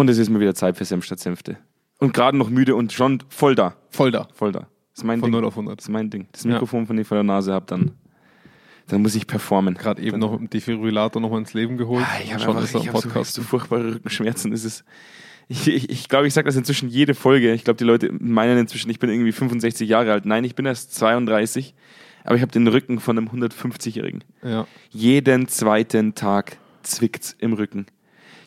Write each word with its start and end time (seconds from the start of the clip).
Und 0.00 0.08
es 0.08 0.18
ist 0.18 0.30
mal 0.30 0.40
wieder 0.40 0.54
Zeit 0.54 0.76
für 0.76 0.84
Senf 0.84 1.04
statt 1.04 1.20
Senfte. 1.20 1.58
Und 1.98 2.14
gerade 2.14 2.36
noch 2.38 2.48
müde 2.48 2.74
und 2.74 2.92
schon 2.92 3.22
voll 3.28 3.54
da. 3.54 3.76
Voll 3.90 4.10
da. 4.10 4.28
Voll 4.32 4.52
da. 4.52 4.60
Das 4.60 4.68
ist 4.98 5.04
mein 5.04 5.20
Von 5.20 5.30
Ding. 5.30 5.40
0 5.40 5.44
auf 5.48 5.52
100. 5.54 5.78
Das 5.78 5.84
ist 5.84 5.90
mein 5.90 6.08
Ding. 6.08 6.26
Das 6.32 6.44
Ja. 6.44 6.52
Mikrofon, 6.52 6.86
von 6.86 6.96
dem 6.96 7.02
ich 7.02 7.08
vor 7.08 7.16
der 7.16 7.24
Nase 7.24 7.52
habe, 7.52 7.66
dann, 7.66 7.92
dann 8.86 9.02
muss 9.02 9.14
ich 9.14 9.26
performen. 9.26 9.74
Gerade 9.74 10.00
eben 10.02 10.18
noch 10.18 10.36
dem 10.36 10.48
Defibrillator 10.48 11.20
nochmal 11.20 11.40
ins 11.40 11.52
Leben 11.52 11.76
geholt. 11.76 12.04
Ah, 12.08 12.20
ich 12.24 12.32
habe 12.32 12.42
Schon 12.42 12.56
einfach, 12.56 12.80
ich 12.80 12.88
hab 12.88 12.96
so, 12.96 13.02
Podcast. 13.08 13.34
so 13.34 13.42
furchtbare 13.42 13.94
Rückenschmerzen. 13.96 14.52
Es 14.54 14.64
ist, 14.64 14.84
ich 15.48 15.64
glaube, 15.64 15.76
ich, 15.76 15.90
ich, 15.90 16.08
glaub, 16.08 16.24
ich 16.24 16.32
sage 16.32 16.46
das 16.46 16.56
inzwischen 16.56 16.88
jede 16.88 17.14
Folge. 17.14 17.52
Ich 17.52 17.64
glaube, 17.64 17.76
die 17.76 17.84
Leute 17.84 18.10
meinen 18.18 18.56
inzwischen, 18.56 18.88
ich 18.90 18.98
bin 18.98 19.10
irgendwie 19.10 19.32
65 19.32 19.88
Jahre 19.88 20.12
alt. 20.12 20.24
Nein, 20.24 20.44
ich 20.44 20.54
bin 20.54 20.64
erst 20.64 20.94
32. 20.94 21.74
Aber 22.24 22.36
ich 22.36 22.42
habe 22.42 22.52
den 22.52 22.66
Rücken 22.68 23.00
von 23.00 23.18
einem 23.18 23.28
150-Jährigen. 23.28 24.24
ja. 24.42 24.66
Jeden 24.90 25.48
zweiten 25.48 26.14
Tag 26.14 26.56
zwickt's 26.82 27.34
im 27.38 27.52
Rücken. 27.52 27.86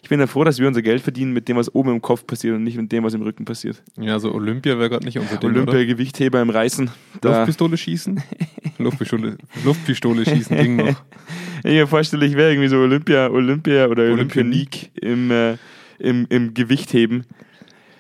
Ich 0.03 0.09
bin 0.09 0.19
ja 0.19 0.27
froh, 0.27 0.43
dass 0.43 0.59
wir 0.59 0.67
unser 0.67 0.81
Geld 0.81 1.01
verdienen 1.01 1.31
mit 1.31 1.47
dem, 1.47 1.55
was 1.55 1.73
oben 1.73 1.91
im 1.91 2.01
Kopf 2.01 2.27
passiert 2.27 2.55
und 2.55 2.63
nicht 2.65 2.75
mit 2.77 2.91
dem, 2.91 3.05
was 3.05 3.13
im 3.13 3.21
Rücken 3.21 3.45
passiert. 3.45 3.81
ja, 3.99 4.19
so 4.19 4.33
Olympia 4.33 4.77
wäre 4.77 4.89
gerade 4.89 5.05
nicht 5.05 5.17
unser 5.17 5.37
Ding, 5.37 5.51
oder? 5.51 5.61
Olympia-Gewichtheber 5.61 6.41
im 6.41 6.49
Reißen. 6.49 6.91
Luftpistole 7.23 7.77
schießen? 7.77 8.21
Luftpistole, 8.79 9.37
Luftpistole 9.63 10.25
schießen 10.25 10.57
ging 10.57 10.75
noch. 10.75 11.01
Ich 11.65 11.71
mir 11.71 11.87
vorstelle, 11.87 12.25
ich 12.25 12.35
wäre 12.35 12.51
irgendwie 12.51 12.67
so 12.67 12.75
Olympia, 12.75 13.29
Olympia 13.29 13.87
oder 13.87 14.03
Olympionik. 14.03 14.91
Im, 15.01 15.31
äh, 15.31 15.55
im, 15.97 16.25
im 16.27 16.53
Gewichtheben. 16.53 17.23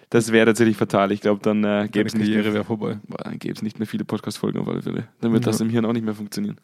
Das 0.09 0.33
wäre 0.33 0.47
tatsächlich 0.47 0.75
fatal. 0.75 1.13
Ich 1.13 1.21
glaube, 1.21 1.39
dann 1.41 1.63
äh, 1.63 1.87
gäbe 1.89 2.05
es 2.07 2.13
nicht, 2.13 2.29
mehr- 2.29 2.65
vorbei. 2.65 2.99
Boah, 3.07 3.19
dann 3.23 3.39
nicht 3.61 3.79
mehr 3.79 3.87
viele 3.87 4.03
Podcast-Folgen 4.03 4.59
auf 4.59 4.67
alle 4.67 4.81
Fälle. 4.81 5.07
Dann 5.21 5.31
wird 5.31 5.45
Ja. 5.45 5.51
das 5.51 5.61
im 5.61 5.69
Hirn 5.69 5.85
auch 5.85 5.93
nicht 5.93 6.03
mehr 6.03 6.13
funktionieren. 6.13 6.57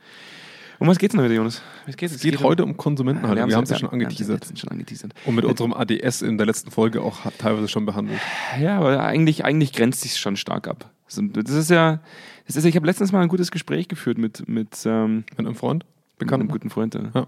Um 0.80 0.88
was 0.88 0.98
geht's 0.98 1.14
denn 1.14 1.22
heute, 1.22 1.34
Jonas? 1.34 1.62
Was 1.86 1.98
geht's? 1.98 2.16
Es 2.16 2.22
geht 2.22 2.40
heute 2.42 2.64
um 2.64 2.78
Konsumentenhaltung. 2.78 3.50
Wir 3.50 3.56
haben 3.56 3.64
es 3.66 3.70
ja 3.70 3.78
schon 3.78 3.90
angeteasert. 3.90 4.50
Wir 4.50 4.56
schon 4.58 4.70
angeteasert. 4.70 5.14
Und 5.26 5.36
mit 5.36 5.44
unserem 5.44 5.74
ADS 5.74 6.22
in 6.22 6.38
der 6.38 6.48
letzten 6.48 6.72
Folge 6.72 7.02
auch 7.02 7.18
teilweise 7.38 7.68
schon 7.68 7.86
behandelt. 7.86 8.20
Ja, 8.62 8.78
aber 8.78 9.04
eigentlich, 9.04 9.44
eigentlich 9.44 9.74
grenzt 9.74 10.02
sich 10.02 10.16
schon 10.18 10.38
stark 10.38 10.68
ab. 10.70 10.90
Das 11.08 11.52
ist 11.52 11.70
ja, 11.70 12.00
das 12.48 12.56
ist, 12.56 12.64
ich 12.66 12.76
habe 12.76 12.86
letztens 12.86 13.12
mal 13.12 13.22
ein 13.22 13.28
gutes 13.28 13.52
Gespräch 13.52 13.88
geführt 13.88 14.18
mit, 14.18 14.48
mit, 14.48 14.84
ähm, 14.86 15.26
Mit 15.32 15.40
einem 15.40 15.56
Freund? 15.56 15.84
mit 15.84 16.20
Bekannt? 16.20 16.42
einem 16.44 16.50
guten 16.52 16.70
Freund, 16.70 16.94
der, 16.94 17.12
Ja. 17.14 17.28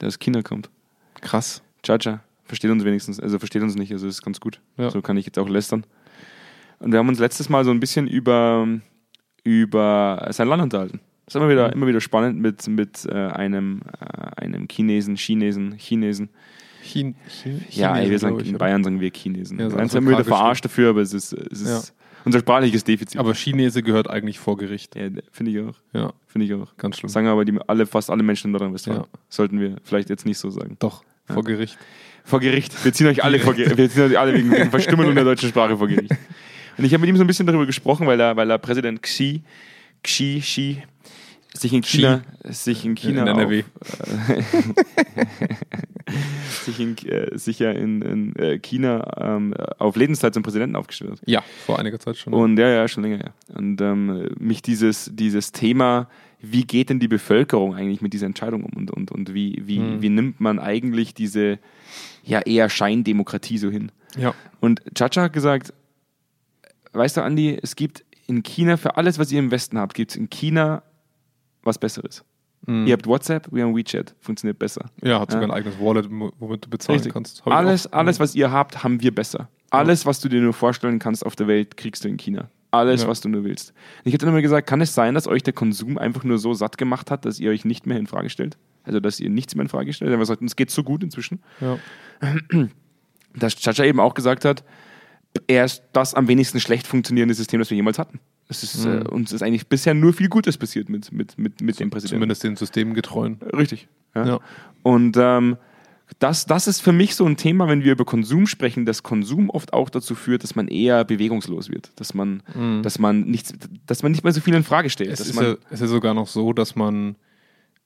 der 0.00 0.08
aus 0.08 0.18
China 0.18 0.42
kommt. 0.42 0.70
Krass. 1.20 1.62
Chacha. 1.84 2.20
Versteht 2.44 2.70
uns 2.70 2.84
wenigstens, 2.84 3.20
also 3.20 3.38
versteht 3.38 3.62
uns 3.62 3.74
nicht, 3.76 3.92
also 3.92 4.08
ist 4.08 4.22
ganz 4.22 4.40
gut. 4.40 4.60
Ja. 4.76 4.90
So 4.90 5.02
kann 5.02 5.16
ich 5.18 5.26
jetzt 5.26 5.38
auch 5.38 5.48
lästern. 5.48 5.84
Und 6.78 6.92
wir 6.92 6.98
haben 6.98 7.08
uns 7.08 7.18
letztes 7.18 7.48
Mal 7.48 7.64
so 7.64 7.70
ein 7.70 7.78
bisschen 7.80 8.08
über, 8.08 8.66
über 9.44 10.26
sein 10.30 10.48
Land 10.48 10.62
unterhalten. 10.62 11.00
Das 11.28 11.34
ist 11.34 11.40
immer 11.42 11.50
wieder, 11.50 11.66
Mhm. 11.68 11.72
immer 11.74 11.86
wieder 11.88 12.00
spannend 12.00 12.40
mit, 12.40 12.66
mit 12.68 13.04
äh, 13.04 13.12
einem, 13.14 13.82
äh, 14.00 14.40
einem 14.42 14.66
Chinesen, 14.70 15.16
Chinesen, 15.16 15.74
Chinesen. 15.76 16.30
Chin, 16.82 17.16
Chin, 17.28 17.62
Ja, 17.70 17.90
ey, 17.96 17.96
wir 17.96 18.02
Chinesen, 18.04 18.18
sagen, 18.30 18.40
ich, 18.40 18.48
in? 18.48 18.56
Bayern 18.58 18.82
sagen 18.82 19.00
wir 19.00 19.10
Chinesen. 19.10 19.58
Ja, 19.58 19.66
so 19.66 19.72
wir 19.72 19.78
werden 19.78 19.90
zwar 19.90 20.00
immer 20.00 20.10
wieder 20.12 20.24
verarscht 20.24 20.64
dafür, 20.64 20.90
aber 20.90 21.02
es 21.02 21.12
ist, 21.12 21.34
es 21.34 21.60
ist 21.60 21.68
Ja. 21.90 21.94
unser 22.24 22.38
sprachliches 22.38 22.82
Defizit. 22.84 23.20
Aber 23.20 23.34
Chinese 23.34 23.82
gehört 23.82 24.08
eigentlich 24.08 24.38
vor 24.38 24.56
Gericht. 24.56 24.96
ja, 24.96 25.08
finde 25.30 25.52
ich 25.52 25.60
auch. 25.60 25.74
Ja, 25.92 26.12
Finde 26.28 26.46
ich 26.46 26.54
auch. 26.54 26.74
ganz 26.78 26.96
schlimm. 26.96 27.10
Sagen 27.10 27.26
aber 27.26 27.44
die, 27.44 27.58
alle, 27.66 27.84
fast 27.84 28.08
alle 28.10 28.22
Menschen 28.22 28.46
in 28.48 28.52
Nordrhein-Westfalen. 28.52 29.00
Ja. 29.02 29.06
Sollten 29.28 29.60
wir 29.60 29.76
vielleicht 29.84 30.08
jetzt 30.08 30.24
nicht 30.24 30.38
so 30.38 30.48
sagen. 30.48 30.76
Doch, 30.78 31.04
vor 31.26 31.44
Gericht. 31.44 31.76
Vor 32.24 32.40
Gericht. 32.40 32.82
Wir 32.84 32.92
ziehen 32.94 33.06
euch 33.06 33.22
alle, 33.22 33.38
vor 33.38 33.52
Gericht. 33.54 33.76
Wir 33.76 33.90
ziehen 33.90 34.04
euch 34.04 34.18
alle 34.18 34.32
wegen, 34.32 34.50
wegen 34.50 34.70
Verstümmelung 34.70 35.14
der 35.14 35.24
deutschen 35.24 35.48
Sprache 35.50 35.76
vor 35.76 35.88
Gericht. 35.88 36.12
Und 36.78 36.84
ich 36.84 36.92
habe 36.94 37.00
mit 37.02 37.10
ihm 37.10 37.16
so 37.16 37.24
ein 37.24 37.26
bisschen 37.26 37.46
darüber 37.46 37.66
gesprochen, 37.66 38.06
weil 38.06 38.18
er, 38.20 38.36
weil 38.36 38.50
er 38.50 38.56
Präsident 38.58 39.02
Xi, 39.02 39.42
Xi, 40.02 40.38
Xi, 40.40 40.82
sich 41.58 41.72
in 41.72 41.82
China, 41.82 42.22
sich 42.44 42.84
in 42.84 42.94
China, 42.94 43.22
In 43.22 43.28
NRW. 43.28 43.64
Auf, 43.80 44.28
äh, 44.30 44.42
sich, 46.64 46.80
in, 46.80 46.96
äh, 47.06 47.36
sich 47.38 47.58
ja 47.58 47.70
in, 47.70 48.02
in 48.02 48.36
äh, 48.36 48.58
China 48.58 49.36
ähm, 49.36 49.54
auf 49.78 49.96
Lebenszeit 49.96 50.34
zum 50.34 50.42
Präsidenten 50.42 50.76
aufgestellt 50.76 51.12
hat. 51.12 51.20
Ja, 51.26 51.42
vor 51.66 51.78
einiger 51.78 51.98
Zeit 51.98 52.16
schon. 52.16 52.32
Und 52.32 52.58
ja, 52.58 52.68
ja, 52.68 52.88
schon 52.88 53.02
länger, 53.02 53.18
ja. 53.18 53.56
Und 53.56 53.80
ähm, 53.80 54.28
mich 54.38 54.62
dieses, 54.62 55.10
dieses 55.14 55.52
Thema, 55.52 56.08
wie 56.40 56.64
geht 56.64 56.90
denn 56.90 57.00
die 57.00 57.08
Bevölkerung 57.08 57.74
eigentlich 57.74 58.00
mit 58.00 58.12
dieser 58.12 58.26
Entscheidung 58.26 58.64
um 58.64 58.72
und, 58.76 58.90
und, 58.90 59.10
und 59.10 59.34
wie, 59.34 59.60
wie, 59.64 59.78
Hm. 59.78 60.02
wie 60.02 60.08
nimmt 60.08 60.40
man 60.40 60.58
eigentlich 60.58 61.14
diese 61.14 61.58
ja 62.24 62.40
eher 62.40 62.68
Scheindemokratie 62.68 63.58
so 63.58 63.70
hin? 63.70 63.90
ja. 64.16 64.34
Und 64.60 64.82
Chacha 64.96 65.22
hat 65.22 65.32
gesagt, 65.32 65.72
weißt 66.92 67.16
du, 67.16 67.22
Andi, 67.22 67.58
es 67.62 67.76
gibt 67.76 68.04
in 68.26 68.42
China 68.42 68.76
für 68.76 68.96
alles, 68.96 69.18
was 69.18 69.30
ihr 69.30 69.38
im 69.38 69.50
Westen 69.52 69.78
habt, 69.78 69.94
gibt 69.94 70.10
es 70.10 70.16
in 70.16 70.28
China 70.30 70.82
was 71.62 71.78
Besseres. 71.78 72.24
Mhm. 72.66 72.86
Ihr 72.86 72.92
habt 72.94 73.06
WhatsApp, 73.06 73.48
wir 73.52 73.64
haben 73.64 73.76
WeChat, 73.76 74.14
funktioniert 74.20 74.58
besser. 74.58 74.90
ja, 75.02 75.20
hat 75.20 75.30
sogar 75.30 75.46
Ja. 75.48 75.54
ein 75.54 75.58
eigenes 75.58 75.78
Wallet, 75.78 76.08
womit 76.10 76.64
du 76.64 76.70
bezahlen 76.70 76.96
Richtig. 76.98 77.12
kannst. 77.12 77.44
Hab 77.44 77.52
Alles, 77.52 77.86
alles, 77.92 78.18
was 78.20 78.34
ihr 78.34 78.50
habt, 78.50 78.82
haben 78.82 79.00
wir 79.00 79.14
besser. 79.14 79.48
Alles, 79.70 80.06
was 80.06 80.20
du 80.20 80.28
dir 80.28 80.40
nur 80.40 80.52
vorstellen 80.54 80.98
kannst 80.98 81.24
auf 81.24 81.36
der 81.36 81.46
Welt, 81.46 81.76
kriegst 81.76 82.04
du 82.04 82.08
in 82.08 82.16
China. 82.16 82.50
Alles, 82.70 83.02
Ja. 83.02 83.08
was 83.08 83.20
du 83.20 83.28
nur 83.28 83.44
willst. 83.44 83.72
Ich 84.04 84.16
dann 84.18 84.28
immer 84.28 84.42
gesagt, 84.42 84.68
kann 84.68 84.80
es 84.80 84.94
sein, 84.94 85.14
dass 85.14 85.26
euch 85.26 85.42
der 85.42 85.52
Konsum 85.54 85.96
einfach 85.98 86.24
nur 86.24 86.38
so 86.38 86.52
satt 86.52 86.76
gemacht 86.78 87.10
hat, 87.10 87.24
dass 87.24 87.38
ihr 87.38 87.50
euch 87.50 87.64
nicht 87.64 87.86
mehr 87.86 87.96
in 87.98 88.06
Frage 88.06 88.28
stellt? 88.28 88.58
Also, 88.84 89.00
dass 89.00 89.20
ihr 89.20 89.30
nichts 89.30 89.54
mehr 89.54 89.62
in 89.62 89.68
Frage 89.68 89.92
stellt? 89.92 90.10
Er 90.10 90.14
hat 90.14 90.20
gesagt, 90.20 90.42
es 90.42 90.56
geht 90.56 90.70
so 90.70 90.82
gut 90.82 91.02
inzwischen. 91.02 91.40
Ja. 91.60 91.78
Dass 93.34 93.56
Chacha 93.56 93.84
eben 93.84 94.00
auch 94.00 94.14
gesagt 94.14 94.44
hat, 94.44 94.64
er 95.46 95.64
ist 95.64 95.82
das 95.92 96.14
am 96.14 96.26
wenigsten 96.28 96.58
schlecht 96.60 96.86
funktionierende 96.86 97.34
System, 97.34 97.60
das 97.60 97.70
wir 97.70 97.76
jemals 97.76 97.98
hatten. 97.98 98.20
Es 98.48 98.62
ist, 98.62 98.84
Mhm. 98.86 99.02
äh, 99.02 99.08
uns 99.08 99.32
ist 99.32 99.42
eigentlich 99.42 99.68
bisher 99.68 99.94
nur 99.94 100.12
viel 100.12 100.28
Gutes 100.28 100.56
passiert 100.56 100.88
mit, 100.88 101.12
mit, 101.12 101.38
mit, 101.38 101.60
mit 101.60 101.78
dem 101.80 101.90
Präsidenten. 101.90 102.16
Zumindest 102.16 102.44
den 102.44 102.56
Systemgetreuen. 102.56 103.38
Richtig. 103.56 103.88
Ja. 104.14 104.26
Ja. 104.26 104.40
Und 104.82 105.16
ähm, 105.18 105.56
das, 106.18 106.46
das 106.46 106.66
ist 106.66 106.80
für 106.80 106.92
mich 106.92 107.14
so 107.14 107.26
ein 107.26 107.36
Thema, 107.36 107.68
wenn 107.68 107.84
wir 107.84 107.92
über 107.92 108.06
Konsum 108.06 108.46
sprechen, 108.46 108.86
dass 108.86 109.02
Konsum 109.02 109.50
oft 109.50 109.74
auch 109.74 109.90
dazu 109.90 110.14
führt, 110.14 110.42
dass 110.42 110.54
man 110.56 110.66
eher 110.68 111.04
bewegungslos 111.04 111.68
wird, 111.68 111.90
dass 111.96 112.14
man, 112.14 112.42
dass 112.82 112.98
man 112.98 113.20
nichts, 113.22 113.52
dass 113.86 114.02
man 114.02 114.12
nicht 114.12 114.24
mehr 114.24 114.32
so 114.32 114.40
viel 114.40 114.54
in 114.54 114.64
Frage 114.64 114.88
stellt. 114.88 115.10
Mhm. 115.10 115.12
Es 115.12 115.20
ist, 115.20 115.38
ja, 115.38 115.56
es 115.68 115.82
ist 115.82 115.90
sogar 115.90 116.14
noch 116.14 116.26
so, 116.26 116.54
dass 116.54 116.74
man 116.76 117.16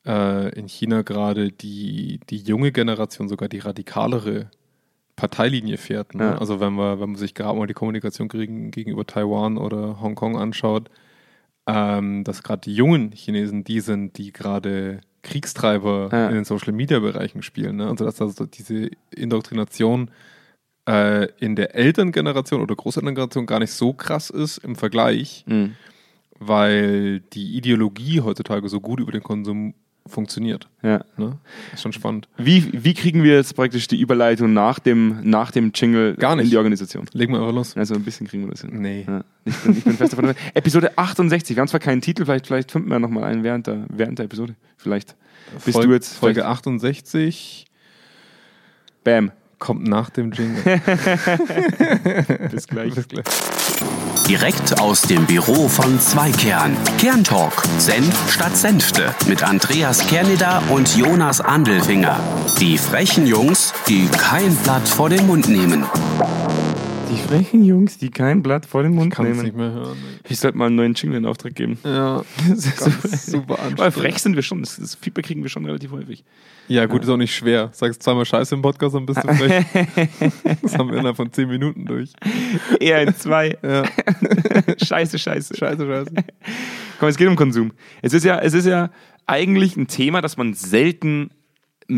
äh, 0.07 0.57
in 0.57 0.69
China 0.69 1.03
gerade 1.03 1.51
die, 1.51 2.21
die 2.31 2.37
junge 2.37 2.71
Generation, 2.71 3.29
sogar 3.29 3.49
die 3.49 3.59
radikalere 3.59 4.51
Parteilinie 5.17 5.77
fährt. 5.77 6.15
Ne? 6.15 6.25
Ja. 6.25 6.39
Also 6.39 6.59
wenn 6.61 6.73
man, 6.75 7.01
wenn 7.01 7.11
man 7.11 7.17
sich 7.19 7.35
gerade 7.35 7.59
mal 7.59 7.67
die 7.67 7.75
Kommunikation 7.75 8.29
gegen, 8.29 8.71
gegenüber 8.71 9.07
Taiwan 9.07 9.59
oder 9.59 10.01
Hongkong 10.01 10.37
anschaut, 10.39 10.91
ähm, 11.67 12.25
dass 12.25 12.43
gerade 12.43 12.63
die 12.63 12.75
jungen 12.75 13.13
Chinesen 13.13 13.63
die 13.65 13.81
sind, 13.81 14.19
die 14.19 14.33
gerade 14.33 15.01
Kriegstreiber 15.23 16.09
Ja. 16.13 16.29
in 16.29 16.35
den 16.35 16.45
Social 16.45 16.73
Media 16.73 16.99
Bereichen 16.99 17.43
spielen. 17.43 17.77
Ne? 17.77 17.87
Also 17.89 18.05
dass 18.05 18.21
also 18.21 18.47
diese 18.47 18.91
Indoktrination 19.15 20.11
äh, 20.89 21.29
in 21.39 21.55
der 21.55 21.77
Elterngeneration 21.77 22.61
oder 22.61 22.75
Großelterngeneration 22.75 23.47
gar 23.47 23.61
nicht 23.61 23.71
so 23.71 23.93
krass 23.93 24.31
ist 24.31 24.59
im 24.59 24.75
Vergleich, 24.75 25.45
Mhm. 25.47 25.77
weil 26.41 27.21
die 27.21 27.57
Ideologie 27.57 28.21
heutzutage 28.21 28.69
so 28.69 28.81
gut 28.81 28.99
über 28.99 29.13
den 29.13 29.23
Konsum 29.23 29.75
funktioniert. 30.07 30.69
ja. 30.83 31.05
Ne? 31.17 31.39
Ist 31.73 31.83
schon 31.83 31.93
spannend. 31.93 32.29
wie, 32.37 32.71
wie 32.73 32.93
kriegen 32.95 33.23
wir 33.23 33.35
jetzt 33.37 33.55
praktisch 33.55 33.87
die 33.89 34.01
Überleitung 34.01 34.53
nach 34.53 34.79
dem, 34.79 35.19
nach 35.23 35.51
dem 35.51 35.71
Jingle 35.75 36.15
Gar 36.17 36.37
nicht. 36.37 36.45
in 36.47 36.51
die 36.51 36.57
Organisation? 36.57 37.07
Legen 37.13 37.33
wir 37.33 37.41
einfach 37.41 37.55
los. 37.55 37.77
Also 37.77 37.95
ein 37.95 38.03
bisschen 38.03 38.27
kriegen 38.27 38.45
wir 38.45 38.51
das 38.51 38.63
hin. 38.63 38.71
Nee. 38.83 39.05
Ja, 39.07 39.23
ich, 39.45 39.57
bin, 39.59 39.77
ich 39.79 39.85
bin 39.85 39.93
fest 39.95 40.13
davon. 40.13 40.35
Episode 40.55 40.97
68. 40.99 41.57
Wir 41.57 41.61
haben 41.61 41.69
zwar 41.69 41.81
keinen 41.81 42.01
Titel, 42.01 42.25
vielleicht, 42.25 42.47
vielleicht 42.47 42.73
finden 42.73 42.91
wir 42.91 42.99
nochmal 42.99 43.25
einen 43.25 43.43
während 43.45 43.67
der, 43.67 43.85
während 43.89 44.19
der 44.19 44.25
Episode. 44.27 44.55
Vielleicht. 44.77 45.15
Bist 45.65 45.73
Folge, 45.73 45.89
du 45.89 45.95
jetzt 45.95 46.15
Folge 46.17 46.41
vielleicht- 46.41 46.51
68 46.59 47.67
Bam. 49.05 49.33
Kommt 49.63 49.87
nach 49.87 50.11
dem 50.11 50.33
Jingle. 50.33 50.61
Bis 52.51 52.67
gleich. 52.67 52.97
Bis 52.97 53.07
gleich. 53.07 53.25
Direkt 54.29 54.81
aus 54.81 55.03
dem 55.03 55.25
Büro 55.27 55.69
von 55.69 56.01
Zweikern. 56.01 56.77
Kerntalk. 56.99 57.63
Senf 57.79 58.33
statt 58.33 58.57
Senfte. 58.57 59.15
Mit 59.29 59.45
Andreas 59.45 60.05
Kerneder 60.09 60.65
und 60.71 60.97
Jonas 60.97 61.41
Andelfinger. 61.41 62.19
Die 62.59 62.77
frechen 62.77 63.25
Jungs, 63.25 63.73
die 63.87 64.09
kein 64.09 64.53
Blatt 64.57 64.89
vor 64.89 65.09
den 65.09 65.29
Mund 65.29 65.49
nehmen. 65.49 65.85
Die 67.13 67.19
frechen 67.19 67.63
Jungs, 67.63 67.99
die 67.99 68.09
kein 68.11 68.43
Blatt 68.43 68.65
vor 68.65 68.83
den 68.83 68.95
Mund 68.95 69.13
Kann 69.13 69.27
es 69.27 69.33
nehmen. 69.33 69.45
nicht 69.45 69.55
mehr 69.57 69.71
hören. 69.73 69.99
Ich 70.29 70.39
sollte 70.39 70.57
mal 70.57 70.67
einen 70.69 70.77
neuen 70.77 70.95
Jingle 70.95 71.19
in 71.19 71.27
Auftrag 71.27 71.55
geben. 71.55 71.79
Ja, 71.85 72.23
Das 72.49 72.65
ist 72.65 72.79
ganz 72.79 73.27
super 73.27 73.55
Aber 73.55 73.63
anstrengend. 73.65 73.95
frech 73.95 74.19
sind 74.19 74.35
wir 74.35 74.43
schon. 74.43 74.61
Das, 74.61 74.77
das 74.77 74.95
Feedback 74.95 75.27
kriegen 75.27 75.43
wir 75.43 75.51
schon 75.51 75.67
relativ 75.67 75.91
häufig. 75.91 76.25
Ja, 76.69 76.87
gut, 76.87 77.03
ist 77.03 77.11
auch 77.11 77.19
nicht 77.19 77.35
schwer. 77.35 77.69
Sagst 77.73 78.03
zweimal 78.03 78.25
Scheiße 78.25 78.55
im 78.55 78.63
Podcast, 78.63 78.95
dann 78.95 79.05
bist 79.05 79.23
du 79.23 79.29
frech. 79.35 79.65
das 80.63 80.79
haben 80.79 80.89
wir 80.91 80.97
innerhalb 80.99 81.17
von 81.17 81.31
10 81.31 81.49
Minuten 81.49 81.85
durch. 81.85 82.13
Eher 82.81 83.03
in 83.03 83.15
zwei. 83.15 83.59
Ja. 83.63 83.85
scheiße, 84.83 85.19
scheiße. 85.19 85.55
Scheiße, 85.57 85.87
scheiße. 85.87 86.11
Komm, 86.99 87.09
es 87.09 87.17
geht 87.17 87.29
um 87.29 87.37
Konsum. 87.37 87.73
Es 88.01 88.15
ist 88.15 88.25
ja, 88.25 88.39
es 88.39 88.55
ist 88.55 88.67
ja 88.67 88.91
eigentlich 89.27 89.77
ein 89.77 89.87
Thema, 89.87 90.21
das 90.23 90.37
man 90.39 90.55
selten 90.55 91.31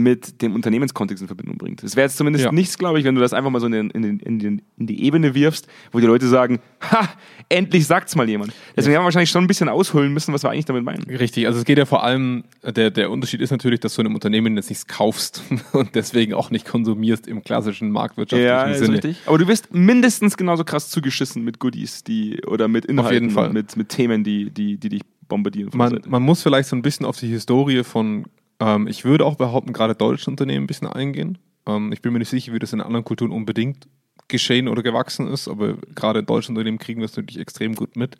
mit 0.00 0.42
dem 0.42 0.54
Unternehmenskontext 0.54 1.22
in 1.22 1.26
Verbindung 1.28 1.56
bringt. 1.58 1.82
Es 1.82 1.96
wäre 1.96 2.06
jetzt 2.06 2.16
zumindest 2.16 2.44
Ja. 2.44 2.52
nichts, 2.52 2.78
glaube 2.78 2.98
ich, 2.98 3.04
wenn 3.04 3.14
du 3.14 3.20
das 3.20 3.32
einfach 3.32 3.50
mal 3.50 3.60
so 3.60 3.66
in, 3.66 3.72
den, 3.72 3.90
in, 3.90 4.20
den, 4.38 4.62
in, 4.76 4.86
die 4.86 5.04
Ebene 5.04 5.34
wirfst, 5.34 5.68
wo 5.92 6.00
die 6.00 6.06
Leute 6.06 6.26
sagen, 6.28 6.60
ha, 6.80 7.08
endlich 7.48 7.86
sagt's 7.86 8.16
mal 8.16 8.28
jemand. 8.28 8.52
Deswegen 8.76 8.96
haben 8.96 9.02
wir 9.02 9.06
wahrscheinlich 9.06 9.30
schon 9.30 9.44
ein 9.44 9.46
bisschen 9.46 9.68
ausholen 9.68 10.12
müssen, 10.12 10.32
was 10.34 10.42
wir 10.42 10.50
eigentlich 10.50 10.64
damit 10.64 10.84
meinen. 10.84 11.02
Richtig, 11.04 11.46
also 11.46 11.58
es 11.58 11.64
geht 11.64 11.78
ja 11.78 11.84
vor 11.86 12.02
allem, 12.04 12.44
der, 12.64 12.90
der 12.90 13.10
Unterschied 13.10 13.40
ist 13.40 13.50
natürlich, 13.50 13.80
dass 13.80 13.94
du 13.94 14.00
in 14.02 14.06
einem 14.06 14.14
Unternehmen 14.14 14.56
jetzt 14.56 14.68
nichts 14.68 14.86
kaufst 14.86 15.42
und 15.72 15.94
deswegen 15.94 16.34
auch 16.34 16.50
nicht 16.50 16.66
konsumierst 16.66 17.26
im 17.26 17.42
klassischen 17.42 17.90
marktwirtschaftlichen 17.90 18.48
Ja, 18.48 18.64
ist 18.64 18.78
Sinne. 18.78 18.94
richtig. 18.94 19.18
Aber 19.26 19.38
du 19.38 19.46
wirst 19.48 19.72
mindestens 19.74 20.36
genauso 20.36 20.64
krass 20.64 20.90
zugeschissen 20.90 21.44
mit 21.44 21.58
Goodies, 21.58 22.04
die 22.04 22.42
oder 22.46 22.68
mit 22.68 22.84
Inhalten, 22.86 23.14
jeden 23.14 23.30
Fall. 23.30 23.48
und 23.48 23.54
Mit, 23.54 23.76
mit 23.76 23.88
Themen, 23.88 24.24
die, 24.24 24.50
die, 24.50 24.76
die 24.78 24.88
dich 24.88 25.02
bombardieren. 25.28 25.70
Man, 25.74 26.00
man 26.06 26.22
muss 26.22 26.42
vielleicht 26.42 26.68
so 26.68 26.76
ein 26.76 26.82
bisschen 26.82 27.06
auf 27.06 27.16
die 27.18 27.28
Historie 27.28 27.82
von, 27.84 28.24
ähm, 28.64 28.86
ich 28.86 29.04
würde 29.04 29.26
auch 29.26 29.36
behaupten, 29.36 29.72
gerade 29.72 29.94
deutschen 29.94 30.30
Unternehmen 30.30 30.64
ein 30.64 30.66
bisschen 30.66 30.88
eingehen. 30.88 31.38
Ähm, 31.66 31.92
ich 31.92 32.00
bin 32.00 32.12
mir 32.12 32.18
nicht 32.18 32.30
sicher, 32.30 32.52
wie 32.52 32.58
das 32.58 32.72
in 32.72 32.80
anderen 32.80 33.04
Kulturen 33.04 33.30
unbedingt 33.30 33.86
geschehen 34.28 34.68
oder 34.68 34.82
gewachsen 34.82 35.28
ist, 35.28 35.48
aber 35.48 35.74
gerade 35.94 36.20
in 36.20 36.26
deutschen 36.26 36.52
Unternehmen 36.52 36.78
kriegen 36.78 37.02
es 37.02 37.14
natürlich 37.14 37.40
extrem 37.40 37.74
gut 37.74 37.96
mit. 37.96 38.16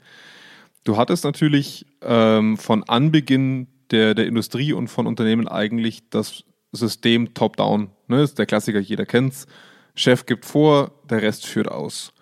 Du 0.85 0.99
hattest 0.99 1.25
natürlich 1.25 1.87
ähm, 2.02 2.58
von 2.58 2.85
Anbeginn 2.85 3.69
der, 3.91 4.14
der 4.14 4.26
Industrie 4.26 4.75
und 4.75 4.88
von 4.88 5.06
Unternehmen 5.06 5.49
eigentlich 5.49 6.11
das 6.11 6.44
System 6.73 7.32
top-down. 7.32 7.91
Ne? 8.08 8.19
Das 8.19 8.31
ist 8.31 8.38
der 8.38 8.46
Klassiker, 8.46 8.81
jeder 8.81 9.06
kennt's. 9.06 9.46
Chef 9.94 10.26
gibt 10.26 10.44
vor, 10.44 10.93
der 11.08 11.23
Rest 11.23 11.46
führt 11.46 11.69
aus. 11.69 12.12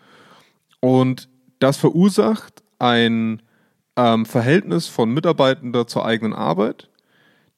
Und 0.80 1.28
das 1.58 1.76
verursacht 1.76 2.62
ein 2.78 3.42
ähm, 3.96 4.26
Verhältnis 4.26 4.86
von 4.86 5.12
Mitarbeitender 5.12 5.86
zur 5.86 6.04
eigenen 6.04 6.34
Arbeit, 6.34 6.88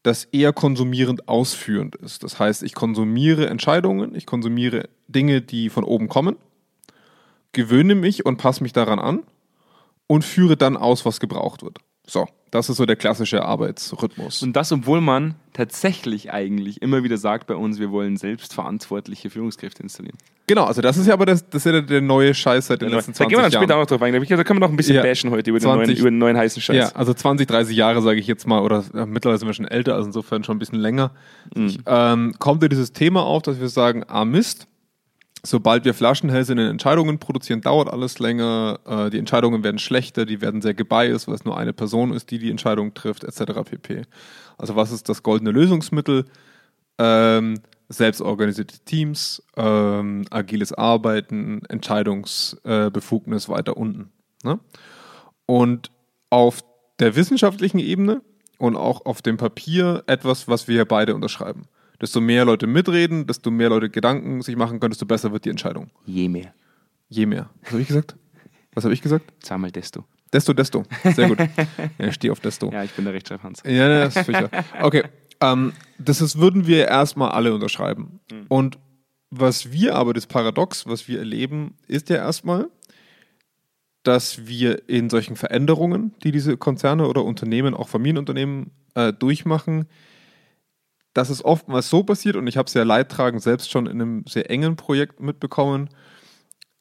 das 0.05 0.25
eher 0.25 0.53
konsumierend 0.53 1.29
ausführend 1.29 1.97
ist. 1.97 2.23
Das 2.23 2.39
heißt, 2.39 2.63
ich 2.63 2.75
konsumiere 2.75 3.49
Entscheidungen, 3.49 4.15
ich 4.15 4.27
konsumiere 4.27 4.89
Dinge, 5.09 5.41
die 5.41 5.71
von 5.71 5.83
oben 5.83 6.09
kommen, 6.09 6.37
gewöhne 7.53 7.95
mich 7.95 8.27
und 8.27 8.37
passe 8.37 8.63
mich 8.63 8.75
daran 8.75 8.99
an 8.99 9.23
und 10.07 10.23
führe 10.23 10.59
dann 10.59 10.77
aus, 10.77 11.07
was 11.07 11.21
gebraucht 11.21 11.63
wird. 11.63 11.79
So, 12.07 12.27
das 12.51 12.69
ist 12.69 12.77
so 12.77 12.87
der 12.87 12.97
klassische 12.97 13.45
Arbeitsrhythmus. 13.45 14.43
Und 14.43 14.55
das, 14.55 14.71
obwohl 14.73 15.01
man 15.01 15.35
tatsächlich 15.55 16.33
eigentlich 16.33 16.83
immer 16.83 17.03
wieder 17.03 17.17
sagt 17.17 17.47
bei 17.47 17.55
uns, 17.57 17.79
wir 17.79 17.91
wollen 17.91 18.17
selbstverantwortliche 18.17 19.31
Führungskräfte 19.31 19.83
installieren. 19.83 20.17
genau, 20.47 20.65
also 20.65 20.83
das 20.83 20.97
ist 20.97 21.07
ja 21.07 21.15
aber 21.15 21.27
das, 21.27 21.49
das 21.49 21.65
ist 21.67 21.73
ja 21.73 21.81
der 21.81 22.01
neue 22.01 22.35
Scheiß 22.35 22.67
seit 22.67 22.83
den 22.83 22.91
Da 22.91 22.97
letzten 22.97 23.13
gehen 23.13 23.17
20 23.17 23.31
wir 23.31 23.43
dann 23.43 23.51
Jahren. 23.53 23.63
später 23.63 23.77
auch 23.77 23.81
noch 23.81 23.87
drauf 23.87 24.03
eingehen. 24.03 24.25
Da 24.37 24.45
können 24.45 24.61
wir 24.61 24.67
noch 24.67 24.71
ein 24.73 24.77
bisschen 24.77 24.97
Ja. 24.97 25.03
bashen 25.03 25.31
heute 25.31 25.51
über 25.51 25.59
den, 25.59 25.65
neuen, 25.69 25.79
20. 25.87 25.99
über 25.99 26.11
den 26.11 26.19
neuen 26.19 26.37
heißen 26.37 26.61
Scheiß. 26.63 26.77
Ja, 26.77 26.89
also 26.95 27.15
20, 27.15 27.47
30 27.49 27.77
Jahre 27.77 28.03
sage 28.03 28.21
ich 28.21 28.27
jetzt 28.27 28.47
mal, 28.47 28.61
oder 28.61 28.85
äh, 28.95 29.07
mittlerweile 29.07 29.39
sind 29.39 29.49
wir 29.49 29.55
schon 29.55 29.67
älter, 29.67 29.95
also 29.95 30.07
insofern 30.07 30.45
schon 30.45 30.57
ein 30.57 30.59
bisschen 30.61 30.79
länger. 30.79 31.11
Ich, 31.57 31.79
ähm, 31.87 32.35
kommt 32.39 32.63
ja 32.63 32.69
dieses 32.69 32.93
Thema 32.93 33.23
auf, 33.25 33.43
dass 33.43 33.59
wir 33.61 33.69
sagen, 33.69 34.05
ah 34.07 34.25
Mist, 34.25 34.67
sobald 35.45 35.85
wir 35.85 35.95
Flaschenhälse 35.95 36.53
in 36.53 36.59
den 36.59 36.69
Entscheidungen 36.69 37.19
produzieren, 37.19 37.61
dauert 37.61 37.89
alles 37.89 38.19
länger, 38.19 38.81
äh, 38.87 39.11
die 39.11 39.19
Entscheidungen 39.19 39.63
werden 39.63 39.79
schlechter, 39.79 40.25
die 40.25 40.41
werden 40.41 40.63
sehr 40.63 40.75
gebiased, 40.75 41.29
weil 41.29 41.35
es 41.35 41.45
nur 41.45 41.57
eine 41.57 41.73
Person 41.73 42.13
ist, 42.13 42.31
die 42.31 42.39
die 42.39 42.51
Entscheidung 42.51 42.95
trifft, 42.95 43.25
etc. 43.25 43.63
pp. 43.65 44.03
Also 44.59 44.77
was 44.77 44.91
ist 44.91 45.09
das 45.09 45.23
goldene 45.23 45.51
Lösungsmittel? 45.51 46.25
Ähm, 46.99 47.61
selbstorganisierte 47.89 48.79
Teams, 48.85 49.43
ähm, 49.57 50.25
agiles 50.31 50.73
Arbeiten, 50.73 51.63
Entscheidungsbefugnis 51.69 53.47
äh, 53.47 53.49
weiter 53.49 53.77
unten. 53.77 54.11
Ne? 54.43 54.59
Und 55.47 55.91
auf 56.31 56.61
der 56.99 57.17
wissenschaftlichen 57.17 57.79
Ebene 57.79 58.23
und 58.59 58.77
auch 58.77 59.05
auf 59.05 59.21
dem 59.21 59.37
Papier 59.37 60.05
etwas, 60.07 60.49
was 60.49 60.69
wir 60.69 60.87
beide 60.87 61.15
unterschreiben. 61.15 61.67
Desto 62.01 62.21
mehr 62.21 62.45
Leute 62.45 62.67
mitreden, 62.67 63.27
desto 63.27 63.51
mehr 63.51 63.69
Leute 63.69 63.89
Gedanken 63.91 64.43
sich 64.43 64.57
machen 64.57 64.81
können, 64.81 64.91
desto 64.91 65.07
besser 65.07 65.33
wird 65.33 65.45
die 65.45 65.51
Entscheidung. 65.51 65.91
Je 66.07 66.29
mehr. 66.29 66.53
Je 67.09 67.27
mehr. 67.27 67.51
Was 67.63 67.73
habe 67.73 67.83
ich 67.83 67.89
gesagt? 67.89 68.17
Was 68.75 68.85
habe 68.85 68.95
ich 68.95 69.03
gesagt? 69.03 69.33
Zahl 69.41 69.59
mal 69.59 69.71
desto. 69.71 70.05
Desto, 70.33 70.53
desto. 70.53 70.85
Sehr 71.05 71.29
gut. 71.29 71.39
Ja, 71.99 72.09
ich 72.09 72.15
stehe 72.15 72.33
auf 72.33 72.41
Desto. 72.41 72.73
Ja, 72.73 72.83
ich 72.83 72.91
bin 72.93 73.05
der 73.05 73.15
Rechtschreibhans. 73.15 73.63
Ja, 73.65 73.89
ne, 73.89 74.01
das 74.01 74.17
ist 74.17 74.25
furchtbar. 74.25 74.65
Okay, 74.83 75.05
ähm, 75.41 75.73
das 75.99 76.21
ist, 76.21 76.39
würden 76.39 76.67
wir 76.67 76.89
erstmal 76.89 77.31
alle 77.31 77.55
unterschreiben. 77.55 78.19
Und 78.49 78.79
was 79.31 79.71
wir 79.71 79.95
aber, 79.95 80.13
das 80.13 80.27
Paradox, 80.27 80.87
was 80.87 81.07
wir 81.07 81.21
erleben, 81.21 81.75
ist 81.87 82.09
ja 82.09 82.17
erstmal, 82.17 82.69
dass 84.03 84.47
wir 84.47 84.89
in 84.89 85.09
solchen 85.09 85.37
Veränderungen, 85.37 86.15
die 86.25 86.33
diese 86.33 86.57
Konzerne 86.57 87.07
oder 87.07 87.25
Unternehmen, 87.25 87.75
auch 87.75 87.89
Familienunternehmen 87.89 88.73
äh, 88.95 89.13
durchmachen, 89.13 89.87
dass 91.15 91.31
es 91.31 91.45
oftmals 91.45 91.89
so 91.89 92.03
passiert, 92.03 92.37
und 92.37 92.47
ich 92.47 92.57
habe 92.57 92.67
es 92.67 92.75
ja 92.75 92.83
leidtragend 92.83 93.43
selbst 93.43 93.71
schon 93.71 93.87
in 93.87 94.01
einem 94.01 94.25
sehr 94.29 94.51
engen 94.51 94.77
Projekt 94.77 95.21
mitbekommen, 95.21 95.89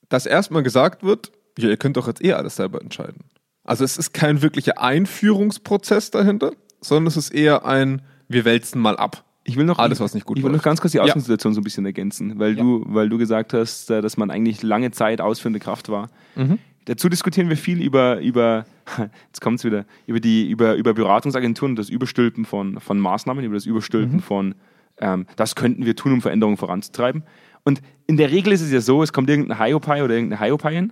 dass 0.10 0.26
erstmal 0.26 0.64
gesagt 0.64 1.04
wird, 1.04 1.32
ja, 1.58 1.70
ihr 1.70 1.78
könnt 1.78 1.98
doch 1.98 2.08
jetzt 2.08 2.24
eh 2.24 2.34
alles 2.34 2.56
selber 2.56 2.82
entscheiden. 2.82 3.26
Also 3.64 3.84
es 3.86 3.98
ist 3.98 4.14
kein 4.14 4.42
wirklicher 4.42 4.82
Einführungsprozess 4.82 6.12
dahinter, 6.12 6.52
sondern 6.82 7.08
es 7.08 7.16
ist 7.16 7.30
eher 7.34 7.66
ein, 7.66 8.02
wir 8.28 8.44
wälzen 8.44 8.82
mal 8.82 8.98
ab. 8.98 9.24
Ich 9.46 9.58
will 9.58 9.66
noch 9.66 9.78
Alles, 9.78 10.00
was 10.00 10.14
nicht 10.14 10.26
gut 10.26 10.38
Ich 10.38 10.44
will 10.44 10.52
noch 10.52 10.64
ganz 10.64 10.80
kurz 10.82 10.94
die 10.94 10.98
Ja. 10.98 11.04
Außensituation 11.04 11.54
so 11.54 11.60
ein 11.60 11.64
bisschen 11.64 11.86
ergänzen, 11.86 12.40
weil, 12.40 12.56
du, 12.56 12.84
weil 12.88 13.10
du 13.10 13.18
gesagt 13.18 13.54
hast, 13.54 13.90
äh, 13.92 14.02
dass 14.02 14.16
man 14.18 14.32
eigentlich 14.32 14.64
lange 14.64 14.92
Zeit 14.92 15.22
ausführende 15.22 15.60
Kraft 15.60 15.90
war. 15.90 16.10
Mhm. 16.36 16.60
Dazu 16.86 17.10
diskutieren 17.10 17.50
wir 17.50 17.58
viel 17.58 17.82
über, 17.82 18.20
über 18.20 18.66
jetzt 19.28 19.42
kommt 19.42 19.60
es 19.60 19.66
wieder, 19.66 19.86
über, 20.08 20.20
die, 20.20 20.50
über, 20.50 20.76
über 20.76 20.94
Beratungsagenturen 20.94 21.72
und 21.74 21.76
das 21.78 21.90
Überstülpen 21.90 22.46
von, 22.46 22.80
von 22.80 23.00
Maßnahmen, 23.00 23.44
über 23.46 23.56
das 23.56 23.66
Überstülpen 23.66 24.16
Mhm. 24.18 24.22
von, 24.22 24.56
ähm, 25.00 25.26
das 25.36 25.56
könnten 25.56 25.86
wir 25.86 25.96
tun, 25.96 26.14
um 26.14 26.22
Veränderungen 26.22 26.58
voranzutreiben. 26.58 27.24
Und 27.64 27.82
in 28.08 28.18
der 28.18 28.32
Regel 28.32 28.52
ist 28.54 28.62
es 28.62 28.72
ja 28.72 28.82
so, 28.82 29.02
es 29.04 29.14
kommt 29.14 29.30
irgendein 29.30 29.58
Hiopai 29.58 30.04
oder 30.04 30.14
irgendeine 30.16 30.42
Hiopain, 30.44 30.92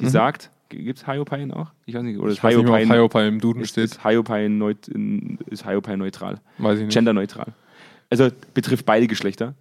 die 0.00 0.06
sagt, 0.08 0.50
gibt 0.68 0.98
es 0.98 1.06
Hiopain 1.06 1.50
auch? 1.52 1.72
Ich 1.86 1.94
weiß 1.94 2.02
nicht, 2.02 2.18
oder 2.18 2.28
Mhm. 2.28 2.32
Ich 2.34 2.42
weiß 2.44 2.56
nicht, 2.56 2.64
mehr, 2.64 2.72
ob 2.74 2.80
Hiopain- 2.80 2.92
Hiopai 2.94 3.26
im 3.28 3.40
Duden 3.40 3.62
ist, 3.62 3.70
steht. 3.70 3.84
ist 3.86 4.04
Hiopai 4.06 4.48
neut, 4.48 4.88
ist 5.50 5.66
Hiopai 5.68 5.96
neutral? 5.96 6.40
Weiß 6.58 6.78
ich 6.78 6.84
nicht. 6.86 6.94
Genderneutral. 6.94 7.52
Also 8.10 8.28
betrifft 8.54 8.86
beide 8.86 9.08
Geschlechter. 9.08 9.54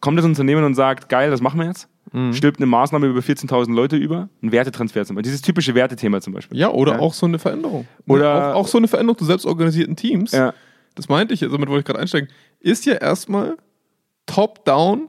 Kommt 0.00 0.18
das 0.18 0.24
Unternehmen 0.24 0.64
und 0.64 0.74
sagt, 0.74 1.08
geil, 1.08 1.30
das 1.30 1.40
machen 1.40 1.60
wir 1.60 1.66
jetzt? 1.66 1.88
Mhm. 2.12 2.32
Stülpt 2.32 2.58
eine 2.58 2.66
Maßnahme 2.66 3.06
über 3.06 3.20
14.000 3.20 3.72
Leute 3.74 3.96
über, 3.96 4.28
ein 4.42 4.50
Wertetransfer 4.52 5.04
zum 5.04 5.14
Beispiel. 5.16 5.30
Dieses 5.30 5.42
typische 5.42 5.74
Wertethema 5.74 6.20
zum 6.20 6.32
Beispiel. 6.32 6.58
Ja, 6.58 6.70
oder 6.70 6.94
Ja. 6.94 6.98
auch 7.00 7.12
so 7.14 7.26
eine 7.26 7.38
Veränderung. 7.38 7.86
Oder- 8.08 8.54
auch, 8.56 8.60
auch 8.62 8.66
so 8.68 8.78
eine 8.78 8.88
Veränderung 8.88 9.18
zu 9.18 9.24
selbstorganisierten 9.26 9.94
Teams. 9.96 10.32
Ja. 10.32 10.54
Das 10.94 11.08
meinte 11.08 11.34
ich, 11.34 11.40
damit 11.40 11.68
wollte 11.68 11.78
ich 11.80 11.84
gerade 11.84 11.98
einsteigen, 12.00 12.28
ist 12.60 12.84
ja 12.86 12.94
erstmal 12.94 13.56
top-down 14.26 15.08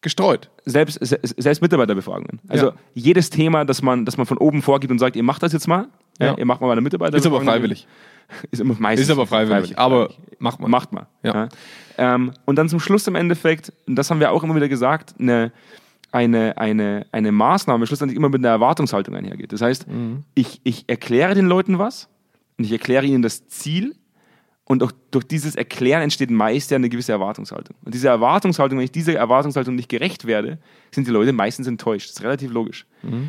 gestreut. 0.00 0.50
Selbst, 0.64 0.98
se- 1.04 1.18
selbst 1.22 1.60
Mitarbeiterbefragungen. 1.60 2.40
Also 2.48 2.66
Ja. 2.68 2.72
jedes 2.94 3.30
Thema, 3.30 3.64
das 3.64 3.82
man, 3.82 4.04
das 4.04 4.16
man 4.16 4.26
von 4.26 4.38
oben 4.38 4.62
vorgibt 4.62 4.90
und 4.90 4.98
sagt, 4.98 5.16
ihr 5.16 5.22
macht 5.22 5.42
das 5.42 5.52
jetzt 5.52 5.66
mal, 5.66 5.88
ja. 6.20 6.36
Ihr 6.36 6.44
macht 6.44 6.60
mal 6.60 6.70
eine 6.70 6.80
Mitarbeiter. 6.80 7.16
Ist 7.16 7.26
aber 7.26 7.40
freiwillig. 7.40 7.86
Ist 8.50 8.60
immer 8.60 8.76
meistens 8.78 9.06
Ist 9.08 9.12
aber 9.12 9.26
freiwillig. 9.26 9.78
Aber 9.78 10.10
macht 10.38 10.60
man. 10.60 10.70
Macht 10.70 10.92
mal. 10.92 11.06
Ja. 11.22 11.48
Ähm, 11.96 12.32
und 12.44 12.56
dann 12.56 12.68
zum 12.68 12.78
Schluss 12.80 13.06
im 13.06 13.14
Endeffekt, 13.14 13.72
und 13.86 13.96
das 13.96 14.10
haben 14.10 14.20
wir 14.20 14.30
auch 14.32 14.42
immer 14.44 14.54
wieder 14.54 14.68
gesagt, 14.68 15.14
eine, 15.18 15.50
eine, 16.12 16.56
eine, 16.58 17.06
eine 17.10 17.32
Maßnahme 17.32 17.86
schlussendlich 17.86 18.16
immer 18.16 18.28
mit 18.28 18.40
einer 18.40 18.50
Erwartungshaltung 18.50 19.14
einhergeht. 19.14 19.52
Das 19.52 19.62
heißt, 19.62 19.88
Mhm. 19.88 20.24
ich, 20.34 20.60
ich 20.64 20.84
erkläre 20.88 21.34
den 21.34 21.46
Leuten 21.46 21.78
was 21.78 22.08
und 22.58 22.64
ich 22.64 22.72
erkläre 22.72 23.06
ihnen 23.06 23.22
das 23.22 23.48
Ziel 23.48 23.94
und 24.68 24.82
auch 24.82 24.92
durch 25.10 25.24
dieses 25.24 25.56
Erklären 25.56 26.02
entsteht 26.02 26.30
meist 26.30 26.70
ja 26.70 26.76
eine 26.76 26.90
gewisse 26.90 27.10
Erwartungshaltung. 27.12 27.74
Und 27.84 27.94
diese 27.94 28.08
Erwartungshaltung, 28.08 28.78
wenn 28.78 28.84
ich 28.84 28.92
dieser 28.92 29.14
Erwartungshaltung 29.14 29.74
nicht 29.74 29.88
gerecht 29.88 30.26
werde, 30.26 30.58
sind 30.94 31.06
die 31.06 31.10
Leute 31.10 31.32
meistens 31.32 31.66
enttäuscht. 31.66 32.10
Das 32.10 32.16
ist 32.16 32.22
relativ 32.22 32.52
logisch. 32.52 32.86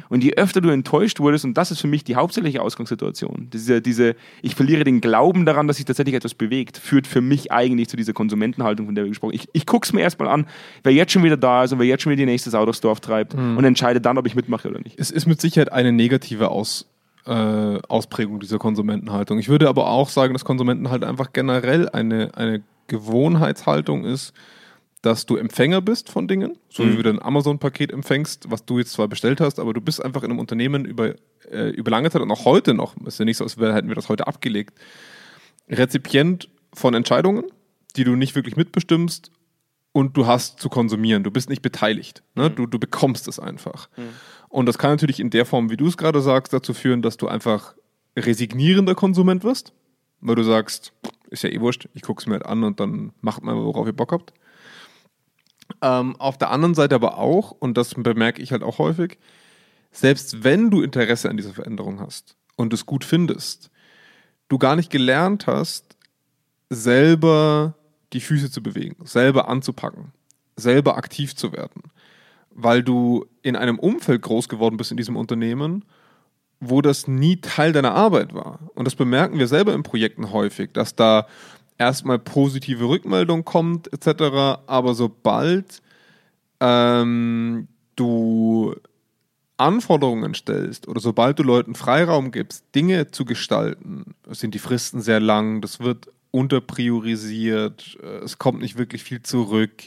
Und 0.10 0.24
je 0.24 0.34
öfter 0.34 0.60
du 0.60 0.70
enttäuscht 0.70 1.20
wurdest, 1.22 1.46
und 1.46 1.58
das 1.58 1.72
ist 1.72 1.80
für 1.80 1.88
mich 1.88 2.04
die 2.04 2.16
hauptsächliche 2.16 2.62
Ausgangssituation, 2.62 3.50
diese, 3.54 3.82
diese, 3.82 4.16
ich 4.42 4.56
verliere 4.56 4.84
den 4.84 5.00
Glauben 5.00 5.46
daran, 5.46 5.68
dass 5.68 5.78
sich 5.78 5.86
tatsächlich 5.86 6.16
etwas 6.16 6.34
bewegt, 6.34 6.78
führt 6.78 7.08
für 7.08 7.22
mich 7.22 7.52
eigentlich 7.52 7.88
zu 7.88 7.96
dieser 7.96 8.12
Konsumentenhaltung, 8.12 8.88
von 8.88 8.96
der 8.96 9.06
wir 9.06 9.10
gesprochen 9.10 9.32
haben. 9.32 9.40
Ich, 9.42 9.48
ich 9.54 9.66
gucke 9.66 9.86
es 9.86 9.94
mir 9.94 10.02
erstmal 10.02 10.28
an, 10.28 10.46
wer 10.84 10.92
jetzt 10.92 11.14
schon 11.14 11.24
wieder 11.24 11.38
da 11.38 11.64
ist 11.64 11.72
und 11.72 11.80
wer 11.80 11.86
jetzt 11.86 12.04
schon 12.04 12.12
wieder 12.12 12.22
die 12.26 12.32
nächste 12.32 12.50
Sau 12.50 12.66
durchs 12.66 12.82
Dorf 12.82 13.00
treibt 13.00 13.34
und 13.34 13.64
entscheide 13.64 14.02
dann, 14.02 14.18
ob 14.18 14.28
ich 14.28 14.36
mitmache 14.36 14.68
oder 14.68 14.80
nicht. 14.80 15.00
Es 15.00 15.10
ist 15.10 15.26
mit 15.26 15.40
Sicherheit 15.40 15.72
eine 15.72 15.94
negative 15.94 16.50
Aus, 16.50 16.89
äh, 17.26 17.80
Ausprägung 17.88 18.40
dieser 18.40 18.58
Konsumentenhaltung. 18.60 19.40
Ich 19.40 19.50
würde 19.50 19.70
aber 19.70 19.90
auch 19.90 20.10
sagen, 20.10 20.34
dass 20.34 20.46
Konsumentenhaltung 20.46 21.10
einfach 21.10 21.34
generell 21.34 21.90
eine, 21.90 22.36
eine 22.36 22.64
Gewohnheitshaltung 22.88 24.06
ist, 24.06 24.34
dass 25.02 25.26
du 25.26 25.38
Empfänger 25.38 25.82
bist 25.82 26.10
von 26.10 26.28
Dingen, 26.28 26.58
so 26.70 26.84
Mhm. 26.84 26.98
wie 26.98 27.04
du 27.04 27.10
ein 27.10 27.22
Amazon-Paket 27.22 27.92
empfängst, 27.92 28.52
was 28.52 28.66
du 28.66 28.80
jetzt 28.80 28.92
zwar 28.92 29.08
bestellt 29.08 29.40
hast, 29.40 29.60
aber 29.60 29.74
du 29.74 29.80
bist 29.80 30.04
einfach 30.04 30.24
in 30.24 30.32
einem 30.32 30.40
Unternehmen 30.40 30.84
über, 30.86 31.16
äh, 31.50 31.70
über 31.70 31.90
lange 31.92 32.10
Zeit 32.12 32.22
und 32.22 32.32
auch 32.32 32.44
heute 32.46 32.74
noch, 32.74 32.98
ist 33.06 33.18
ja 33.20 33.26
nicht 33.26 33.38
so, 33.38 33.44
als 33.46 33.56
hätten 33.58 33.88
wir 33.88 33.96
das 33.96 34.10
heute 34.10 34.28
abgelegt, 34.28 34.74
Rezipient 35.70 36.50
von 36.74 36.94
Entscheidungen, 36.94 37.46
die 37.96 38.04
du 38.04 38.16
nicht 38.16 38.36
wirklich 38.36 38.56
mitbestimmst 38.56 39.32
und 39.92 40.18
du 40.18 40.26
hast 40.28 40.60
zu 40.60 40.70
konsumieren. 40.70 41.24
Du 41.24 41.32
bist 41.32 41.50
nicht 41.50 41.62
beteiligt. 41.62 42.24
Ne? 42.36 42.50
Du, 42.50 42.66
du 42.66 42.80
bekommst 42.80 43.28
es 43.28 43.40
einfach. 43.40 43.90
Und 44.50 44.66
das 44.66 44.78
kann 44.78 44.92
natürlich 44.92 45.20
in 45.20 45.30
der 45.30 45.46
Form, 45.46 45.70
wie 45.70 45.78
du 45.78 45.88
es 45.88 45.98
gerade 45.98 46.22
sagst, 46.22 46.54
dazu 46.54 46.74
führen, 46.74 47.02
dass 47.02 47.18
du 47.18 47.28
einfach 47.28 47.76
resignierender 48.18 48.96
Konsument 48.96 49.44
wirst, 49.44 49.74
weil 50.22 50.36
du 50.36 50.44
sagst, 50.44 50.92
ist 51.30 51.44
ja 51.44 51.50
eh 51.50 51.62
wurscht, 51.62 51.88
ich 51.94 52.02
gucke 52.02 52.22
es 52.22 52.28
mir 52.28 52.34
halt 52.34 52.46
an 52.46 52.64
und 52.64 52.80
dann 52.80 53.14
macht 53.22 53.44
mal, 53.44 53.56
worauf 53.56 53.86
ihr 53.86 53.94
Bock 53.94 54.12
habt. 54.12 54.34
Ähm, 55.82 56.16
auf 56.18 56.38
der 56.38 56.50
anderen 56.50 56.74
Seite 56.74 56.96
aber 56.96 57.18
auch, 57.18 57.52
und 57.52 57.78
das 57.78 57.94
bemerke 57.94 58.42
ich 58.42 58.52
halt 58.52 58.64
auch 58.64 58.80
häufig, 58.80 59.20
selbst 59.92 60.44
wenn 60.44 60.72
du 60.72 60.82
Interesse 60.82 61.30
an 61.30 61.38
dieser 61.38 61.54
Veränderung 61.54 62.00
hast 62.00 62.36
und 62.56 62.74
es 62.74 62.86
gut 62.86 63.04
findest, 63.04 63.70
du 64.48 64.58
gar 64.58 64.76
nicht 64.76 64.90
gelernt 64.90 65.48
hast, 65.48 65.96
selber 66.70 67.76
die 68.14 68.22
Füße 68.22 68.50
zu 68.52 68.62
bewegen, 68.62 68.96
selber 69.06 69.48
anzupacken, 69.48 70.12
selber 70.56 70.98
aktiv 70.98 71.36
zu 71.36 71.54
werden, 71.54 71.84
weil 72.62 72.84
du 72.84 73.26
in 73.42 73.56
einem 73.56 73.80
Umfeld 73.80 74.22
groß 74.22 74.50
geworden 74.50 74.78
bist 74.78 74.92
in 74.92 74.98
diesem 74.98 75.16
Unternehmen, 75.16 75.86
wo 76.60 76.82
das 76.82 77.08
nie 77.08 77.38
Teil 77.38 77.72
deiner 77.72 77.94
Arbeit 77.94 78.34
war. 78.34 78.60
Und 78.76 78.86
das 78.86 78.96
bemerken 78.96 79.40
wir 79.40 79.48
selber 79.48 79.74
in 79.74 79.84
Projekten 79.84 80.32
häufig, 80.32 80.72
dass 80.74 80.96
da 80.96 81.26
erstmal 81.78 82.20
positive 82.20 82.86
Rückmeldung 82.86 83.46
kommt 83.46 83.92
etc. 83.94 84.62
Aber 84.68 84.94
sobald 84.94 85.82
ähm, 86.60 87.68
du 87.96 88.76
Anforderungen 89.58 90.34
stellst 90.34 90.88
oder 90.88 91.00
sobald 91.00 91.40
du 91.40 91.44
Leuten 91.44 91.76
Freiraum 91.76 92.32
gibst, 92.32 92.64
Dinge 92.76 93.12
zu 93.12 93.26
gestalten, 93.26 94.16
sind 94.28 94.54
die 94.54 94.60
Fristen 94.60 95.02
sehr 95.02 95.20
lang, 95.20 95.62
das 95.62 95.80
wird 95.80 96.08
unterpriorisiert, 96.32 97.98
äh, 98.04 98.24
es 98.24 98.38
kommt 98.38 98.62
nicht 98.62 98.78
wirklich 98.78 99.04
viel 99.04 99.24
zurück. 99.24 99.84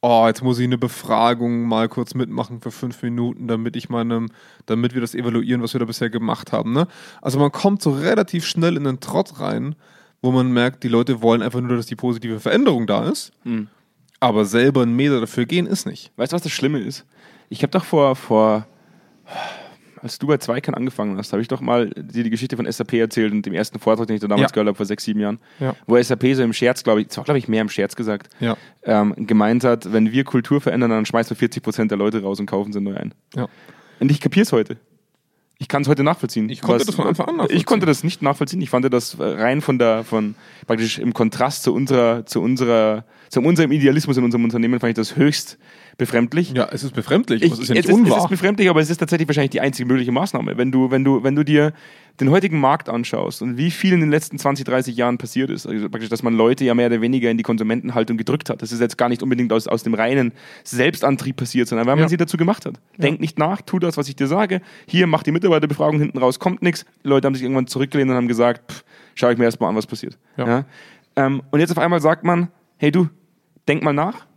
Oh, 0.00 0.24
jetzt 0.28 0.42
muss 0.44 0.60
ich 0.60 0.64
eine 0.64 0.78
Befragung 0.78 1.62
mal 1.62 1.88
kurz 1.88 2.14
mitmachen 2.14 2.60
für 2.60 2.70
fünf 2.70 3.02
Minuten, 3.02 3.48
damit 3.48 3.74
ich 3.74 3.88
meinem, 3.88 4.30
damit 4.66 4.94
wir 4.94 5.00
das 5.00 5.14
evaluieren, 5.14 5.60
was 5.60 5.72
wir 5.72 5.80
da 5.80 5.86
bisher 5.86 6.08
gemacht 6.08 6.52
haben. 6.52 6.72
Ne? 6.72 6.86
Also 7.20 7.40
man 7.40 7.50
kommt 7.50 7.82
so 7.82 7.90
relativ 7.90 8.46
schnell 8.46 8.76
in 8.76 8.84
den 8.84 9.00
Trott 9.00 9.40
rein, 9.40 9.74
wo 10.22 10.30
man 10.30 10.52
merkt, 10.52 10.84
die 10.84 10.88
Leute 10.88 11.20
wollen 11.20 11.42
einfach 11.42 11.60
nur, 11.60 11.76
dass 11.76 11.86
die 11.86 11.96
positive 11.96 12.38
Veränderung 12.38 12.86
da 12.86 13.08
ist. 13.08 13.32
Hm. 13.42 13.66
Aber 14.20 14.44
selber 14.44 14.82
einen 14.82 14.94
Meter 14.94 15.20
dafür 15.20 15.46
gehen 15.46 15.66
ist 15.66 15.84
nicht. 15.84 16.12
Weißt 16.16 16.32
du, 16.32 16.36
was 16.36 16.42
das 16.42 16.52
Schlimme 16.52 16.78
ist? 16.78 17.04
Ich 17.48 17.62
habe 17.62 17.70
doch 17.72 17.84
vor, 17.84 18.14
vor, 18.14 18.66
als 20.02 20.18
du 20.18 20.26
bei 20.26 20.36
Zweikern 20.38 20.74
angefangen 20.74 21.16
hast, 21.16 21.32
habe 21.32 21.42
ich 21.42 21.48
doch 21.48 21.60
mal 21.60 21.90
dir 21.90 22.24
die 22.24 22.30
Geschichte 22.30 22.56
von 22.56 22.70
SAP 22.70 22.94
erzählt 22.94 23.32
und 23.32 23.44
dem 23.46 23.52
ersten 23.54 23.78
Vortrag, 23.78 24.06
den 24.06 24.16
ich 24.16 24.20
da 24.20 24.28
damals 24.28 24.50
Ja. 24.50 24.54
gehört 24.54 24.68
habe, 24.68 24.76
vor 24.76 24.86
sechs, 24.86 25.04
sieben 25.04 25.20
Jahren, 25.20 25.38
Ja. 25.60 25.74
wo 25.86 25.96
SAP 26.02 26.34
so 26.34 26.42
im 26.42 26.52
Scherz, 26.52 26.82
glaube 26.84 27.00
ich, 27.02 27.08
das 27.08 27.16
war 27.18 27.24
glaube 27.24 27.38
ich 27.38 27.48
mehr 27.48 27.62
im 27.62 27.68
Scherz 27.68 27.96
gesagt, 27.96 28.28
Ja. 28.40 28.56
ähm, 28.84 29.14
gemeint 29.26 29.64
hat, 29.64 29.92
wenn 29.92 30.12
wir 30.12 30.24
Kultur 30.24 30.60
verändern, 30.60 30.90
dann 30.90 31.06
schmeißen 31.06 31.30
wir 31.30 31.36
40 31.36 31.62
Prozent 31.62 31.90
der 31.90 31.98
Leute 31.98 32.22
raus 32.22 32.40
und 32.40 32.46
kaufen 32.46 32.72
sie 32.72 32.80
neu 32.80 32.94
ein. 32.96 33.14
Und 34.00 34.10
ich 34.10 34.20
kapiere 34.20 34.44
es 34.44 34.52
heute. 34.52 34.76
Ich 35.60 35.66
kann 35.66 35.82
es 35.82 35.88
heute 35.88 36.04
nachvollziehen. 36.04 36.48
Ich 36.50 36.60
konnte 36.60 36.84
das 36.86 36.94
von 36.94 37.08
Anfang 37.08 37.26
an 37.26 37.32
nachvollziehen. 37.36 37.58
Ich 37.58 37.66
konnte 37.66 37.84
das 37.84 38.04
nicht 38.04 38.22
nachvollziehen. 38.22 38.60
Ich 38.62 38.70
fand 38.70 38.92
das 38.92 39.16
rein 39.18 39.60
von 39.60 39.76
der, 39.80 40.04
von 40.04 40.36
praktisch 40.68 41.00
im 41.00 41.12
Kontrast 41.12 41.64
zu 41.64 41.74
unserer, 41.74 42.24
zu 42.26 42.40
unserer, 42.40 43.04
zu 43.28 43.40
unserem 43.40 43.72
Idealismus 43.72 44.16
in 44.16 44.22
unserem 44.22 44.44
Unternehmen 44.44 44.78
fand 44.78 44.90
ich 44.90 44.94
das 44.96 45.16
höchst 45.16 45.58
befremdlich. 45.98 46.52
Ja, 46.52 46.68
es 46.72 46.82
ist 46.84 46.94
befremdlich, 46.94 47.42
Ich, 47.42 47.52
aber 47.52 47.54
es 47.60 47.68
ist 47.68 47.68
ja 47.68 47.74
es, 47.74 47.86
nicht 47.86 47.88
ist, 47.90 47.94
es 48.00 48.00
unwahr. 48.06 48.18
ist 48.24 48.28
befremdlich, 48.30 48.70
aber 48.70 48.80
es 48.80 48.88
ist 48.88 48.98
tatsächlich 48.98 49.28
wahrscheinlich 49.28 49.50
die 49.50 49.60
einzige 49.60 49.86
mögliche 49.86 50.12
Maßnahme. 50.12 50.56
Wenn 50.56 50.72
du, 50.72 50.90
wenn 50.90 51.04
du, 51.04 51.22
wenn 51.22 51.34
du 51.34 51.44
dir 51.44 51.72
den 52.20 52.30
heutigen 52.30 52.58
Markt 52.60 52.88
anschaust 52.88 53.42
und 53.42 53.56
wie 53.58 53.70
viel 53.70 53.92
in 53.92 54.00
den 54.00 54.10
letzten 54.10 54.38
20, 54.38 54.64
30 54.64 54.96
Jahren 54.96 55.18
passiert 55.18 55.50
ist, 55.50 55.66
also 55.66 55.88
praktisch, 55.88 56.08
dass 56.08 56.22
man 56.22 56.34
Leute 56.34 56.64
ja 56.64 56.74
mehr 56.74 56.86
oder 56.86 57.00
weniger 57.00 57.30
in 57.30 57.36
die 57.36 57.42
Konsumentenhaltung 57.42 58.16
gedrückt 58.16 58.48
hat. 58.50 58.62
Das 58.62 58.72
ist 58.72 58.80
jetzt 58.80 58.96
gar 58.96 59.08
nicht 59.08 59.22
unbedingt 59.22 59.52
aus, 59.52 59.66
aus 59.68 59.82
dem 59.82 59.94
reinen 59.94 60.32
Selbstantrieb 60.64 61.36
passiert, 61.36 61.68
sondern 61.68 61.86
weil 61.86 61.96
man 61.96 62.04
Ja. 62.04 62.08
sie 62.08 62.16
dazu 62.16 62.36
gemacht 62.36 62.64
hat. 62.66 62.74
Denk 62.96 63.20
nicht 63.20 63.38
nach, 63.38 63.60
tu 63.62 63.78
das, 63.78 63.96
was 63.96 64.08
ich 64.08 64.16
dir 64.16 64.26
sage. 64.28 64.60
Hier, 64.86 65.06
mach 65.06 65.22
die 65.24 65.32
Mitarbeiterbefragung 65.32 65.98
hinten 65.98 66.18
raus, 66.18 66.38
kommt 66.38 66.62
nichts. 66.62 66.86
Die 67.04 67.08
Leute 67.08 67.26
haben 67.26 67.34
sich 67.34 67.42
irgendwann 67.42 67.66
zurückgelehnt 67.66 68.10
und 68.10 68.16
haben 68.16 68.28
gesagt, 68.28 68.70
pff, 68.72 68.84
schau 69.14 69.30
ich 69.30 69.38
mir 69.38 69.44
erst 69.44 69.60
mal 69.60 69.68
an, 69.68 69.76
was 69.76 69.86
passiert. 69.86 70.16
Ja. 70.36 70.64
Ähm, 71.16 71.42
und 71.50 71.58
jetzt 71.60 71.70
auf 71.72 71.78
einmal 71.78 72.00
sagt 72.00 72.22
man, 72.24 72.48
hey 72.76 72.92
du, 72.92 73.08
denk 73.66 73.82
mal 73.82 73.92
nach. 73.92 74.27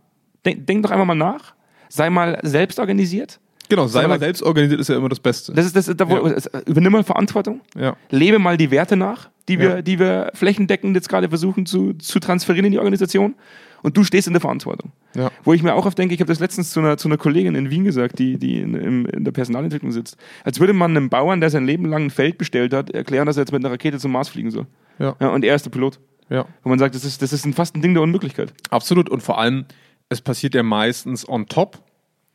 Denk, 0.44 0.66
denk 0.66 0.82
doch 0.82 0.90
einfach 0.90 1.04
mal 1.06 1.14
nach. 1.14 1.54
Sei 1.88 2.10
mal 2.10 2.38
selbst 2.42 2.78
organisiert. 2.78 3.38
Genau, 3.68 3.86
sei 3.86 4.00
Sag 4.00 4.02
mal 4.02 4.08
mal- 4.16 4.20
selbst 4.20 4.42
organisiert 4.42 4.80
ist 4.80 4.88
ja 4.88 4.96
immer 4.96 5.08
das 5.08 5.20
Beste. 5.20 5.52
Das 5.54 5.64
ist 5.64 5.76
das, 5.76 5.86
da, 5.96 6.08
wo, 6.08 6.26
Ja. 6.28 6.36
übernimm 6.66 6.92
mal 6.92 7.04
Verantwortung. 7.04 7.60
ja. 7.76 7.96
Lebe 8.10 8.38
mal 8.38 8.56
die 8.56 8.70
Werte 8.70 8.96
nach, 8.96 9.30
die 9.48 9.58
wir, 9.58 9.68
Ja. 9.76 9.82
die 9.82 9.98
wir 9.98 10.30
flächendeckend 10.34 10.94
jetzt 10.96 11.08
gerade 11.08 11.28
versuchen 11.28 11.64
zu, 11.66 11.94
zu 11.94 12.18
transferieren 12.20 12.66
in 12.66 12.72
die 12.72 12.78
Organisation. 12.78 13.34
Und 13.82 13.96
du 13.96 14.04
stehst 14.04 14.28
in 14.28 14.32
der 14.32 14.40
Verantwortung. 14.40 14.92
Ja. 15.16 15.30
Wo 15.42 15.52
ich 15.52 15.62
mir 15.64 15.74
auch 15.74 15.86
oft 15.86 15.98
denke, 15.98 16.14
ich 16.14 16.20
habe 16.20 16.28
das 16.28 16.38
letztens 16.38 16.70
zu 16.70 16.78
einer, 16.80 16.96
zu 16.98 17.08
einer 17.08 17.16
Kollegin 17.16 17.56
in 17.56 17.68
Wien 17.70 17.82
gesagt, 17.84 18.18
die, 18.20 18.38
die 18.38 18.60
in, 18.60 18.74
im, 18.74 19.06
in 19.06 19.24
der 19.24 19.32
Personalentwicklung 19.32 19.90
sitzt. 19.90 20.16
Als 20.44 20.60
würde 20.60 20.72
man 20.72 20.92
einem 20.96 21.08
Bauern, 21.10 21.40
der 21.40 21.50
sein 21.50 21.66
Leben 21.66 21.86
lang 21.86 22.04
ein 22.04 22.10
Feld 22.10 22.38
bestellt 22.38 22.72
hat, 22.74 22.90
erklären, 22.90 23.26
dass 23.26 23.36
er 23.36 23.42
jetzt 23.42 23.52
mit 23.52 23.64
einer 23.64 23.72
Rakete 23.72 23.98
zum 23.98 24.12
Mars 24.12 24.28
fliegen 24.28 24.50
soll. 24.52 24.66
Ja. 25.00 25.16
Ja, 25.20 25.28
und 25.30 25.44
er 25.44 25.54
ist 25.56 25.64
der 25.64 25.70
Pilot. 25.70 25.98
ja. 26.30 26.44
Wo 26.62 26.68
man 26.68 26.78
sagt, 26.78 26.94
das 26.94 27.04
ist, 27.04 27.22
das 27.22 27.32
ist 27.32 27.44
ein, 27.44 27.54
fast 27.54 27.74
ein 27.74 27.82
Ding 27.82 27.94
der 27.94 28.02
Unmöglichkeit. 28.04 28.52
Absolut. 28.70 29.08
Und 29.10 29.20
vor 29.22 29.38
allem, 29.40 29.64
es 30.12 30.20
passiert 30.20 30.54
ja 30.54 30.62
meistens 30.62 31.28
on 31.28 31.46
top. 31.46 31.78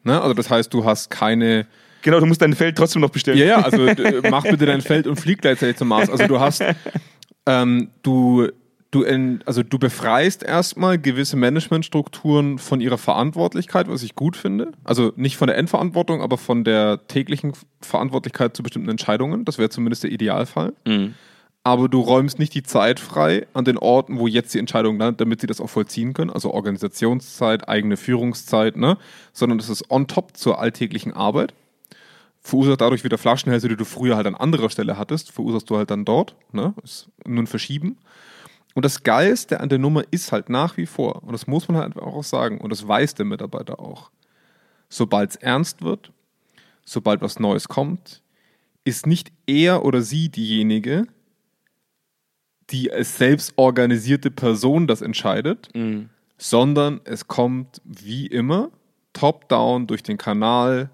Ne? 0.04 0.20
Also 0.22 0.34
das 0.34 0.50
heißt, 0.50 0.74
du 0.74 0.84
hast 0.86 1.10
keine. 1.10 1.66
Genau, 2.02 2.20
du 2.20 2.26
musst 2.26 2.42
dein 2.42 2.54
Feld 2.54 2.78
trotzdem 2.78 3.02
noch 3.02 3.10
bestellen. 3.10 3.38
Ja, 3.38 3.46
ja, 3.46 3.62
also 3.62 3.86
d- 3.94 4.22
mach 4.30 4.44
bitte 4.44 4.66
dein 4.66 4.82
Feld 4.82 5.08
und 5.08 5.16
flieg 5.20 5.42
gleichzeitig 5.42 5.78
zum 5.78 5.88
Mars. 5.88 6.10
Also 6.10 6.28
du 6.28 6.40
hast, 6.40 6.64
ähm, 7.46 7.90
du, 8.04 8.48
du, 8.92 9.04
en, 9.04 9.42
also 9.46 9.64
du 9.64 9.78
befreist 9.80 10.44
erstmal 10.44 10.98
gewisse 11.00 11.36
Managementstrukturen 11.38 12.60
von 12.60 12.82
ihrer 12.82 12.98
Verantwortlichkeit, 12.98 13.90
was 13.90 14.04
ich 14.04 14.16
gut 14.16 14.38
finde. 14.38 14.72
Also 14.84 15.12
nicht 15.16 15.38
von 15.38 15.48
der 15.48 15.58
Endverantwortung, 15.58 16.22
aber 16.22 16.38
von 16.38 16.64
der 16.64 17.08
täglichen 17.08 17.54
Verantwortlichkeit 17.82 18.56
zu 18.56 18.64
bestimmten 18.64 18.90
Entscheidungen. 18.90 19.44
Das 19.46 19.58
wäre 19.58 19.70
zumindest 19.70 20.04
der 20.04 20.12
Idealfall. 20.12 20.74
Mhm. 20.86 21.16
Aber 21.68 21.90
du 21.90 22.00
räumst 22.00 22.40
nicht 22.40 22.54
die 22.54 22.64
Zeit 22.64 22.98
frei 22.98 23.46
an 23.52 23.66
den 23.66 23.78
Orten, 23.78 24.20
wo 24.20 24.28
jetzt 24.28 24.54
die 24.54 24.60
Entscheidung 24.60 24.98
landet, 24.98 25.20
damit 25.20 25.42
sie 25.42 25.48
das 25.48 25.60
auch 25.60 25.70
vollziehen 25.70 26.14
können, 26.14 26.30
also 26.30 26.54
Organisationszeit, 26.54 27.68
eigene 27.68 27.98
Führungszeit, 27.98 28.78
ne? 28.78 28.98
sondern 29.34 29.58
das 29.58 29.68
ist 29.68 29.92
on 29.92 30.08
top 30.08 30.38
zur 30.38 30.60
alltäglichen 30.60 31.12
Arbeit. 31.12 31.54
Verursacht 32.40 32.80
dadurch 32.80 33.04
wieder 33.04 33.18
Flaschenhälse, 33.18 33.68
die 33.68 33.76
du 33.76 33.84
früher 33.84 34.16
halt 34.16 34.28
an 34.28 34.36
anderer 34.36 34.70
Stelle 34.70 34.98
hattest, 34.98 35.34
verursachst 35.34 35.70
du 35.70 35.76
halt 35.76 35.92
dann 35.92 36.06
dort, 36.06 36.38
ne? 36.54 36.74
ist 36.86 37.10
nur 37.26 37.44
ein 37.44 37.48
Verschieben. 37.48 37.98
Und 38.74 38.86
das 38.86 39.04
Geilste 39.04 39.60
an 39.60 39.68
der 39.68 39.80
Nummer 39.80 40.04
ist 40.10 40.32
halt 40.32 40.50
nach 40.50 40.78
wie 40.78 40.86
vor, 40.86 41.22
und 41.24 41.34
das 41.34 41.48
muss 41.48 41.68
man 41.68 41.82
halt 41.82 41.98
auch 41.98 42.24
sagen, 42.24 42.62
und 42.62 42.70
das 42.70 42.88
weiß 42.88 43.16
der 43.16 43.26
Mitarbeiter 43.26 43.82
auch, 43.82 44.10
sobald 44.88 45.32
es 45.32 45.36
ernst 45.36 45.82
wird, 45.82 46.14
sobald 46.86 47.20
was 47.20 47.42
Neues 47.42 47.68
kommt, 47.68 48.22
ist 48.86 49.06
nicht 49.06 49.34
er 49.48 49.84
oder 49.84 50.02
sie 50.02 50.30
diejenige, 50.30 51.08
die 52.70 52.92
als 52.92 53.18
selbst 53.18 53.54
organisierte 53.56 54.32
Person 54.32 54.88
das 54.88 55.02
entscheidet, 55.02 55.70
Mhm. 55.76 56.10
sondern 56.38 57.02
es 57.06 57.28
kommt 57.28 57.82
wie 57.86 58.28
immer 58.28 58.70
top-down 59.14 59.88
durch 59.88 60.04
den 60.04 60.18
Kanal 60.18 60.90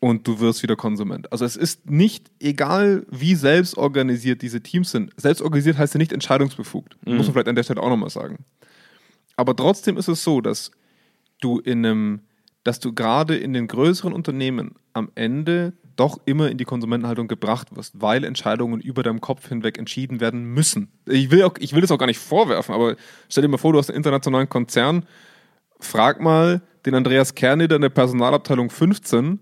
und 0.00 0.26
du 0.28 0.38
wirst 0.40 0.62
wieder 0.62 0.76
Konsument. 0.76 1.30
Also 1.32 1.44
es 1.44 1.56
ist 1.56 1.90
nicht 1.90 2.30
egal, 2.40 3.04
wie 3.10 3.34
selbstorganisiert 3.34 4.40
diese 4.42 4.60
Teams 4.62 4.92
sind. 4.92 5.12
Selbstorganisiert 5.16 5.76
heißt 5.76 5.94
ja 5.94 5.98
nicht 5.98 6.12
entscheidungsbefugt. 6.12 6.96
Muss 7.04 7.26
man 7.26 7.32
vielleicht 7.32 7.48
an 7.48 7.56
der 7.56 7.64
Stelle 7.64 7.82
auch 7.82 7.88
nochmal 7.88 8.10
sagen. 8.10 8.44
Aber 9.36 9.54
trotzdem 9.56 9.96
ist 9.96 10.08
es 10.08 10.22
so, 10.22 10.40
dass 10.40 10.70
du 11.40 11.58
in 11.58 11.84
einem, 11.84 12.20
dass 12.64 12.78
du 12.80 12.92
gerade 12.92 13.36
in 13.36 13.52
den 13.52 13.66
größeren 13.66 14.12
Unternehmen 14.12 14.74
am 14.92 15.10
Ende 15.16 15.72
doch 15.98 16.20
immer 16.26 16.50
in 16.50 16.58
die 16.58 16.64
Konsumentenhaltung 16.64 17.28
gebracht 17.28 17.74
wirst, 17.74 18.00
weil 18.00 18.24
Entscheidungen 18.24 18.80
über 18.80 19.02
deinem 19.02 19.20
Kopf 19.20 19.48
hinweg 19.48 19.78
entschieden 19.78 20.20
werden 20.20 20.44
müssen. 20.44 20.92
Ich 21.06 21.30
will, 21.30 21.42
auch, 21.42 21.54
ich 21.58 21.72
will 21.74 21.80
das 21.80 21.90
auch 21.90 21.98
gar 21.98 22.06
nicht 22.06 22.18
vorwerfen, 22.20 22.74
aber 22.74 22.96
stell 23.28 23.42
dir 23.42 23.48
mal 23.48 23.58
vor, 23.58 23.72
du 23.72 23.78
hast 23.78 23.90
einen 23.90 23.96
internationalen 23.96 24.48
Konzern, 24.48 25.04
frag 25.80 26.20
mal 26.20 26.62
den 26.86 26.94
Andreas 26.94 27.34
Kerneder 27.34 27.76
in 27.76 27.82
der 27.82 27.88
Personalabteilung 27.88 28.70
15, 28.70 29.40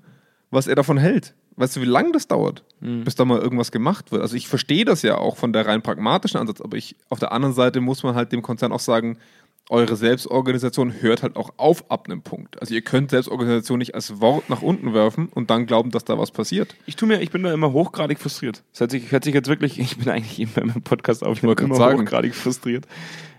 was 0.50 0.66
er 0.66 0.74
davon 0.74 0.98
hält. 0.98 1.34
Weißt 1.56 1.76
du, 1.76 1.80
wie 1.80 1.86
lange 1.86 2.12
das 2.12 2.28
dauert, 2.28 2.64
bis 2.80 3.14
da 3.14 3.24
mal 3.24 3.40
irgendwas 3.40 3.72
gemacht 3.72 4.12
wird? 4.12 4.20
Also 4.20 4.36
ich 4.36 4.46
verstehe 4.46 4.84
das 4.84 5.00
ja 5.00 5.16
auch 5.16 5.38
von 5.38 5.54
der 5.54 5.66
rein 5.66 5.80
pragmatischen 5.80 6.38
Ansatz, 6.38 6.60
aber 6.60 6.76
ich, 6.76 6.96
auf 7.08 7.18
der 7.18 7.32
anderen 7.32 7.54
Seite 7.54 7.80
muss 7.80 8.02
man 8.02 8.14
halt 8.14 8.32
dem 8.32 8.42
Konzern 8.42 8.72
auch 8.72 8.80
sagen, 8.80 9.18
eure 9.68 9.96
Selbstorganisation 9.96 11.00
hört 11.00 11.22
halt 11.22 11.36
auch 11.36 11.50
auf 11.56 11.90
ab 11.90 12.06
einem 12.06 12.22
Punkt. 12.22 12.60
Also 12.60 12.74
ihr 12.74 12.82
könnt 12.82 13.10
Selbstorganisation 13.10 13.78
nicht 13.78 13.94
als 13.94 14.20
Wort 14.20 14.48
nach 14.48 14.62
unten 14.62 14.94
werfen 14.94 15.28
und 15.34 15.50
dann 15.50 15.66
glauben, 15.66 15.90
dass 15.90 16.04
da 16.04 16.18
was 16.18 16.30
passiert. 16.30 16.76
Ich 16.86 16.96
tue 16.96 17.08
mir, 17.08 17.20
ich 17.20 17.30
bin 17.30 17.42
da 17.42 17.52
immer 17.52 17.72
hochgradig 17.72 18.18
frustriert. 18.18 18.62
Das 18.72 18.80
hört 18.80 18.90
sich, 18.92 19.10
hört 19.10 19.24
sich 19.24 19.34
jetzt 19.34 19.48
wirklich, 19.48 19.78
ich 19.78 19.96
bin 19.98 20.08
eigentlich 20.08 20.38
immer 20.40 20.74
im 20.74 20.82
Podcast 20.82 21.24
auf, 21.24 21.36
ich 21.36 21.42
bin 21.42 21.50
immer 21.50 21.74
sagen. 21.74 22.00
hochgradig 22.00 22.34
frustriert. 22.34 22.86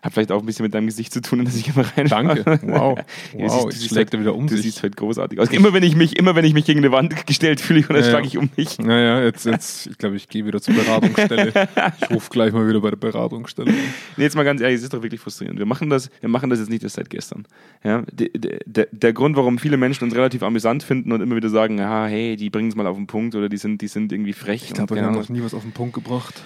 Hat 0.08 0.14
vielleicht 0.14 0.32
auch 0.32 0.40
ein 0.40 0.46
bisschen 0.46 0.64
mit 0.64 0.74
deinem 0.74 0.86
Gesicht 0.86 1.12
zu 1.12 1.20
tun, 1.22 1.44
dass 1.44 1.54
ich 1.58 1.68
immer 1.68 1.84
rein. 1.98 2.08
Danke. 2.08 2.60
Wow. 2.64 2.98
Du 3.34 3.40
Wow, 3.40 3.70
siehst- 3.74 3.88
schlägt 3.90 3.96
halt- 3.96 4.14
er 4.14 4.20
wieder 4.22 4.36
um 4.36 4.48
Du 4.48 4.56
sich. 4.56 4.64
siehst 4.64 4.82
halt 4.84 4.96
großartig 4.96 5.38
aus. 5.38 5.50
Immer 5.50 5.74
wenn 5.74 5.84
ich 5.84 5.98
mich, 5.98 6.18
immer 6.18 6.34
wenn 6.34 6.46
ich 6.46 6.54
mich 6.54 6.64
gegen 6.64 6.80
eine 6.80 6.94
Wand 6.94 7.28
gestellt 7.28 7.60
fühle, 7.60 7.82
dann 7.82 7.98
Ja, 7.98 8.04
ja. 8.04 8.10
schlage 8.10 8.26
ich 8.28 8.38
um 8.38 8.50
mich. 8.56 8.80
Naja, 8.80 9.22
jetzt, 9.22 9.46
jetzt 9.46 9.88
ich 9.88 9.98
glaube, 9.98 10.16
ich 10.16 10.30
gehe 10.30 10.46
wieder 10.46 10.62
zur 10.62 10.76
Beratungsstelle. 10.76 11.52
Ich 12.02 12.10
rufe 12.10 12.30
gleich 12.30 12.54
mal 12.54 12.68
wieder 12.70 12.80
bei 12.80 12.90
der 12.92 12.96
Beratungsstelle. 12.98 13.70
Nee, 14.16 14.24
jetzt 14.24 14.38
mal 14.38 14.44
ganz 14.44 14.62
ehrlich, 14.62 14.78
es 14.78 14.84
ist 14.84 14.94
doch 14.94 15.04
wirklich 15.04 15.20
frustrierend. 15.20 15.60
Wir 15.60 15.66
machen 15.66 15.90
das, 15.90 16.10
wir 16.22 16.30
machen 16.30 16.50
das 16.50 16.60
jetzt 16.60 16.70
nicht 16.70 16.84
erst 16.84 16.96
seit 16.96 17.10
gestern. 17.10 17.46
Ja, 17.84 18.04
der, 18.10 18.30
der, 18.66 18.88
der 18.90 19.12
Grund, 19.14 19.36
warum 19.36 19.60
viele 19.60 19.76
Menschen 19.76 20.06
uns 20.06 20.16
relativ 20.16 20.42
amüsant 20.42 20.84
finden 20.84 21.12
und 21.12 21.20
immer 21.20 21.36
wieder 21.36 21.50
sagen, 21.50 21.80
ja, 21.80 22.06
hey, 22.06 22.38
die 22.38 22.50
bringen 22.50 22.70
es 22.70 22.76
mal 22.76 22.88
auf 22.88 22.96
den 22.96 23.08
Punkt 23.08 23.36
oder 23.36 23.50
die 23.50 23.58
sind, 23.58 23.82
die 23.82 23.88
sind 23.90 24.14
irgendwie 24.14 24.32
frech. 24.34 24.64
Ich 24.68 24.74
glaube, 24.74 24.96
wir 24.96 25.04
haben 25.04 25.16
noch 25.16 25.28
nie 25.28 25.42
was 25.44 25.54
auf 25.54 25.64
den 25.64 25.74
Punkt 25.74 25.94
gebracht. 25.96 26.42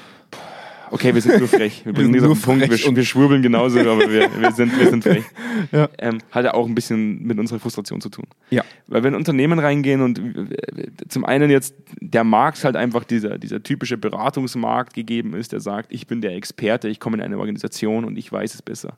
Okay, 0.92 1.14
wir 1.16 1.22
sind 1.22 1.40
nur 1.40 1.48
frech. 1.48 1.86
Wir 1.86 1.94
bringen 1.94 2.12
nur 2.12 2.32
auf 2.32 2.40
den 2.40 2.42
Punkt. 2.44 2.70
Wir, 2.70 2.88
und- 2.88 2.96
wir 2.96 3.04
schwurbeln 3.04 3.42
genauso, 3.42 3.80
aber 3.80 4.10
wir, 4.12 4.30
wir, 4.40 4.52
sind, 4.52 4.78
wir 4.78 4.90
sind 4.90 5.04
frech. 5.04 5.24
Ja. 5.72 5.90
Ähm, 6.00 6.18
hat 6.32 6.44
ja 6.46 6.54
auch 6.54 6.66
ein 6.68 6.74
bisschen 6.74 7.22
mit 7.24 7.38
unserer 7.38 7.60
Frustration 7.60 8.02
zu 8.02 8.10
tun. 8.10 8.26
Ja. 8.50 8.64
Weil 8.88 9.04
wir 9.04 9.10
in 9.10 9.16
Unternehmen 9.16 9.60
reingehen 9.60 10.02
und 10.02 10.20
zum 11.08 11.24
einen 11.24 11.52
jetzt 11.52 11.76
der 12.00 12.24
Markt 12.24 12.64
halt 12.64 12.76
einfach 12.76 13.04
dieser, 13.04 13.38
dieser 13.38 13.62
typische 13.62 13.98
Beratungsmarkt 13.98 14.94
gegeben 14.94 15.34
ist, 15.36 15.52
der 15.52 15.60
sagt, 15.60 15.94
ich 15.94 16.08
bin 16.08 16.22
der 16.22 16.36
Experte, 16.36 16.88
ich 16.88 17.00
komme 17.00 17.18
in 17.18 17.24
eine 17.24 17.38
Organisation 17.38 18.06
und 18.06 18.18
ich 18.18 18.32
weiß 18.32 18.56
es 18.56 18.62
besser. 18.62 18.98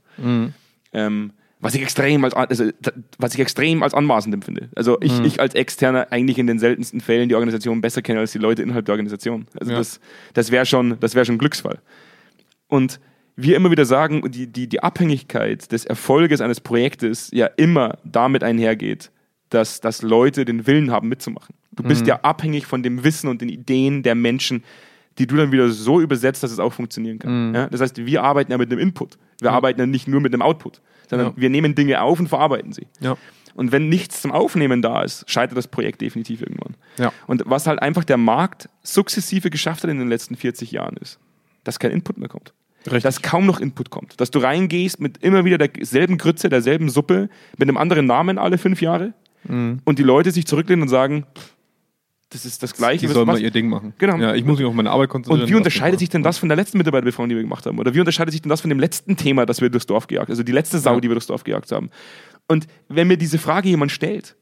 Ähm, 0.94 1.32
was 1.64 1.74
ich 1.76 1.82
extrem 1.82 2.24
als, 2.26 2.34
also, 2.34 2.70
was 3.18 3.34
ich 3.34 3.40
extrem 3.40 3.84
als 3.84 3.94
anmaßend 3.94 4.34
empfinde. 4.36 4.70
Also 4.76 4.98
ich, 5.02 5.18
ich 5.24 5.40
als 5.40 5.56
Externer 5.56 6.08
eigentlich 6.12 6.38
in 6.38 6.46
den 6.48 6.60
seltensten 6.60 7.00
Fällen 7.02 7.30
die 7.30 7.36
Organisation 7.36 7.82
besser 7.82 8.02
kenne 8.02 8.20
als 8.20 8.32
die 8.34 8.38
Leute 8.38 8.62
innerhalb 8.62 8.86
der 8.86 8.94
Organisation. 8.94 9.48
Also 9.60 9.72
Ja. 9.72 9.78
das, 9.78 10.00
das 10.34 10.52
wäre 10.52 10.66
schon, 10.66 11.00
das 11.00 11.16
wäre 11.16 11.26
schon 11.26 11.36
ein 11.36 11.40
Glücksfall. 11.40 11.80
Und 12.68 13.00
wir 13.36 13.56
immer 13.56 13.72
wieder 13.72 13.86
sagen, 13.86 14.30
die, 14.30 14.48
die, 14.48 14.68
die 14.68 14.84
Abhängigkeit 14.84 15.72
des 15.72 15.86
Erfolges 15.86 16.42
eines 16.42 16.60
Projektes 16.60 17.30
ja 17.34 17.48
immer 17.48 17.98
damit 18.04 18.44
einhergeht, 18.44 19.10
dass, 19.50 19.80
dass 19.82 20.02
Leute 20.02 20.46
den 20.46 20.68
Willen 20.68 20.92
haben 20.92 21.08
mitzumachen. 21.10 21.56
Du 21.72 21.84
bist 21.84 22.06
ja 22.08 22.20
abhängig 22.22 22.66
von 22.68 22.84
dem 22.84 23.04
Wissen 23.04 23.28
und 23.30 23.42
den 23.42 23.50
Ideen 23.50 24.04
der 24.04 24.14
Menschen, 24.16 24.64
die 25.18 25.28
du 25.28 25.36
dann 25.36 25.52
wieder 25.52 25.70
so 25.70 26.02
übersetzt, 26.02 26.44
dass 26.44 26.52
es 26.52 26.60
auch 26.60 26.74
funktionieren 26.74 27.20
kann. 27.20 27.54
Ja? 27.56 27.68
Das 27.68 27.82
heißt, 27.82 28.06
wir 28.06 28.24
arbeiten 28.24 28.52
ja 28.52 28.58
mit 28.58 28.72
einem 28.72 28.80
Input. 28.80 29.18
Wir 29.42 29.52
arbeiten 29.52 29.80
ja 29.80 29.86
nicht 29.88 30.08
nur 30.08 30.22
mit 30.22 30.34
einem 30.34 30.42
Output, 30.42 30.82
sondern 31.14 31.28
Ja. 31.30 31.34
wir 31.42 31.50
nehmen 31.50 31.76
Dinge 31.76 32.02
auf 32.02 32.20
und 32.20 32.28
verarbeiten 32.28 32.74
sie. 32.74 32.88
Ja. 33.00 33.18
Und 33.56 33.72
wenn 33.72 33.88
nichts 33.88 34.22
zum 34.22 34.32
Aufnehmen 34.32 34.82
da 34.82 35.04
ist, 35.04 35.30
scheitert 35.30 35.58
das 35.58 35.68
Projekt 35.68 36.02
definitiv 36.02 36.42
irgendwann. 36.42 36.76
Ja. 36.98 37.12
Und 37.28 37.44
was 37.46 37.68
halt 37.68 37.82
einfach 37.82 38.04
der 38.04 38.18
Markt 38.18 38.68
sukzessive 38.82 39.50
geschafft 39.52 39.84
hat 39.84 39.92
in 39.92 40.00
den 40.00 40.10
letzten 40.10 40.36
40 40.36 40.72
Jahren 40.72 40.98
ist, 40.98 41.20
dass 41.64 41.78
kein 41.80 41.92
Input 41.92 42.18
mehr 42.18 42.30
kommt. 42.30 42.54
Richtig. 42.86 43.04
Dass 43.04 43.22
kaum 43.22 43.46
noch 43.46 43.60
Input 43.60 43.92
kommt. 43.92 44.20
Dass 44.20 44.32
du 44.32 44.40
reingehst 44.40 45.00
mit 45.00 45.20
immer 45.20 45.46
wieder 45.46 45.58
derselben 45.58 46.18
Grütze, 46.18 46.50
derselben 46.50 46.90
Suppe, 46.90 47.30
mit 47.58 47.70
einem 47.70 47.78
anderen 47.78 48.08
Namen 48.08 48.38
alle 48.38 48.58
fünf 48.58 48.82
Jahre 48.82 49.14
Mhm. 49.46 49.80
und 49.86 50.00
die 50.00 50.04
Leute 50.04 50.32
sich 50.32 50.48
zurücklehnen 50.48 50.82
und 50.84 50.88
sagen, 50.90 51.26
pff, 51.38 51.53
das 52.34 52.46
ist 52.46 52.62
das 52.64 52.74
Gleiche. 52.74 53.08
Die 53.08 53.14
sollen 53.14 53.28
mal 53.28 53.40
ihr 53.40 53.52
Ding 53.52 53.70
machen. 53.70 53.94
Genau. 53.98 54.18
Ja, 54.18 54.34
ich 54.36 54.44
muss 54.44 54.58
mich 54.58 54.68
auf 54.68 54.74
meine 54.74 54.90
Arbeit 54.92 55.10
konzentrieren. 55.10 55.44
und 55.44 55.50
wie 55.50 55.56
unterscheidet 55.56 56.00
sich 56.00 56.10
denn 56.10 56.24
das 56.24 56.38
von 56.38 56.50
der 56.50 56.56
letzten 56.56 56.78
Mitarbeiterbefragung, 56.80 57.30
die 57.30 57.36
wir 57.36 57.44
gemacht 57.44 57.66
haben? 57.66 57.80
Oder 57.80 57.94
wie 57.94 58.00
unterscheidet 58.00 58.32
sich 58.32 58.42
denn 58.42 58.50
das 58.50 58.62
von 58.62 58.70
dem 58.70 58.80
letzten 58.80 59.16
Thema, 59.16 59.46
das 59.46 59.62
wir 59.62 59.70
durchs 59.70 59.86
Dorf 59.86 60.08
gejagt 60.08 60.28
haben? 60.28 60.32
Also 60.34 60.44
die 60.44 60.52
letzte 60.52 60.80
Sau, 60.80 60.96
Ja. 60.96 61.00
die 61.00 61.10
wir 61.10 61.16
durchs 61.16 61.28
Dorf 61.28 61.44
gejagt 61.44 61.72
haben. 61.72 61.90
Und 62.48 62.68
wenn 62.90 63.08
mir 63.08 63.18
diese 63.18 63.38
Frage 63.38 63.70
jemand 63.70 63.92
stellt, 63.92 64.36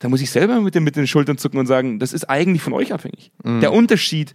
dann 0.00 0.10
muss 0.10 0.20
ich 0.20 0.30
selber 0.30 0.60
mit 0.60 0.74
den, 0.74 0.82
mit 0.84 0.96
den 0.96 1.06
Schultern 1.06 1.38
zucken 1.38 1.58
und 1.60 1.66
sagen, 1.66 1.98
das 2.00 2.12
ist 2.12 2.28
eigentlich 2.28 2.60
von 2.62 2.72
euch 2.72 2.92
abhängig. 2.92 3.30
Mhm. 3.44 3.60
Der 3.60 3.72
Unterschied 3.72 4.34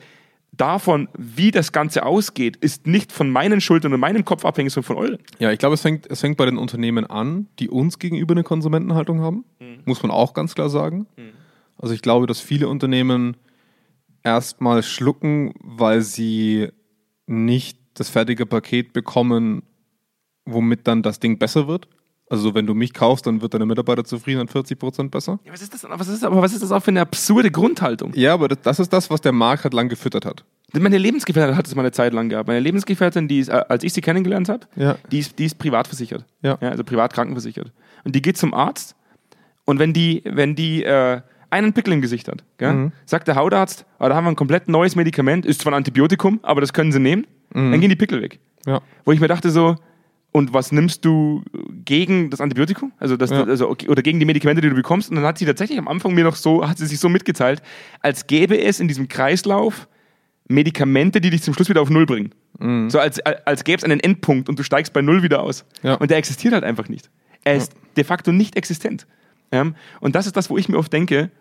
davon, 0.54 1.10
wie 1.18 1.52
das 1.52 1.72
Ganze 1.74 2.06
ausgeht, 2.06 2.56
ist 2.56 2.88
nicht 2.88 3.12
von 3.12 3.30
meinen 3.30 3.60
Schultern 3.62 3.94
und 3.94 4.00
meinem 4.00 4.24
Kopf 4.26 4.46
abhängig, 4.46 4.72
sondern 4.74 4.88
von 4.88 4.96
euren. 4.98 5.18
Ja, 5.40 5.52
ich 5.52 5.60
glaube, 5.60 5.76
es 5.76 5.82
fängt, 5.82 6.10
es 6.10 6.22
fängt 6.22 6.38
bei 6.38 6.46
den 6.46 6.58
Unternehmen 6.58 7.06
an, 7.06 7.48
die 7.60 7.70
uns 7.70 8.00
gegenüber 8.00 8.34
eine 8.34 8.44
Konsumentenhaltung 8.44 9.20
haben. 9.22 9.44
Muss 9.86 10.02
man 10.02 10.10
auch 10.12 10.34
ganz 10.34 10.56
klar 10.56 10.70
sagen. 10.70 11.06
Also 11.78 11.94
ich 11.94 12.02
glaube, 12.02 12.28
dass 12.28 12.40
viele 12.40 12.68
Unternehmen 12.68 13.38
erstmal 14.24 14.84
schlucken, 14.84 15.54
weil 15.62 16.02
sie 16.02 16.70
nicht 17.28 17.80
das 17.94 18.10
fertige 18.10 18.46
Paket 18.46 18.94
bekommen, 18.94 19.64
womit 20.46 20.88
dann 20.88 21.04
das 21.04 21.20
Ding 21.20 21.38
besser 21.40 21.68
wird. 21.68 21.88
Also 22.30 22.54
wenn 22.54 22.66
du 22.68 22.74
mich 22.74 22.94
kaufst, 22.94 23.26
dann 23.26 23.42
wird 23.42 23.54
deine 23.54 23.66
Mitarbeiter 23.66 24.04
zufrieden 24.04 24.42
und 24.42 24.52
40 24.52 24.78
Prozent 24.78 25.12
besser. 25.12 25.40
Ja, 25.46 25.54
was 25.54 25.62
ist 25.62 25.74
das, 25.74 25.86
was 25.90 26.08
ist, 26.10 26.26
aber 26.26 26.42
was 26.42 26.54
ist 26.54 26.62
das 26.62 26.72
auch 26.74 26.82
für 26.84 26.92
eine 26.92 27.00
absurde 27.02 27.50
Grundhaltung? 27.52 28.12
Ja, 28.16 28.34
aber 28.34 28.50
das, 28.50 28.60
das 28.64 28.80
ist 28.82 28.92
das, 28.92 29.10
was 29.10 29.22
der 29.22 29.32
Markt 29.32 29.64
halt 29.64 29.74
lang 29.74 29.88
gefüttert 29.88 30.26
hat. 30.26 30.44
Meine 30.74 30.98
Lebensgefährtin 30.98 31.56
hat 31.56 31.68
es 31.68 31.76
mal 31.76 31.84
eine 31.84 31.94
Zeit 31.94 32.12
lang 32.14 32.28
gehabt. 32.28 32.48
Meine 32.48 32.60
Lebensgefährtin, 32.60 33.30
die 33.30 33.40
ist, 33.40 33.48
äh, 33.48 33.64
als 33.70 33.86
ich 33.86 33.94
sie 33.94 34.02
kennengelernt 34.02 34.50
habe, 34.50 34.68
Ja. 34.76 34.98
die, 35.10 35.20
ist, 35.20 35.40
die 35.40 35.46
ist 35.46 35.58
privat 35.58 35.88
versichert. 35.88 36.26
Ja. 36.42 36.56
also 36.56 36.84
privat 36.84 37.14
krankenversichert. 37.14 37.72
Und 38.04 38.14
die 38.14 38.22
geht 38.22 38.38
zum 38.38 38.54
Arzt 38.54 38.96
und 39.64 39.80
wenn 39.80 39.94
die, 39.94 40.22
wenn 40.26 40.54
die 40.56 40.84
äh, 40.84 41.22
einen 41.50 41.74
Pickel 41.74 41.94
im 41.94 42.02
Gesicht 42.02 42.28
hat, 42.28 42.44
Mhm. 42.62 42.92
sagt 43.06 43.28
der 43.28 43.36
Hautarzt, 43.36 43.86
ah, 44.00 44.10
da 44.10 44.16
haben 44.16 44.26
wir 44.26 44.30
ein 44.32 44.36
komplett 44.36 44.68
neues 44.68 44.96
Medikament, 44.96 45.46
ist 45.46 45.62
zwar 45.62 45.74
ein 45.74 45.78
Antibiotikum, 45.78 46.40
aber 46.44 46.62
das 46.62 46.74
können 46.74 46.92
sie 46.92 47.00
nehmen, 47.00 47.26
Mhm. 47.54 47.72
dann 47.72 47.82
gehen 47.82 47.90
die 47.90 47.96
Pickel 47.96 48.22
weg. 48.22 48.40
Ja. 48.66 48.82
Wo 49.06 49.12
ich 49.12 49.20
mir 49.20 49.28
dachte 49.28 49.50
so, 49.50 49.76
und 50.34 50.54
was 50.54 50.72
nimmst 50.72 51.04
du 51.06 51.42
gegen 51.86 52.30
das 52.30 52.42
Antibiotikum? 52.42 52.92
Also, 53.00 53.16
das, 53.18 53.30
Ja. 53.32 53.44
also 53.46 53.70
okay, 53.70 53.88
oder 53.88 54.02
gegen 54.04 54.20
die 54.20 54.26
Medikamente, 54.26 54.62
die 54.62 54.70
du 54.70 54.76
bekommst? 54.76 55.10
Und 55.10 55.16
dann 55.16 55.26
hat 55.26 55.38
sie 55.38 55.46
tatsächlich 55.46 55.80
am 55.80 55.88
Anfang 55.88 56.14
mir 56.14 56.24
noch 56.26 56.36
so, 56.36 56.68
hat 56.68 56.78
sie 56.78 56.86
sich 56.86 57.00
so 57.00 57.10
mitgeteilt, 57.10 57.62
als 58.02 58.28
gäbe 58.28 58.60
es 58.60 58.80
in 58.80 58.88
diesem 58.88 59.08
Kreislauf 59.08 59.88
Medikamente, 60.50 61.20
die 61.22 61.30
dich 61.30 61.42
zum 61.44 61.54
Schluss 61.54 61.70
wieder 61.70 61.82
auf 61.82 61.90
Null 61.90 62.06
bringen. 62.06 62.34
So 62.90 63.00
als, 63.00 63.20
als 63.20 63.64
gäbe 63.64 63.78
es 63.78 63.84
einen 63.84 64.00
Endpunkt 64.00 64.50
und 64.50 64.58
du 64.58 64.64
steigst 64.64 64.92
bei 64.94 65.02
Null 65.02 65.22
wieder 65.22 65.42
aus. 65.44 65.66
Ja. 65.84 65.96
Und 65.96 66.10
der 66.10 66.18
existiert 66.18 66.54
halt 66.54 66.64
einfach 66.64 66.90
nicht. 66.90 67.10
Er 67.44 67.56
ist 67.56 67.74
de 67.96 68.04
facto 68.04 68.32
nicht 68.32 68.56
existent. 68.56 69.06
Ähm, 69.52 69.76
und 70.00 70.16
das 70.16 70.26
ist 70.26 70.36
das, 70.38 70.50
wo 70.50 70.58
ich 70.58 70.70
mir 70.70 70.78
oft 70.78 70.92
denke, 70.92 71.32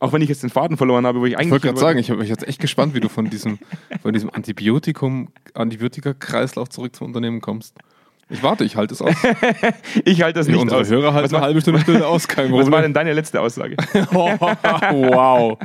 auch 0.00 0.12
wenn 0.14 0.22
ich 0.22 0.28
jetzt 0.30 0.42
den 0.42 0.50
Faden 0.50 0.76
verloren 0.78 1.06
habe, 1.06 1.20
wo 1.20 1.26
ich 1.26 1.36
eigentlich. 1.36 1.48
Ich 1.48 1.52
wollte 1.52 1.66
gerade 1.68 1.78
sagen, 1.78 1.98
ich 1.98 2.08
bin 2.08 2.22
jetzt 2.22 2.48
echt 2.48 2.60
gespannt, 2.60 2.94
wie 2.94 3.00
du 3.00 3.08
von 3.08 3.28
diesem, 3.28 3.58
von 4.02 4.12
diesem 4.14 4.30
Antibiotikum, 4.30 5.28
Antibiotika-Kreislauf 5.54 6.70
zurück 6.70 6.96
zum 6.96 7.08
Unternehmen 7.08 7.40
kommst. 7.40 7.76
Ich 8.30 8.42
warte, 8.42 8.64
ich 8.64 8.76
halte 8.76 8.94
es 8.94 9.02
aus. 9.02 9.14
ich 10.04 10.22
halte 10.22 10.38
das 10.38 10.46
nicht 10.46 10.56
Unsere 10.58 10.80
aus. 10.80 10.88
Hörer 10.88 11.12
halten 11.12 11.24
was, 11.24 11.32
eine 11.32 11.40
war, 11.40 11.46
halbe 11.48 11.60
Stunde 11.60 11.80
Stille 11.80 12.06
aus, 12.06 12.28
kein 12.28 12.46
was 12.52 12.52
war 12.52 12.60
Problem. 12.62 12.82
denn 12.82 12.94
deine 12.94 13.12
letzte 13.12 13.40
Aussage? 13.40 13.76
wow. 14.12 15.58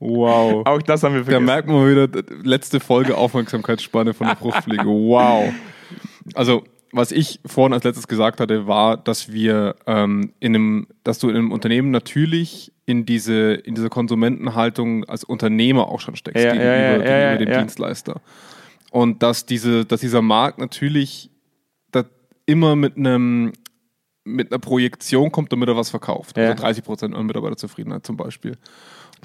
Wow. 0.00 0.66
Auch 0.66 0.82
das 0.82 1.04
haben 1.04 1.14
wir 1.14 1.20
Da 1.20 1.24
vergessen. 1.26 1.44
merkt 1.44 1.68
man 1.68 1.88
wieder, 1.88 2.08
letzte 2.42 2.80
Folge 2.80 3.16
Aufmerksamkeitsspanne 3.16 4.14
von 4.14 4.26
der 4.26 4.36
Fruchtfliege. 4.36 4.84
Wow. 4.84 5.52
Also, 6.34 6.64
was 6.92 7.10
ich 7.10 7.40
vorhin 7.46 7.72
als 7.72 7.84
letztes 7.84 8.06
gesagt 8.06 8.40
hatte, 8.40 8.66
war, 8.66 8.96
dass 8.96 9.32
wir 9.32 9.76
ähm, 9.86 10.32
in 10.40 10.54
einem, 10.54 10.86
dass 11.04 11.18
du 11.18 11.28
in 11.28 11.36
einem 11.36 11.52
Unternehmen 11.52 11.90
natürlich 11.90 12.72
in 12.84 13.06
diese, 13.06 13.54
in 13.54 13.74
diese 13.74 13.88
Konsumentenhaltung 13.88 15.04
als 15.04 15.24
Unternehmer 15.24 15.88
auch 15.88 16.00
schon 16.00 16.16
steckst, 16.16 16.44
Ja, 16.44 16.52
gegenüber, 16.52 17.04
ja, 17.04 17.18
ja, 17.18 17.32
gegenüber 17.32 17.52
dem. 17.52 17.60
Dienstleister. 17.62 18.20
Und 18.90 19.22
dass 19.22 19.46
diese, 19.46 19.84
dass 19.86 20.00
dieser 20.00 20.22
Markt 20.22 20.58
natürlich 20.58 21.30
immer 22.46 22.76
mit 22.76 22.96
einem 22.96 23.52
mit 24.24 24.52
einer 24.52 24.60
Projektion 24.60 25.32
kommt, 25.32 25.52
damit 25.52 25.68
er 25.68 25.76
was 25.76 25.90
verkauft. 25.90 26.38
Also 26.38 26.62
30 26.62 26.84
Prozent 26.84 27.14
an 27.14 27.26
Mitarbeiterzufriedenheit 27.26 28.06
zum 28.06 28.16
Beispiel. 28.16 28.56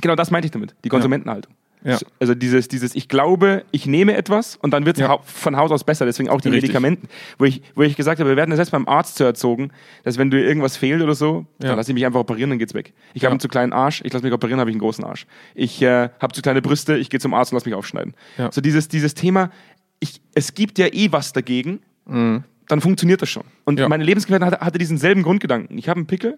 Genau 0.01 0.15
das 0.15 0.31
meinte 0.31 0.47
ich 0.47 0.51
damit, 0.51 0.75
die 0.83 0.89
Konsumentenhaltung. 0.89 1.53
Ja. 1.83 1.99
Also 2.19 2.33
dieses, 2.35 2.67
dieses, 2.67 2.95
ich 2.95 3.07
glaube, 3.07 3.63
ich 3.71 3.85
nehme 3.85 4.17
etwas 4.17 4.55
und 4.55 4.71
dann 4.71 4.85
wird 4.85 4.97
es 4.97 5.01
Ja. 5.01 5.19
von 5.23 5.55
Haus 5.57 5.71
aus 5.71 5.83
besser. 5.83 6.05
Deswegen 6.05 6.27
auch 6.29 6.41
die 6.41 6.49
Richtig. 6.49 6.63
Medikamenten, 6.69 7.07
wo 7.37 7.45
ich, 7.45 7.61
wo 7.75 7.83
ich 7.83 7.95
gesagt 7.95 8.19
habe, 8.19 8.29
wir 8.31 8.35
werden 8.35 8.49
das 8.49 8.57
selbst 8.57 8.71
beim 8.71 8.87
Arzt 8.87 9.17
so 9.17 9.23
erzogen, 9.23 9.69
dass 10.03 10.17
wenn 10.17 10.31
dir 10.31 10.39
irgendwas 10.43 10.75
fehlt 10.75 11.01
oder 11.01 11.13
so, 11.15 11.45
Ja. 11.61 11.69
dann 11.69 11.77
lasse 11.77 11.91
ich 11.91 11.93
mich 11.93 12.05
einfach 12.05 12.19
operieren, 12.19 12.49
dann 12.49 12.59
geht's 12.59 12.73
weg. 12.73 12.93
Ich 13.13 13.23
habe 13.23 13.31
einen 13.31 13.39
zu 13.39 13.47
kleinen 13.47 13.73
Arsch, 13.73 14.01
ich 14.03 14.11
lasse 14.11 14.25
mich 14.25 14.33
operieren, 14.33 14.59
habe 14.59 14.69
ich 14.69 14.73
einen 14.75 14.81
großen 14.81 15.03
Arsch. 15.03 15.27
Ich 15.55 15.81
äh, 15.81 16.09
habe 16.19 16.33
zu 16.33 16.41
kleine 16.41 16.61
Brüste, 16.61 16.97
ich 16.97 17.09
gehe 17.09 17.19
zum 17.19 17.33
Arzt 17.33 17.51
und 17.51 17.57
lasse 17.57 17.69
mich 17.69 17.75
aufschneiden. 17.75 18.15
So 18.51 18.59
dieses, 18.61 18.87
dieses 18.87 19.13
Thema, 19.13 19.51
ich, 19.99 20.19
es 20.33 20.53
gibt 20.55 20.79
ja 20.79 20.87
eh 20.87 21.11
was 21.11 21.31
dagegen, 21.33 21.79
dann 22.05 22.81
funktioniert 22.81 23.21
das 23.21 23.29
schon. 23.29 23.43
Und 23.65 23.79
Mhm. 23.79 23.87
Meine 23.87 24.03
Lebensgefährtin 24.03 24.45
hatte, 24.45 24.59
hatte 24.65 24.77
diesen 24.79 24.97
selben 24.97 25.23
Grundgedanken. 25.23 25.77
Ich 25.77 25.87
habe 25.89 25.99
einen 25.99 26.07
Pickel, 26.07 26.37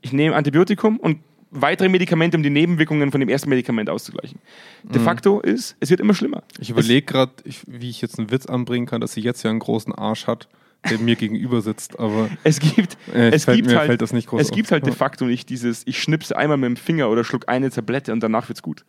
ich 0.00 0.12
nehme 0.12 0.34
Antibiotikum 0.34 0.96
und 0.98 1.18
weitere 1.50 1.88
Medikamente, 1.88 2.36
um 2.36 2.42
die 2.42 2.50
Nebenwirkungen 2.50 3.10
von 3.10 3.20
dem 3.20 3.28
ersten 3.28 3.48
Medikament 3.48 3.88
auszugleichen. 3.90 4.38
Mhm. 4.84 4.92
De 4.92 5.02
facto 5.02 5.40
ist, 5.40 5.76
es 5.80 5.90
wird 5.90 6.00
immer 6.00 6.14
schlimmer. 6.14 6.42
Ich 6.58 6.70
überlege 6.70 7.02
gerade, 7.02 7.32
wie 7.66 7.90
ich 7.90 8.00
jetzt 8.00 8.18
einen 8.18 8.30
Witz 8.30 8.46
anbringen 8.46 8.86
kann, 8.86 9.00
dass 9.00 9.12
sie 9.12 9.20
jetzt 9.20 9.42
ja 9.42 9.50
einen 9.50 9.58
großen 9.58 9.94
Arsch 9.94 10.26
hat, 10.26 10.48
der 10.90 10.98
mir 10.98 11.16
gegenüber 11.16 11.60
sitzt, 11.60 11.98
aber 11.98 12.28
Es 12.44 12.60
gibt, 12.60 12.96
Äh, 13.12 13.30
es 13.30 13.44
fällt 13.46 13.56
gibt 13.56 13.68
mir- 13.70 13.78
halt, 13.78 13.86
fällt 13.88 14.02
das 14.02 14.12
nicht 14.12 14.28
groß 14.28 14.40
es 14.42 14.50
gibt 14.50 14.68
auf. 14.68 14.72
halt 14.72 14.86
de 14.86 14.92
facto 14.92 15.24
nicht 15.24 15.48
dieses, 15.48 15.82
ich 15.86 16.00
schnipse 16.02 16.36
einmal 16.36 16.56
mit 16.56 16.66
dem 16.68 16.76
Finger 16.76 17.08
oder 17.10 17.24
schluck 17.24 17.48
eine 17.48 17.70
Tablette 17.70 18.12
und 18.12 18.20
danach 18.22 18.48
wird's 18.48 18.62
gut. 18.62 18.84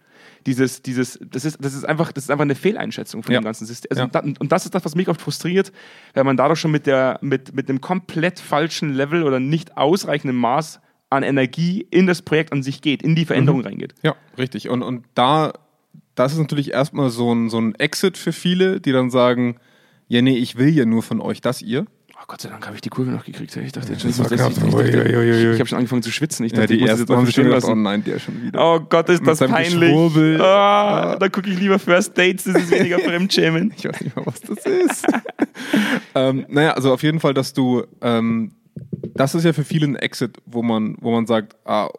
Dieses, 0.45 0.81
dieses, 0.81 1.17
das 1.31 1.45
ist, 1.45 1.57
das 1.63 1.73
ist 1.73 1.85
einfach, 1.85 2.11
das 2.11 2.25
ist 2.25 2.29
einfach 2.29 2.43
eine 2.43 2.55
Fehleinschätzung 2.55 3.23
von 3.23 3.33
Ja. 3.33 3.39
dem 3.41 3.45
ganzen 3.45 3.65
System. 3.65 3.89
Also 3.91 4.03
Ja. 4.03 4.07
da, 4.07 4.19
und 4.19 4.51
das 4.51 4.65
ist 4.65 4.75
das, 4.75 4.85
was 4.85 4.95
mich 4.95 5.07
oft 5.09 5.19
frustriert, 5.21 5.71
weil 6.13 6.23
man 6.25 6.37
dadurch 6.37 6.59
schon 6.59 6.71
mit 6.71 6.85
der, 6.85 7.17
mit, 7.21 7.53
mit 7.55 7.69
einem 7.69 7.81
komplett 7.81 8.39
falschen 8.39 8.93
Level 8.93 9.23
oder 9.23 9.39
nicht 9.39 9.75
ausreichenden 9.77 10.37
Maß 10.37 10.79
an 11.09 11.23
Energie 11.23 11.87
in 11.89 12.05
das 12.07 12.21
Projekt 12.21 12.51
an 12.53 12.61
sich 12.63 12.81
geht, 12.81 13.01
in 13.01 13.15
die 13.15 13.21
Mhm. 13.23 13.27
Veränderung 13.27 13.61
reingeht. 13.61 13.95
ja, 14.03 14.15
richtig. 14.37 14.69
Und, 14.69 14.83
und 14.83 15.05
da, 15.15 15.53
das 16.15 16.33
ist 16.33 16.39
natürlich 16.39 16.71
erstmal 16.71 17.09
so 17.09 17.33
ein, 17.33 17.49
so 17.49 17.59
ein 17.59 17.75
Exit 17.75 18.17
für 18.17 18.31
viele, 18.31 18.79
die 18.79 18.91
dann 18.91 19.09
sagen, 19.09 19.57
ja, 20.07 20.21
nee, 20.21 20.37
ich 20.37 20.57
will 20.57 20.69
ja 20.69 20.85
nur 20.85 21.03
von 21.03 21.21
euch 21.21 21.41
das 21.41 21.61
ihr. 21.61 21.85
Oh 22.21 22.25
Gott 22.27 22.41
sei 22.41 22.49
Dank 22.49 22.65
habe 22.65 22.75
ich 22.75 22.81
die 22.81 22.89
Kurve 22.89 23.11
noch 23.11 23.23
gekriegt. 23.23 23.55
Ich 23.55 23.71
dachte, 23.71 23.93
jetzt 23.93 24.01
schon, 24.01 24.11
das 24.11 24.19
ich, 24.19 24.37
knapp. 24.37 24.51
ich, 24.51 24.57
ich, 24.57 24.65
ich 24.65 25.59
habe 25.59 25.65
schon 25.67 25.77
angefangen 25.77 26.03
zu 26.03 26.11
schwitzen. 26.11 26.45
Ich 26.45 26.51
Ja, 26.51 26.59
dachte, 26.59 26.73
ich 26.73 26.79
die 26.79 26.83
muss 26.83 26.89
das 26.91 26.99
ersten 26.99 27.15
haben 27.15 27.25
sich 27.25 27.35
gedacht, 27.35 27.63
oh 27.63 27.75
nein, 27.75 28.03
der 28.03 28.19
schon 28.19 28.43
wieder. 28.43 28.59
Oh 28.75 28.79
Gott, 28.81 29.07
ist 29.07 29.25
das 29.25 29.39
peinlich. 29.39 29.79
Geschwurbel. 29.79 30.41
Ah, 30.41 31.15
da 31.17 31.29
gucke 31.29 31.49
ich 31.49 31.57
lieber 31.57 31.79
First 31.79 32.17
Dates, 32.17 32.43
das 32.43 32.55
ist 32.63 32.71
weniger 32.71 32.99
Fremdschämen. 33.05 33.73
Ich 33.77 33.85
weiß 33.85 34.01
nicht 34.01 34.15
mal, 34.17 34.25
was 34.25 34.41
das 34.41 34.65
ist. 34.65 35.07
ähm, 36.15 36.45
naja, 36.49 36.71
also 36.73 36.91
auf 36.93 37.03
jeden 37.03 37.19
Fall, 37.21 37.33
dass 37.33 37.53
du, 37.53 37.83
ähm, 38.01 38.51
das 39.19 39.35
ist 39.35 39.43
ja 39.43 39.51
für 39.51 39.65
viele 39.65 39.85
ein 39.85 39.97
Exit, 39.97 40.37
wo 40.45 40.63
man, 40.63 40.95
wo 41.01 41.11
man 41.11 41.25
sagt, 41.25 41.57
ah, 41.65 41.89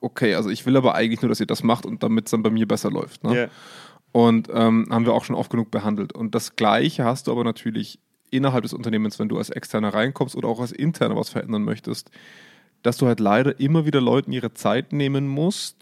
okay, 0.00 0.34
also 0.34 0.50
ich 0.50 0.66
will 0.66 0.76
aber 0.76 0.96
eigentlich 0.96 1.22
nur, 1.22 1.28
dass 1.28 1.38
ihr 1.38 1.46
das 1.46 1.62
macht 1.62 1.86
und 1.86 2.02
damit 2.02 2.24
es 2.24 2.32
dann 2.32 2.42
bei 2.42 2.50
mir 2.50 2.66
besser 2.66 2.90
läuft. 2.90 3.22
Ne? 3.22 3.42
Ja. 3.42 3.48
Und 4.10 4.48
ähm, 4.52 4.88
haben 4.90 5.06
wir 5.06 5.14
auch 5.14 5.24
schon 5.24 5.36
oft 5.36 5.48
genug 5.48 5.70
behandelt. 5.70 6.12
Und 6.12 6.34
das 6.34 6.56
Gleiche 6.56 7.04
hast 7.04 7.28
du 7.28 7.30
aber 7.30 7.44
natürlich 7.44 8.00
innerhalb 8.32 8.64
des 8.64 8.72
Unternehmens, 8.72 9.20
wenn 9.20 9.28
du 9.28 9.38
als 9.38 9.48
Externer 9.50 9.94
reinkommst 9.94 10.34
oder 10.34 10.48
auch 10.48 10.58
als 10.58 10.72
Interner 10.72 11.14
was 11.14 11.28
verändern 11.28 11.62
möchtest, 11.62 12.10
dass 12.82 12.96
du 12.96 13.06
halt 13.06 13.20
leider 13.20 13.60
immer 13.60 13.86
wieder 13.86 14.00
Leuten 14.00 14.32
ihre 14.32 14.52
Zeit 14.52 14.92
nehmen 14.92 15.28
musst, 15.28 15.76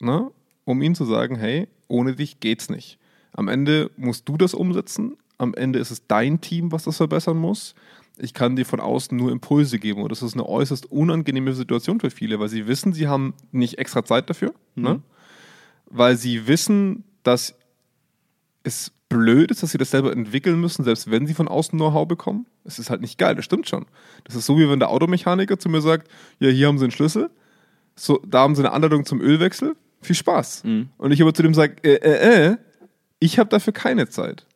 ne, 0.00 0.30
um 0.64 0.80
ihnen 0.80 0.94
zu 0.94 1.04
sagen, 1.04 1.36
hey, 1.36 1.68
ohne 1.86 2.14
dich 2.14 2.40
geht's 2.40 2.70
nicht. 2.70 2.98
Am 3.32 3.48
Ende 3.48 3.90
musst 3.98 4.26
du 4.26 4.38
das 4.38 4.54
umsetzen. 4.54 5.18
Am 5.36 5.52
Ende 5.52 5.80
ist 5.80 5.90
es 5.90 6.06
dein 6.06 6.40
Team, 6.40 6.72
was 6.72 6.84
das 6.84 6.96
verbessern 6.96 7.36
muss. 7.36 7.74
Ich 8.18 8.34
kann 8.34 8.56
dir 8.56 8.64
von 8.64 8.80
außen 8.80 9.16
nur 9.16 9.32
Impulse 9.32 9.78
geben. 9.78 10.02
Und 10.02 10.12
das 10.12 10.22
ist 10.22 10.34
eine 10.34 10.46
äußerst 10.46 10.90
unangenehme 10.90 11.52
Situation 11.52 12.00
für 12.00 12.10
viele, 12.10 12.38
weil 12.38 12.48
sie 12.48 12.66
wissen, 12.66 12.92
sie 12.92 13.08
haben 13.08 13.34
nicht 13.50 13.78
extra 13.78 14.04
Zeit 14.04 14.30
dafür. 14.30 14.54
Mhm. 14.76 14.82
Ne? 14.82 15.02
Weil 15.86 16.16
sie 16.16 16.46
wissen, 16.46 17.04
dass 17.22 17.56
es 18.62 18.92
blöd 19.08 19.50
ist, 19.50 19.62
dass 19.62 19.70
sie 19.70 19.78
das 19.78 19.90
selber 19.90 20.12
entwickeln 20.12 20.60
müssen, 20.60 20.84
selbst 20.84 21.10
wenn 21.10 21.26
sie 21.26 21.34
von 21.34 21.48
außen 21.48 21.78
Know-how 21.78 22.08
bekommen. 22.08 22.46
Es 22.64 22.78
ist 22.78 22.90
halt 22.90 23.00
nicht 23.00 23.18
geil, 23.18 23.34
das 23.34 23.44
stimmt 23.44 23.68
schon. 23.68 23.86
Das 24.24 24.34
ist 24.34 24.46
so, 24.46 24.58
wie 24.58 24.68
wenn 24.68 24.78
der 24.78 24.90
Automechaniker 24.90 25.58
zu 25.58 25.68
mir 25.68 25.80
sagt, 25.80 26.10
ja, 26.40 26.48
hier 26.48 26.66
haben 26.66 26.78
sie 26.78 26.84
einen 26.84 26.90
Schlüssel, 26.90 27.30
so, 27.94 28.20
da 28.26 28.40
haben 28.40 28.54
sie 28.54 28.62
eine 28.62 28.72
Anleitung 28.72 29.04
zum 29.04 29.20
Ölwechsel, 29.20 29.76
viel 30.00 30.16
Spaß. 30.16 30.64
Mhm. 30.64 30.88
Und 30.96 31.12
ich 31.12 31.22
aber 31.22 31.32
zu 31.32 31.42
dem 31.42 31.54
sage, 31.54 31.76
äh, 31.84 31.94
äh, 31.94 32.46
äh, 32.46 32.56
ich 33.20 33.38
habe 33.38 33.50
dafür 33.50 33.72
keine 33.72 34.08
Zeit. 34.08 34.46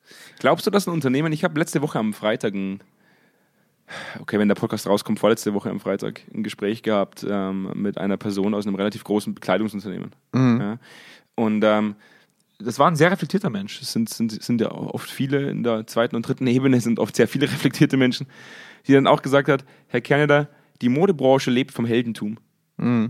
Glaubst 0.41 0.67
du, 0.67 0.71
dass 0.71 0.87
ein 0.87 0.93
Unternehmen, 0.93 1.33
ich 1.33 1.45
habe 1.45 1.59
letzte 1.59 1.83
Woche 1.83 1.99
am 1.99 2.13
Freitag 2.13 2.55
ein, 2.55 2.81
okay, 4.21 4.39
wenn 4.39 4.49
der 4.49 4.55
Podcast 4.55 4.87
rauskommt, 4.87 5.19
vorletzte 5.19 5.55
Woche 5.55 5.71
am 5.71 5.81
Freitag 5.81 6.23
ein 6.35 6.43
Gespräch 6.43 6.83
gehabt 6.83 7.27
ähm, 7.29 7.71
mit 7.75 7.99
einer 7.99 8.17
Person 8.17 8.55
aus 8.55 8.67
einem 8.67 8.77
relativ 8.77 9.05
großen 9.05 9.35
Bekleidungsunternehmen. 9.35 10.11
Ja? 10.59 10.79
Und 11.35 11.63
ähm, 11.65 11.97
das 12.59 12.79
war 12.79 12.91
ein 12.91 12.97
sehr 12.97 13.11
reflektierter 13.11 13.51
Mensch. 13.51 13.81
Es 13.81 13.93
sind, 13.93 14.09
sind, 14.09 14.43
sind 14.43 14.61
ja 14.61 14.71
oft 14.73 15.11
viele 15.11 15.49
in 15.51 15.63
der 15.63 15.87
zweiten 15.87 16.17
und 16.17 16.27
dritten 16.27 16.47
Ebene, 16.47 16.81
sind 16.81 16.99
oft 16.99 17.15
sehr 17.15 17.29
viele 17.29 17.47
reflektierte 17.51 17.97
Menschen, 17.97 18.27
die 18.87 18.93
dann 18.93 19.07
auch 19.07 19.23
gesagt 19.23 19.49
hat, 19.49 19.65
Herr 19.87 20.01
Kerneder, 20.01 20.49
die 20.81 20.89
Modebranche 20.89 21.51
lebt 21.51 21.73
vom 21.73 21.87
Heldentum. 21.87 22.39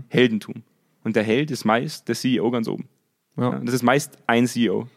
Heldentum. 0.09 0.63
Und 1.03 1.15
der 1.15 1.23
Held 1.23 1.51
ist 1.51 1.65
meist 1.65 2.07
der 2.07 2.15
CEO 2.15 2.49
ganz 2.51 2.67
oben. 2.67 2.87
Ja. 3.37 3.53
Ja, 3.53 3.59
das 3.59 3.75
ist 3.75 3.83
meist 3.83 4.17
ein 4.27 4.47
CEO, 4.47 4.87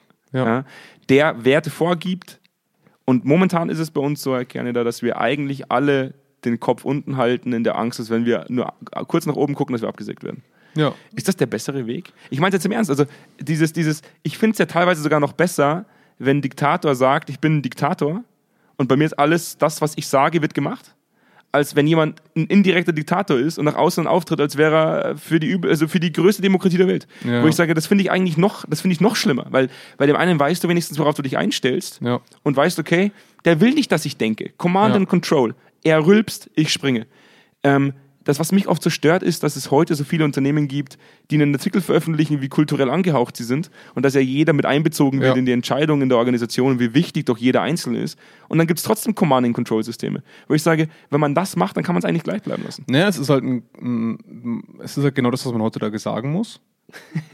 der 1.08 1.44
Werte 1.44 1.70
vorgibt. 1.70 2.40
Und 3.04 3.24
momentan 3.24 3.68
ist 3.68 3.78
es 3.78 3.90
bei 3.90 4.00
uns 4.00 4.22
so, 4.22 4.34
Herr 4.34 4.44
Kerneder, 4.44 4.84
dass 4.84 5.02
wir 5.02 5.20
eigentlich 5.20 5.70
alle 5.70 6.14
den 6.44 6.60
Kopf 6.60 6.84
unten 6.84 7.16
halten 7.16 7.52
in 7.52 7.64
der 7.64 7.76
Angst, 7.76 7.98
dass 7.98 8.10
wenn 8.10 8.24
wir 8.24 8.46
nur 8.48 8.72
kurz 9.08 9.26
nach 9.26 9.36
oben 9.36 9.54
gucken, 9.54 9.72
dass 9.72 9.82
wir 9.82 9.88
abgesägt 9.88 10.24
werden. 10.24 10.42
Ja. 10.74 10.94
Ist 11.14 11.28
das 11.28 11.36
der 11.36 11.46
bessere 11.46 11.86
Weg? 11.86 12.12
Ich 12.30 12.40
meine 12.40 12.54
jetzt 12.54 12.64
im 12.64 12.72
Ernst, 12.72 12.90
also 12.90 13.04
dieses, 13.38 13.72
dieses, 13.72 14.02
ich 14.22 14.38
finde 14.38 14.52
es 14.52 14.58
ja 14.58 14.66
teilweise 14.66 15.02
sogar 15.02 15.20
noch 15.20 15.32
besser, 15.32 15.84
wenn 16.18 16.38
ein 16.38 16.42
Diktator 16.42 16.94
sagt, 16.94 17.30
ich 17.30 17.40
bin 17.40 17.58
ein 17.58 17.62
Diktator 17.62 18.24
und 18.76 18.88
bei 18.88 18.96
mir 18.96 19.04
ist 19.04 19.18
alles 19.18 19.58
das, 19.58 19.80
was 19.80 19.92
ich 19.96 20.06
sage, 20.06 20.40
wird 20.40 20.54
gemacht, 20.54 20.94
als 21.52 21.76
wenn 21.76 21.86
jemand 21.86 22.22
ein 22.34 22.46
indirekter 22.46 22.92
Diktator 22.92 23.38
ist 23.38 23.58
und 23.58 23.66
nach 23.66 23.74
außen 23.74 24.06
auftritt, 24.06 24.40
als 24.40 24.56
wäre 24.56 24.74
er 25.04 25.16
für 25.18 25.38
die, 25.38 25.58
also 25.64 25.86
für 25.86 26.00
die 26.00 26.10
größte 26.10 26.40
Demokratie 26.42 26.78
der 26.78 26.88
Welt. 26.88 27.06
Ja. 27.24 27.42
Wo 27.42 27.46
ich 27.46 27.54
sage, 27.54 27.74
das 27.74 27.86
finde 27.86 28.02
ich 28.04 28.10
eigentlich 28.10 28.38
noch, 28.38 28.64
das 28.68 28.80
finde 28.80 28.94
ich 28.94 29.00
noch 29.02 29.16
schlimmer, 29.16 29.46
weil 29.50 29.68
bei 29.98 30.06
dem 30.06 30.16
einen 30.16 30.40
weißt 30.40 30.64
du 30.64 30.68
wenigstens, 30.68 30.98
worauf 30.98 31.14
du 31.14 31.20
dich 31.22 31.36
einstellst 31.36 32.00
Ja. 32.02 32.20
und 32.42 32.56
weißt, 32.56 32.78
okay, 32.78 33.12
der 33.44 33.60
will 33.60 33.72
nicht, 33.74 33.92
dass 33.92 34.06
ich 34.06 34.16
denke. 34.16 34.50
Command 34.56 34.94
Ja. 34.94 34.96
and 35.00 35.08
Control. 35.08 35.54
Er 35.84 36.06
rülpst, 36.06 36.48
ich 36.54 36.72
springe. 36.72 37.06
Ähm, 37.64 37.92
das, 38.24 38.38
was 38.38 38.52
mich 38.52 38.68
oft 38.68 38.82
so 38.82 38.90
stört, 38.90 39.22
ist, 39.22 39.42
dass 39.42 39.56
es 39.56 39.70
heute 39.70 39.94
so 39.94 40.04
viele 40.04 40.24
Unternehmen 40.24 40.68
gibt, 40.68 40.98
die 41.30 41.36
einen 41.36 41.54
Artikel 41.54 41.80
veröffentlichen, 41.80 42.40
wie 42.40 42.48
kulturell 42.48 42.88
angehaucht 42.90 43.36
sie 43.36 43.44
sind 43.44 43.70
und 43.94 44.04
dass 44.04 44.14
ja 44.14 44.20
jeder 44.20 44.52
mit 44.52 44.64
einbezogen 44.66 45.20
wird 45.20 45.34
Ja. 45.34 45.38
in 45.38 45.46
die 45.46 45.52
Entscheidung 45.52 46.02
in 46.02 46.08
der 46.08 46.18
Organisation 46.18 46.72
und 46.72 46.78
wie 46.80 46.94
wichtig 46.94 47.26
doch 47.26 47.38
jeder 47.38 47.62
Einzelne 47.62 48.00
ist. 48.00 48.18
Und 48.48 48.58
dann 48.58 48.66
gibt 48.66 48.78
es 48.78 48.84
trotzdem 48.84 49.14
Command-and-Control-Systeme, 49.14 50.22
wo 50.48 50.54
ich 50.54 50.62
sage, 50.62 50.88
wenn 51.10 51.20
man 51.20 51.34
das 51.34 51.56
macht, 51.56 51.76
dann 51.76 51.84
kann 51.84 51.94
man 51.94 52.00
es 52.00 52.04
eigentlich 52.04 52.22
gleich 52.24 52.42
bleiben 52.42 52.62
lassen. 52.64 52.84
Naja, 52.88 53.08
es 53.08 53.18
ist 53.18 53.28
halt 53.28 53.42
ein, 53.44 53.62
ein, 53.80 54.62
es 54.82 54.96
ist 54.96 55.04
halt 55.04 55.14
genau 55.14 55.30
das, 55.30 55.44
was 55.44 55.52
man 55.52 55.62
heutzutage 55.62 55.98
sagen 55.98 56.32
muss. 56.32 56.60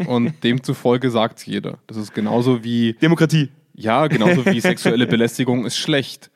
Und 0.07 0.33
demzufolge 0.45 1.11
sagt 1.11 1.39
es 1.41 1.47
jeder. 1.47 1.79
Das 1.87 1.97
ist 1.97 2.15
genauso 2.15 2.63
wie, 2.65 2.95
Demokratie. 2.95 3.49
ja, 3.75 4.07
genauso 4.07 4.45
wie 4.47 4.61
sexuelle 4.61 5.07
Belästigung 5.09 5.65
ist 5.67 5.77
schlecht. 5.77 6.31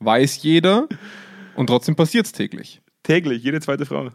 Weiß 0.00 0.42
jeder 0.42 0.86
und 1.56 1.66
trotzdem 1.66 1.96
passiert 1.96 2.26
es 2.26 2.32
täglich. 2.32 2.80
Täglich, 3.08 3.42
jede 3.42 3.58
zweite 3.58 3.86
Frau. 3.86 4.10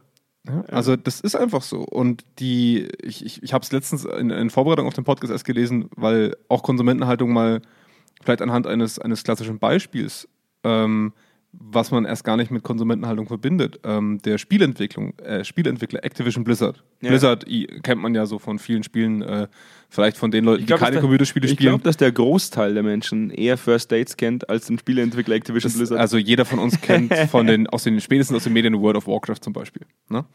Ja, 0.45 0.61
also 0.67 0.95
das 0.95 1.19
ist 1.19 1.35
einfach 1.35 1.63
so. 1.63 1.79
Und 1.79 2.23
die, 2.37 2.89
ich, 3.01 3.25
ich, 3.25 3.41
ich 3.41 3.51
habe 3.51 3.63
es 3.63 3.71
letztens 3.71 4.05
in, 4.05 4.29
in 4.29 4.51
Vorbereitung 4.51 4.85
auf 4.85 4.93
den 4.93 5.03
Podcast 5.03 5.31
erst 5.31 5.45
gelesen, 5.45 5.89
weil 5.95 6.37
auch 6.47 6.61
Konsumentenhaltung 6.61 7.33
mal 7.33 7.63
vielleicht 8.21 8.43
anhand 8.43 8.67
eines, 8.67 8.99
eines 8.99 9.23
klassischen 9.23 9.57
Beispiels, 9.57 10.29
ähm, 10.63 11.13
was 11.55 11.91
man 11.91 12.03
erst 12.05 12.23
gar 12.23 12.35
nicht 12.35 12.49
mit 12.51 12.63
Konsumentenhaltung 12.63 13.27
verbindet, 13.27 13.79
ähm, 13.83 14.19
der 14.25 14.37
Spielentwicklung, 14.37 15.17
äh, 15.19 15.43
Spielentwickler 15.45 16.03
Activision 16.03 16.43
Blizzard. 16.43 16.83
Ja. 17.01 17.09
Blizzard 17.09 17.47
i- 17.47 17.67
kennt 17.83 18.01
man 18.01 18.15
ja 18.15 18.25
so 18.25 18.39
von 18.39 18.57
vielen 18.59 18.83
Spielen, 18.83 19.21
äh, 19.21 19.47
vielleicht 19.89 20.17
von 20.17 20.31
den 20.31 20.45
Leuten, 20.45 20.61
die 20.61 20.65
glaub, 20.65 20.79
keine 20.79 20.91
dass 20.91 20.95
der- 20.95 21.01
Computerspiele 21.01 21.45
Ich 21.45 21.51
spielen. 21.53 21.69
glaube, 21.71 21.83
dass 21.83 21.97
der 21.97 22.11
Großteil 22.11 22.73
der 22.73 22.83
Menschen 22.83 23.29
eher 23.29 23.57
First 23.57 23.91
Dates 23.91 24.17
kennt 24.17 24.49
als 24.49 24.65
den 24.65 24.79
Spieleentwickler 24.79 25.35
Activision 25.35 25.69
Das, 25.71 25.77
Blizzard. 25.77 25.99
also 25.99 26.17
jeder 26.17 26.45
von 26.45 26.57
uns 26.59 26.81
kennt 26.81 27.13
von 27.29 27.45
den, 27.47 27.67
aus 27.67 27.83
den, 27.83 28.01
spätestens 28.01 28.37
aus 28.37 28.43
den 28.45 28.53
Medien 28.53 28.79
World 28.81 28.97
of 28.97 29.07
Warcraft 29.07 29.39
zum 29.41 29.53
Beispiel. 29.53 29.83
Ne? 30.09 30.25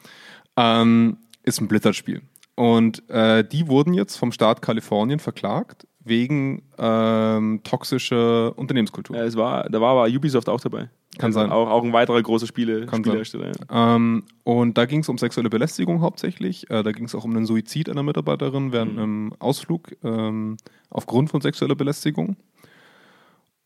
Ähm, 0.56 1.18
ist 1.42 1.60
ein 1.60 1.68
Blizzard-Spiel. 1.68 2.22
Und 2.54 3.08
äh, 3.08 3.44
die 3.44 3.68
wurden 3.68 3.94
jetzt 3.94 4.16
vom 4.16 4.32
Staat 4.32 4.62
Kalifornien 4.62 5.18
verklagt 5.20 5.86
wegen 6.04 6.62
ähm, 6.78 7.60
toxischer 7.64 8.56
Unternehmenskultur. 8.58 9.16
Ja, 9.16 9.24
es 9.24 9.36
war, 9.36 9.68
da 9.68 9.80
war 9.80 9.92
aber 9.92 10.06
Ubisoft 10.12 10.48
auch 10.48 10.60
dabei. 10.60 10.88
Kann 11.18 11.28
also 11.28 11.40
sein. 11.40 11.50
Auch, 11.50 11.68
auch 11.68 11.84
ein 11.84 11.92
weiterer 11.92 12.22
großer 12.22 12.46
Spiele, 12.46 12.86
Kann 12.86 13.02
Spielehersteller. 13.04 13.52
Ja. 13.70 13.96
Ähm, 13.96 14.24
und 14.44 14.78
da 14.78 14.86
ging 14.86 15.00
es 15.00 15.08
um 15.08 15.18
sexuelle 15.18 15.50
Belästigung 15.50 16.00
hauptsächlich. 16.00 16.70
Äh, 16.70 16.82
da 16.82 16.92
ging 16.92 17.04
es 17.04 17.14
auch 17.14 17.24
um 17.24 17.34
den 17.34 17.44
Suizid 17.46 17.88
einer 17.88 18.02
Mitarbeiterin 18.02 18.72
während 18.72 18.92
Mhm. 18.94 18.98
einem 18.98 19.32
Ausflug 19.38 19.94
ähm, 20.02 20.56
aufgrund 20.90 21.30
von 21.30 21.40
sexueller 21.40 21.74
Belästigung. 21.74 22.36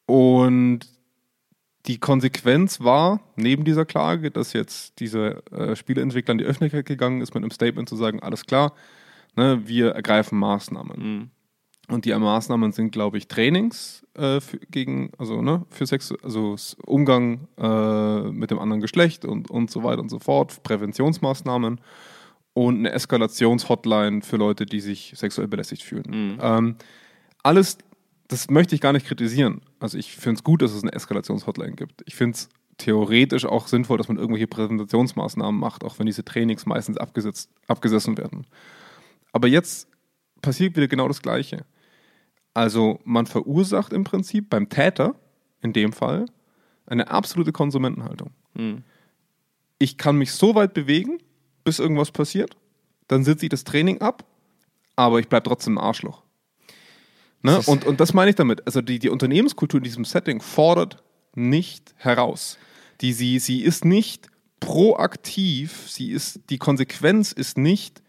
Und 0.06 0.80
die 1.86 1.98
Konsequenz 1.98 2.80
war, 2.80 3.20
neben 3.36 3.64
dieser 3.64 3.84
Klage, 3.84 4.30
dass 4.30 4.52
jetzt 4.52 5.00
dieser 5.00 5.42
äh, 5.52 5.74
Spieleentwickler 5.76 6.32
in 6.32 6.38
die 6.38 6.44
Öffentlichkeit 6.44 6.86
gegangen 6.86 7.20
ist 7.20 7.34
mit 7.34 7.42
einem 7.42 7.50
Statement 7.50 7.88
zu 7.88 7.96
sagen, 7.96 8.20
alles 8.20 8.46
klar, 8.46 8.72
ne, 9.36 9.62
wir 9.66 9.90
ergreifen 9.90 10.38
Maßnahmen. 10.38 10.98
Mhm. 11.00 11.30
Und 11.88 12.04
die 12.04 12.14
Maßnahmen 12.14 12.72
sind, 12.72 12.92
glaube 12.92 13.18
ich, 13.18 13.28
Trainings 13.28 14.06
äh, 14.14 14.40
für, 14.40 14.58
gegen, 14.58 15.10
also 15.18 15.42
ne, 15.42 15.66
für 15.68 15.86
Sex, 15.86 16.14
also 16.22 16.56
Umgang 16.86 17.48
äh, 17.58 18.30
mit 18.30 18.50
dem 18.50 18.58
anderen 18.58 18.80
Geschlecht 18.80 19.24
und, 19.24 19.50
und 19.50 19.70
so 19.70 19.82
weiter 19.82 20.00
und 20.00 20.08
so 20.08 20.18
fort, 20.18 20.62
Präventionsmaßnahmen 20.62 21.80
und 22.54 22.78
eine 22.78 22.92
Eskalationshotline 22.92 24.22
für 24.22 24.36
Leute, 24.36 24.64
die 24.64 24.80
sich 24.80 25.12
sexuell 25.16 25.48
belästigt 25.48 25.82
fühlen. 25.82 26.04
Mhm. 26.34 26.38
Ähm, 26.40 26.76
alles, 27.42 27.78
das 28.28 28.48
möchte 28.48 28.74
ich 28.74 28.80
gar 28.80 28.92
nicht 28.92 29.06
kritisieren. 29.06 29.62
Also 29.80 29.98
ich 29.98 30.12
finde 30.12 30.38
es 30.38 30.44
gut, 30.44 30.62
dass 30.62 30.72
es 30.72 30.82
eine 30.82 30.92
Eskalationshotline 30.92 31.72
gibt. 31.72 32.02
Ich 32.06 32.14
finde 32.14 32.36
es 32.36 32.48
theoretisch 32.78 33.44
auch 33.44 33.68
sinnvoll, 33.68 33.98
dass 33.98 34.08
man 34.08 34.18
irgendwelche 34.18 34.46
Präventationsmaßnahmen 34.46 35.58
macht, 35.58 35.84
auch 35.84 35.98
wenn 35.98 36.06
diese 36.06 36.24
Trainings 36.24 36.66
meistens 36.66 36.96
abgesetzt, 36.96 37.50
abgesessen 37.66 38.16
werden. 38.18 38.46
Aber 39.32 39.48
jetzt 39.48 39.88
passiert 40.42 40.76
wieder 40.76 40.88
genau 40.88 41.08
das 41.08 41.22
Gleiche. 41.22 41.64
Also 42.54 43.00
man 43.04 43.26
verursacht 43.26 43.92
im 43.92 44.04
Prinzip 44.04 44.50
beim 44.50 44.68
Täter, 44.68 45.14
in 45.60 45.72
dem 45.72 45.92
Fall, 45.92 46.26
eine 46.86 47.10
absolute 47.10 47.52
Konsumentenhaltung. 47.52 48.30
Mhm. 48.54 48.82
Ich 49.78 49.96
kann 49.96 50.16
mich 50.16 50.32
so 50.32 50.54
weit 50.54 50.74
bewegen, 50.74 51.18
bis 51.64 51.78
irgendwas 51.78 52.10
passiert, 52.10 52.56
dann 53.08 53.24
sitze 53.24 53.46
ich 53.46 53.50
das 53.50 53.64
Training 53.64 54.00
ab, 54.00 54.24
aber 54.96 55.20
ich 55.20 55.28
bleibe 55.28 55.48
trotzdem 55.48 55.78
ein 55.78 55.84
Arschloch. 55.84 56.22
Ne? 57.42 57.60
Und, 57.66 57.84
und 57.84 58.00
das 58.00 58.14
meine 58.14 58.30
ich 58.30 58.36
damit. 58.36 58.66
Also 58.66 58.80
die, 58.80 58.98
die 58.98 59.08
Unternehmenskultur 59.08 59.78
in 59.78 59.84
diesem 59.84 60.04
Setting 60.04 60.40
fordert 60.40 61.02
nicht 61.34 61.94
heraus. 61.96 62.58
Die, 63.00 63.12
sie, 63.12 63.38
sie 63.38 63.62
ist 63.62 63.84
nicht 63.84 64.28
proaktiv, 64.60 65.88
sie 65.88 66.12
ist, 66.12 66.40
die 66.50 66.58
Konsequenz 66.58 67.32
ist 67.32 67.58
nicht, 67.58 68.02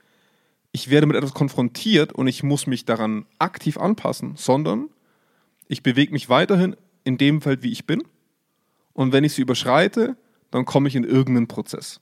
ich 0.74 0.90
werde 0.90 1.08
mit 1.08 1.16
etwas 1.16 1.34
konfrontiert 1.34 2.12
und 2.12 2.28
ich 2.28 2.44
muss 2.44 2.68
mich 2.68 2.84
daran 2.84 3.26
aktiv 3.40 3.78
anpassen, 3.78 4.34
sondern 4.36 4.90
ich 5.68 5.84
bewege 5.84 6.12
mich 6.12 6.30
weiterhin 6.30 6.76
in 7.04 7.18
dem 7.18 7.42
Feld, 7.42 7.64
wie 7.64 7.72
ich 7.72 7.86
bin. 7.86 8.04
Und 8.92 9.14
wenn 9.14 9.24
ich 9.24 9.34
sie 9.34 9.44
überschreite, 9.44 10.18
dann 10.52 10.66
komme 10.66 10.90
ich 10.90 10.96
in 10.96 11.04
irgendeinen 11.04 11.48
Prozess. 11.48 12.02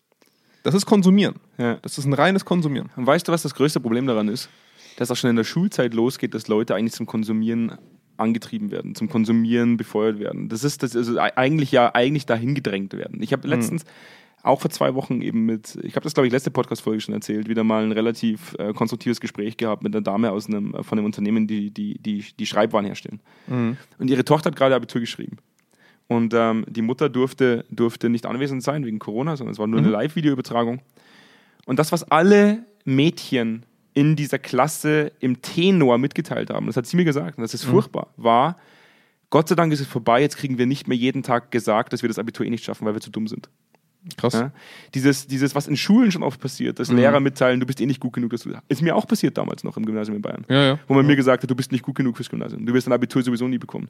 Das 0.63 0.73
ist 0.73 0.85
Konsumieren. 0.85 1.35
Ja. 1.57 1.75
Das 1.81 1.97
ist 1.97 2.05
ein 2.05 2.13
reines 2.13 2.45
Konsumieren. 2.45 2.89
Und 2.95 3.05
weißt 3.05 3.27
du, 3.27 3.31
was 3.31 3.43
das 3.43 3.55
größte 3.55 3.81
Problem 3.81 4.07
daran 4.07 4.29
ist? 4.29 4.49
Dass 4.97 5.11
auch 5.11 5.15
schon 5.15 5.29
in 5.29 5.35
der 5.35 5.43
Schulzeit 5.43 5.93
losgeht, 5.93 6.33
dass 6.33 6.47
Leute 6.47 6.73
eigentlich 6.73 6.93
zum 6.93 7.05
Konsumieren 7.05 7.77
angetrieben 8.17 8.71
werden, 8.71 8.95
zum 8.95 9.09
Konsumieren 9.09 9.77
befeuert 9.77 10.19
werden. 10.19 10.47
Das 10.47 10.63
ist 10.63 10.83
das 10.83 10.95
also 10.95 11.17
eigentlich 11.17 11.71
ja 11.71 11.93
eigentlich 11.93 12.25
dahin 12.25 12.55
gedrängt 12.55 12.93
werden. 12.93 13.21
Ich 13.21 13.33
habe 13.33 13.47
letztens 13.47 13.83
auch 14.43 14.61
vor 14.61 14.71
zwei 14.71 14.95
Wochen 14.95 15.21
eben 15.21 15.45
mit, 15.45 15.77
ich 15.83 15.95
habe 15.95 16.03
das 16.03 16.13
glaube 16.13 16.27
ich 16.27 16.33
letzte 16.33 16.51
Podcast-Folge 16.51 17.01
schon 17.01 17.13
erzählt, 17.13 17.47
wieder 17.47 17.63
mal 17.63 17.83
ein 17.83 17.91
relativ 17.91 18.55
äh, 18.59 18.73
konstruktives 18.73 19.19
Gespräch 19.19 19.57
gehabt 19.57 19.83
mit 19.83 19.95
einer 19.95 20.01
Dame 20.01 20.31
aus 20.31 20.47
einem, 20.47 20.73
von 20.83 20.97
einem 20.97 21.05
Unternehmen, 21.05 21.47
die, 21.47 21.71
die, 21.71 21.99
die, 21.99 22.25
die 22.37 22.45
Schreibwaren 22.45 22.85
herstellen. 22.85 23.19
Mhm. 23.47 23.77
Und 23.99 24.09
ihre 24.09 24.25
Tochter 24.25 24.49
hat 24.49 24.55
gerade 24.55 24.75
Abitur 24.75 25.01
geschrieben. 25.01 25.37
Und 26.07 26.33
ähm, 26.33 26.65
die 26.67 26.81
Mutter 26.81 27.07
durfte, 27.07 27.65
durfte 27.69 28.09
nicht 28.09 28.25
anwesend 28.25 28.63
sein 28.63 28.85
wegen 28.85 28.99
Corona, 28.99 29.37
sondern 29.37 29.53
es 29.53 29.59
war 29.59 29.67
nur 29.67 29.79
eine 29.79 29.89
Live-Videoübertragung. 29.89 30.81
Und 31.65 31.79
das, 31.79 31.91
was 31.91 32.03
alle 32.11 32.65
Mädchen 32.83 33.65
in 33.93 34.15
dieser 34.15 34.39
Klasse 34.39 35.11
im 35.19 35.41
Tenor 35.41 35.97
mitgeteilt 35.97 36.49
haben, 36.49 36.65
das 36.65 36.75
hat 36.75 36.85
sie 36.85 36.97
mir 36.97 37.05
gesagt, 37.05 37.37
und 37.37 37.43
das 37.43 37.53
ist 37.53 37.63
furchtbar, 37.63 38.07
war, 38.17 38.57
Gott 39.29 39.47
sei 39.47 39.55
Dank 39.55 39.71
ist 39.71 39.79
es 39.79 39.87
vorbei, 39.87 40.21
jetzt 40.21 40.35
kriegen 40.35 40.57
wir 40.57 40.65
nicht 40.65 40.87
mehr 40.87 40.97
jeden 40.97 41.23
Tag 41.23 41.51
gesagt, 41.51 41.93
dass 41.93 42.01
wir 42.01 42.09
das 42.09 42.19
Abitur 42.19 42.45
eh 42.45 42.49
nicht 42.49 42.65
schaffen, 42.65 42.85
weil 42.85 42.93
wir 42.93 43.01
zu 43.01 43.11
dumm 43.11 43.27
sind. 43.27 43.49
Krass. 44.17 44.33
Ja? 44.33 44.51
Dieses, 44.95 45.27
dieses, 45.27 45.53
was 45.53 45.67
in 45.67 45.77
Schulen 45.77 46.11
schon 46.11 46.23
oft 46.23 46.41
passiert, 46.41 46.79
dass 46.79 46.89
Lehrer 46.89 47.19
mitteilen, 47.19 47.59
du 47.59 47.67
bist 47.67 47.79
eh 47.79 47.85
nicht 47.85 47.99
gut 47.99 48.13
genug, 48.13 48.31
dass 48.31 48.41
du. 48.41 48.51
Ist 48.67 48.81
mir 48.81 48.95
auch 48.95 49.05
passiert 49.05 49.37
damals 49.37 49.63
noch 49.63 49.77
im 49.77 49.85
Gymnasium 49.85 50.15
in 50.15 50.23
Bayern. 50.23 50.43
Ja, 50.49 50.63
ja. 50.63 50.79
Wo 50.87 50.95
man 50.95 51.05
mir 51.05 51.15
gesagt 51.15 51.43
hat, 51.43 51.49
du 51.49 51.55
bist 51.55 51.71
nicht 51.71 51.83
gut 51.83 51.95
genug 51.95 52.15
fürs 52.15 52.29
Gymnasium. 52.29 52.65
Du 52.65 52.73
wirst 52.73 52.87
dein 52.87 52.93
Abitur 52.93 53.21
sowieso 53.21 53.47
nie 53.47 53.59
bekommen. 53.59 53.89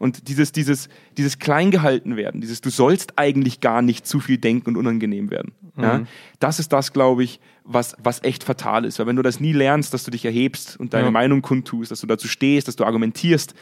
Und 0.00 0.28
dieses, 0.28 0.50
dieses, 0.50 0.88
dieses 1.16 1.38
Kleingehalten 1.38 2.16
werden, 2.16 2.40
dieses, 2.40 2.60
du 2.60 2.70
sollst 2.70 3.16
eigentlich 3.16 3.60
gar 3.60 3.80
nicht 3.80 4.06
zu 4.06 4.18
viel 4.18 4.38
denken 4.38 4.70
und 4.70 4.76
unangenehm 4.76 5.30
werden. 5.30 5.52
Ja? 5.76 6.02
Das 6.40 6.58
ist 6.58 6.72
das, 6.72 6.92
glaube 6.92 7.22
ich, 7.22 7.38
was, 7.64 7.94
was 8.02 8.24
echt 8.24 8.42
fatal 8.42 8.84
ist. 8.84 8.98
Weil 8.98 9.06
wenn 9.06 9.16
du 9.16 9.22
das 9.22 9.38
nie 9.38 9.52
lernst, 9.52 9.94
dass 9.94 10.02
du 10.02 10.10
dich 10.10 10.24
erhebst 10.24 10.80
und 10.80 10.94
deine. 10.94 11.12
Meinung 11.12 11.42
kundtust, 11.42 11.90
dass 11.90 12.00
du 12.00 12.06
dazu 12.06 12.26
stehst, 12.26 12.66
dass 12.66 12.76
du 12.76 12.84
argumentierst, 12.84 13.54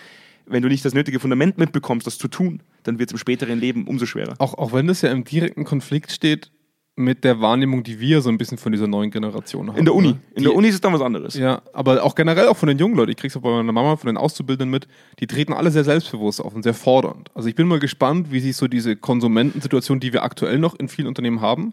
wenn 0.50 0.62
du 0.62 0.68
nicht 0.68 0.84
das 0.84 0.94
nötige 0.94 1.20
Fundament 1.20 1.58
mitbekommst, 1.58 2.06
das 2.06 2.18
zu 2.18 2.28
tun, 2.28 2.62
dann 2.82 2.98
wird 2.98 3.10
es 3.10 3.12
im 3.12 3.18
späteren 3.18 3.58
Leben 3.58 3.86
umso 3.86 4.06
schwerer. 4.06 4.34
Auch, 4.38 4.54
auch 4.54 4.72
wenn 4.72 4.86
das 4.86 5.02
ja 5.02 5.10
im 5.10 5.24
direkten 5.24 5.64
Konflikt 5.64 6.10
steht 6.12 6.50
mit 6.96 7.24
der 7.24 7.40
Wahrnehmung, 7.40 7.82
die 7.82 7.98
wir 7.98 8.20
so 8.20 8.28
ein 8.28 8.36
bisschen 8.36 8.58
von 8.58 8.72
dieser 8.72 8.86
neuen 8.86 9.10
Generation 9.10 9.68
haben. 9.68 9.78
In 9.78 9.84
der 9.86 9.94
Uni. 9.94 10.08
ne? 10.08 10.20
In 10.34 10.36
Die- 10.38 10.42
der 10.42 10.54
Uni 10.54 10.68
ist 10.68 10.74
es 10.74 10.80
dann 10.82 10.92
was 10.92 11.00
anderes. 11.00 11.34
Ja, 11.34 11.62
aber 11.72 12.02
auch 12.02 12.14
generell 12.14 12.48
auch 12.48 12.56
von 12.58 12.68
den 12.68 12.78
jungen 12.78 12.94
Leuten. 12.96 13.10
Ich 13.12 13.16
krieg's 13.16 13.34
auch 13.36 13.40
bei 13.40 13.50
meiner 13.50 13.72
Mama, 13.72 13.96
von 13.96 14.08
den 14.08 14.18
Auszubildenden 14.18 14.70
mit. 14.70 14.86
Die 15.18 15.26
treten 15.26 15.54
alle 15.54 15.70
sehr 15.70 15.84
selbstbewusst 15.84 16.42
auf 16.42 16.54
und 16.54 16.62
sehr 16.62 16.74
fordernd. 16.74 17.30
Also 17.32 17.48
ich 17.48 17.54
bin 17.54 17.68
mal 17.68 17.78
gespannt, 17.78 18.30
wie 18.32 18.40
sich 18.40 18.56
so 18.56 18.68
diese 18.68 18.96
Konsumentensituation, 18.96 20.00
die 20.00 20.12
wir 20.12 20.22
aktuell 20.24 20.58
noch 20.58 20.74
in 20.78 20.88
vielen 20.88 21.08
Unternehmen 21.08 21.40
haben, 21.40 21.72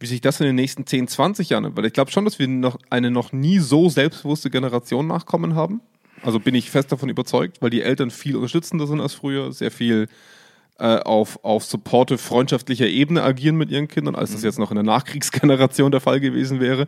wie 0.00 0.06
sich 0.06 0.20
das 0.20 0.40
in 0.40 0.46
den 0.46 0.56
nächsten 0.56 0.86
10, 0.86 1.08
20 1.08 1.48
Jahren, 1.50 1.74
weil 1.76 1.86
ich 1.86 1.92
glaube 1.92 2.10
schon, 2.10 2.24
dass 2.24 2.38
wir 2.38 2.48
noch 2.48 2.78
eine 2.90 3.10
noch 3.10 3.32
nie 3.32 3.58
so 3.60 3.88
selbstbewusste 3.88 4.50
Generation 4.50 5.06
nachkommen 5.06 5.54
haben. 5.54 5.80
Also 6.22 6.40
bin 6.40 6.54
ich 6.54 6.70
fest 6.70 6.92
davon 6.92 7.08
überzeugt, 7.08 7.62
weil 7.62 7.70
die 7.70 7.82
Eltern 7.82 8.10
viel 8.10 8.36
unterstützender 8.36 8.86
sind 8.86 9.00
als 9.00 9.14
früher, 9.14 9.52
sehr 9.52 9.70
viel 9.70 10.08
äh, 10.78 10.98
auf, 10.98 11.44
auf 11.44 11.64
supportive, 11.64 12.18
freundschaftlicher 12.18 12.86
Ebene 12.86 13.22
agieren 13.22 13.56
mit 13.56 13.70
ihren 13.70 13.88
Kindern, 13.88 14.14
als 14.14 14.32
das 14.32 14.42
jetzt 14.42 14.58
noch 14.58 14.70
in 14.70 14.76
der 14.76 14.84
Nachkriegsgeneration 14.84 15.90
der 15.90 16.00
Fall 16.00 16.20
gewesen 16.20 16.60
wäre. 16.60 16.86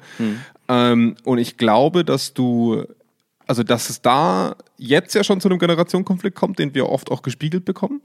Ähm, 0.68 1.16
und 1.24 1.38
ich 1.38 1.56
glaube, 1.56 2.04
dass 2.04 2.32
du, 2.32 2.84
also 3.46 3.62
dass 3.62 3.90
es 3.90 4.00
da 4.00 4.54
jetzt 4.76 5.14
ja 5.14 5.24
schon 5.24 5.40
zu 5.40 5.48
einem 5.48 5.58
Generationenkonflikt 5.58 6.36
kommt, 6.36 6.58
den 6.58 6.74
wir 6.74 6.88
oft 6.88 7.10
auch 7.10 7.22
gespiegelt 7.22 7.64
bekommen. 7.64 8.00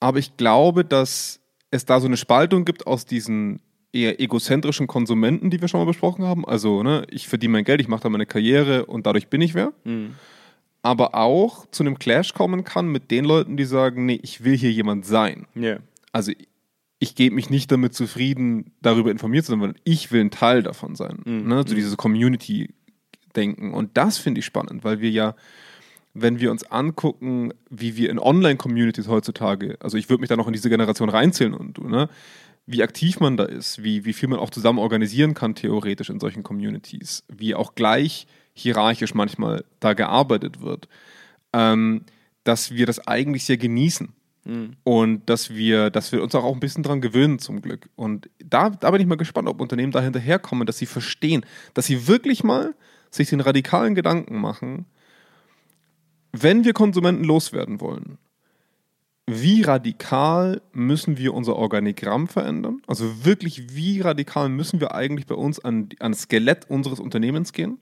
Aber 0.00 0.18
ich 0.18 0.36
glaube, 0.36 0.84
dass 0.84 1.40
es 1.70 1.84
da 1.84 2.00
so 2.00 2.06
eine 2.06 2.16
Spaltung 2.16 2.64
gibt 2.64 2.86
aus 2.86 3.04
diesen 3.06 3.60
eher 3.92 4.20
egozentrischen 4.20 4.86
Konsumenten, 4.86 5.50
die 5.50 5.60
wir 5.60 5.68
schon 5.68 5.80
mal 5.80 5.86
besprochen 5.86 6.24
haben. 6.24 6.44
Also, 6.44 6.82
ne, 6.82 7.06
ich 7.10 7.28
verdiene 7.28 7.52
mein 7.52 7.64
Geld, 7.64 7.80
ich 7.80 7.88
mache 7.88 8.02
da 8.02 8.08
meine 8.08 8.26
Karriere 8.26 8.86
und 8.86 9.06
dadurch 9.06 9.28
bin 9.28 9.40
ich 9.40 9.54
wer. 9.54 9.72
Aber 10.82 11.14
auch 11.14 11.66
zu 11.70 11.82
einem 11.82 11.98
Clash 11.98 12.34
kommen 12.34 12.64
kann 12.64 12.88
mit 12.88 13.10
den 13.10 13.24
Leuten, 13.24 13.56
die 13.56 13.64
sagen, 13.64 14.06
nee, 14.06 14.20
ich 14.22 14.44
will 14.44 14.56
hier 14.56 14.72
jemand 14.72 15.06
sein. 15.06 15.46
Ja. 15.54 15.78
Also 16.12 16.32
ich 17.00 17.14
gebe 17.14 17.34
mich 17.34 17.50
nicht 17.50 17.70
damit 17.70 17.94
zufrieden, 17.94 18.72
darüber 18.82 19.10
informiert 19.10 19.44
zu 19.44 19.52
sein, 19.52 19.60
sondern 19.60 19.80
ich 19.84 20.10
will 20.12 20.20
ein 20.20 20.30
Teil 20.30 20.62
davon 20.62 20.94
sein. 20.94 21.20
Ne? 21.24 21.64
So 21.66 21.74
dieses 21.74 21.96
Community-Denken. 21.96 23.72
Und 23.72 23.96
das 23.96 24.18
finde 24.18 24.40
ich 24.40 24.46
spannend, 24.46 24.84
weil 24.84 25.00
wir 25.00 25.10
ja, 25.10 25.34
wenn 26.14 26.40
wir 26.40 26.50
uns 26.50 26.64
angucken, 26.64 27.52
wie 27.70 27.96
wir 27.96 28.10
in 28.10 28.18
Online-Communities 28.18 29.08
heutzutage, 29.08 29.76
also 29.80 29.96
ich 29.96 30.08
würde 30.08 30.20
mich 30.20 30.28
da 30.28 30.36
noch 30.36 30.48
in 30.48 30.52
diese 30.52 30.70
Generation 30.70 31.08
reinzählen 31.08 31.54
und 31.54 31.78
du, 31.78 31.88
ne? 31.88 32.08
Wie 32.70 32.82
aktiv 32.82 33.18
man 33.18 33.38
da 33.38 33.44
ist, 33.44 33.82
wie, 33.82 34.04
wie 34.04 34.12
viel 34.12 34.28
man 34.28 34.38
auch 34.38 34.50
zusammen 34.50 34.78
organisieren 34.78 35.32
kann, 35.32 35.54
theoretisch 35.54 36.10
in 36.10 36.20
solchen 36.20 36.42
Communities, 36.42 37.24
wie 37.28 37.54
auch 37.54 37.74
gleich 37.74 38.26
hierarchisch 38.52 39.14
manchmal 39.14 39.64
da 39.80 39.94
gearbeitet 39.94 40.60
wird, 40.60 40.86
ähm, 41.54 42.02
dass 42.44 42.72
wir 42.72 42.84
das 42.84 43.06
eigentlich 43.06 43.44
sehr 43.44 43.56
genießen. 43.56 44.12
Und 44.84 45.28
dass 45.30 45.50
wir, 45.50 45.88
dass 45.88 46.12
wir 46.12 46.22
uns 46.22 46.34
auch 46.34 46.52
ein 46.52 46.60
bisschen 46.60 46.82
dran 46.82 47.00
gewöhnen, 47.00 47.38
zum 47.38 47.62
Glück. 47.62 47.88
Und 47.96 48.28
da, 48.38 48.70
da 48.70 48.90
bin 48.90 49.00
ich 49.00 49.06
mal 49.06 49.16
gespannt, 49.16 49.48
ob 49.48 49.60
Unternehmen 49.60 49.92
da 49.92 50.00
hinterherkommen, 50.00 50.66
dass 50.66 50.78
sie 50.78 50.86
verstehen, 50.86 51.46
dass 51.72 51.86
sie 51.86 52.06
wirklich 52.06 52.44
mal 52.44 52.74
sich 53.10 53.30
den 53.30 53.40
radikalen 53.40 53.94
Gedanken 53.94 54.38
machen, 54.38 54.84
wenn 56.32 56.64
wir 56.64 56.74
Konsumenten 56.74 57.24
loswerden 57.24 57.80
wollen, 57.80 58.18
wie 59.28 59.62
radikal 59.62 60.60
müssen 60.72 61.18
wir 61.18 61.34
unser 61.34 61.56
Organigramm 61.56 62.28
verändern? 62.28 62.82
Also 62.86 63.24
wirklich, 63.24 63.74
wie 63.74 64.00
radikal 64.00 64.48
müssen 64.48 64.80
wir 64.80 64.94
eigentlich 64.94 65.26
bei 65.26 65.34
uns 65.34 65.58
an, 65.60 65.90
an 66.00 66.12
das 66.12 66.22
Skelett 66.22 66.70
unseres 66.70 66.98
Unternehmens 66.98 67.52
gehen, 67.52 67.78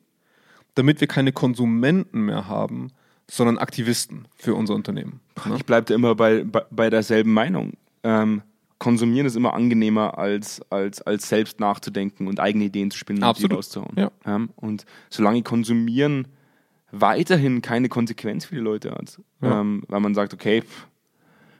damit 0.74 1.00
wir 1.00 1.09
keine 1.09 1.32
Konsumenten 1.32 2.22
mehr 2.22 2.48
haben, 2.48 2.88
sondern 3.28 3.59
Aktivisten 3.59 4.26
für 4.37 4.54
unser 4.54 4.74
Unternehmen. 4.74 5.20
Ne? 5.46 5.54
Ich 5.56 5.64
bleibe 5.64 5.87
da 5.87 5.94
immer 5.94 6.14
bei, 6.14 6.44
bei, 6.44 6.62
bei 6.70 6.90
derselben 6.90 7.32
Meinung. 7.32 7.72
Ähm, 8.02 8.42
konsumieren 8.78 9.26
ist 9.26 9.37
immer 9.37 9.54
angenehmer, 9.54 10.18
als, 10.18 10.61
als, 10.70 11.00
als 11.02 11.28
selbst 11.28 11.61
nachzudenken 11.61 12.28
und 12.28 12.40
eigene 12.40 12.64
Ideen 12.64 12.90
zu 12.90 12.98
spinnen 12.98 13.22
und 13.22 13.28
Absolut. 13.28 13.52
die 13.52 13.56
rauszuhauen. 13.56 13.94
Ja. 13.96 14.11
Ähm, 14.26 14.50
und 14.56 14.85
solange 15.11 15.42
Konsumieren 15.42 16.28
weiterhin 16.92 17.62
keine 17.62 17.88
Konsequenz 17.88 18.44
für 18.44 18.54
die 18.54 18.61
Leute 18.61 18.92
hat, 18.92 19.20
Ja. 19.42 19.61
ähm, 19.61 19.82
weil 19.88 20.00
man 20.00 20.14
sagt, 20.14 20.35
okay, 20.35 20.62
pff, 20.62 20.87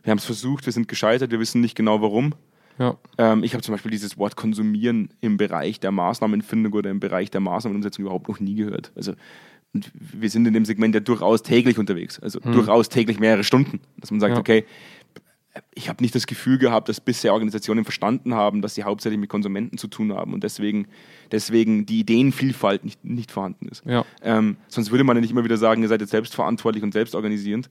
wir 0.07 0.13
haben 0.13 0.19
es 0.19 0.25
versucht, 0.25 0.65
wir 0.67 0.73
sind 0.73 0.87
gescheitert, 0.87 1.33
wir 1.33 1.41
wissen 1.41 1.61
nicht 1.61 1.75
genau 1.75 2.01
warum. 2.01 2.35
Ja. 2.79 2.97
Ähm, 3.19 3.43
ich 3.43 3.55
habe 3.55 3.63
zum 3.63 3.75
Beispiel 3.75 3.91
dieses 3.91 4.19
Wort 4.19 4.37
Konsumieren 4.37 5.11
im 5.21 5.37
Bereich 5.37 5.81
der 5.81 5.91
Maßnahmenfindung 5.91 6.73
oder 6.75 6.91
im 6.91 7.01
Bereich 7.01 7.29
der 7.31 7.41
Maßnahmenumsetzung 7.41 8.05
überhaupt 8.05 8.29
noch 8.29 8.39
nie 8.39 8.55
gehört. 8.55 8.93
Also 8.95 9.15
und 9.75 9.91
wir 9.95 10.31
sind 10.31 10.47
in 10.47 10.55
dem 10.55 10.65
Segment 10.65 10.95
ja 10.95 11.01
durchaus 11.01 11.43
täglich 11.43 11.77
unterwegs, 11.77 12.21
also 12.21 12.39
durchaus 12.39 12.89
täglich 12.89 13.19
mehrere 13.19 13.43
Stunden, 13.45 13.81
dass 13.99 14.11
man 14.13 14.21
sagt, 14.21 14.35
Ja. 14.35 14.41
okay, 14.41 14.65
ich 15.75 15.89
habe 15.89 16.03
nicht 16.03 16.15
das 16.15 16.27
Gefühl 16.27 16.59
gehabt, 16.59 16.89
dass 16.89 17.01
bisher 17.01 17.33
Organisationen 17.33 17.85
verstanden 17.85 18.35
haben, 18.35 18.63
dass 18.63 18.75
sie 18.75 18.85
hauptsächlich 18.85 19.19
mit 19.19 19.29
Konsumenten 19.29 19.77
zu 19.77 19.89
tun 19.89 20.15
haben 20.15 20.35
und 20.35 20.45
deswegen, 20.45 20.87
deswegen 21.33 21.85
die 21.85 21.99
Ideenvielfalt 22.01 22.85
nicht, 22.85 23.05
nicht 23.05 23.33
vorhanden 23.33 23.69
ist. 23.69 23.83
Ja. 23.85 24.05
Ähm, 24.23 24.57
sonst 24.69 24.91
würde 24.93 25.03
man 25.05 25.17
ja 25.17 25.21
nicht 25.21 25.31
immer 25.33 25.45
wieder 25.45 25.57
sagen, 25.57 25.83
ihr 25.83 25.89
seid 25.89 26.01
jetzt 26.01 26.11
selbstverantwortlich 26.11 26.85
und 26.85 26.93
selbstorganisierend, 26.93 27.69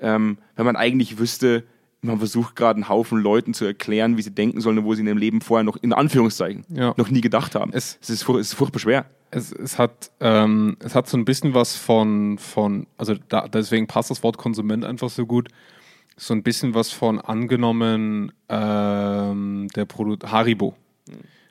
ähm, 0.00 0.38
wenn 0.56 0.64
man 0.66 0.76
eigentlich 0.76 1.18
wüsste, 1.18 1.64
man 2.04 2.18
versucht 2.18 2.54
gerade 2.56 2.76
einen 2.76 2.88
Haufen 2.88 3.18
Leuten 3.18 3.54
zu 3.54 3.64
erklären, 3.64 4.16
wie 4.16 4.22
sie 4.22 4.30
denken 4.34 4.60
sollen, 4.60 4.78
obwohl 4.78 4.96
sie 4.96 5.02
in 5.02 5.08
ihrem 5.08 5.18
Leben 5.18 5.40
vorher 5.40 5.64
noch 5.64 5.76
in 5.76 5.92
Anführungszeichen 5.92 6.64
Ja. 6.68 6.94
noch 6.96 7.10
nie 7.10 7.20
gedacht 7.20 7.54
haben. 7.54 7.72
Es- 7.72 7.98
es, 8.02 8.10
ist, 8.10 8.22
furch- 8.24 8.40
es 8.40 8.48
ist 8.48 8.54
furchtbar 8.54 8.80
schwer. 8.80 9.06
Es, 9.30 9.50
es, 9.52 9.78
hat, 9.78 10.10
ähm, 10.20 10.76
es 10.80 10.94
hat 10.94 11.08
so 11.08 11.16
ein 11.16 11.24
bisschen 11.24 11.54
was 11.54 11.76
von, 11.76 12.38
von 12.38 12.86
also 12.98 13.14
da, 13.28 13.48
deswegen 13.48 13.86
passt 13.86 14.10
das 14.10 14.22
Wort 14.22 14.36
Konsument 14.38 14.84
einfach 14.84 15.10
so 15.10 15.26
gut, 15.26 15.48
so 16.16 16.32
ein 16.34 16.42
bisschen 16.44 16.74
was 16.74 16.92
von 16.92 17.20
angenommen 17.20 18.30
ähm, 18.48 19.66
der 19.74 19.84
Produkt 19.86 20.30
Haribo. 20.30 20.74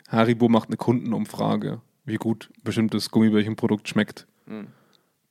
Haribo 0.07 0.47
macht 0.47 0.69
eine 0.69 0.77
Kundenumfrage, 0.77 1.81
wie 2.05 2.15
gut 2.15 2.49
bestimmtes 2.63 3.11
Gummibärchenprodukt 3.11 3.89
schmeckt. 3.89 4.27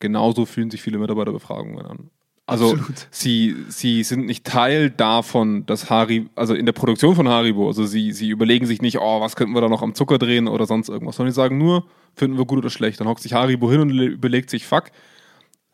Genauso 0.00 0.44
fühlen 0.46 0.70
sich 0.70 0.82
viele 0.82 0.98
Mitarbeiterbefragungen 0.98 1.86
an. 1.86 2.10
Also 2.46 2.72
Absolut. 2.72 3.06
sie, 3.10 3.54
sie 3.68 4.02
sind 4.02 4.26
nicht 4.26 4.44
Teil 4.44 4.90
davon, 4.90 5.64
dass 5.66 5.90
Haribo, 5.90 6.28
also 6.34 6.54
in 6.54 6.66
der 6.66 6.72
Produktion 6.72 7.14
von 7.14 7.28
Haribo, 7.28 7.68
also 7.68 7.86
sie, 7.86 8.12
sie 8.12 8.28
überlegen 8.30 8.66
sich 8.66 8.82
nicht, 8.82 8.98
oh, 8.98 9.20
was 9.20 9.36
könnten 9.36 9.54
wir 9.54 9.60
da 9.60 9.68
noch 9.68 9.80
am 9.82 9.94
Zucker 9.94 10.18
drehen 10.18 10.48
oder 10.48 10.66
sonst 10.66 10.88
irgendwas, 10.88 11.16
sondern 11.16 11.30
die 11.32 11.36
sagen 11.36 11.56
nur, 11.56 11.84
finden 12.14 12.36
wir 12.36 12.44
gut 12.44 12.58
oder 12.58 12.68
schlecht. 12.70 12.98
Dann 13.00 13.06
hockt 13.08 13.22
sich 13.22 13.32
Haribo 13.32 13.70
hin 13.70 13.80
und 13.80 13.90
le- 13.90 14.06
überlegt 14.06 14.50
sich, 14.50 14.66
fuck, 14.66 14.86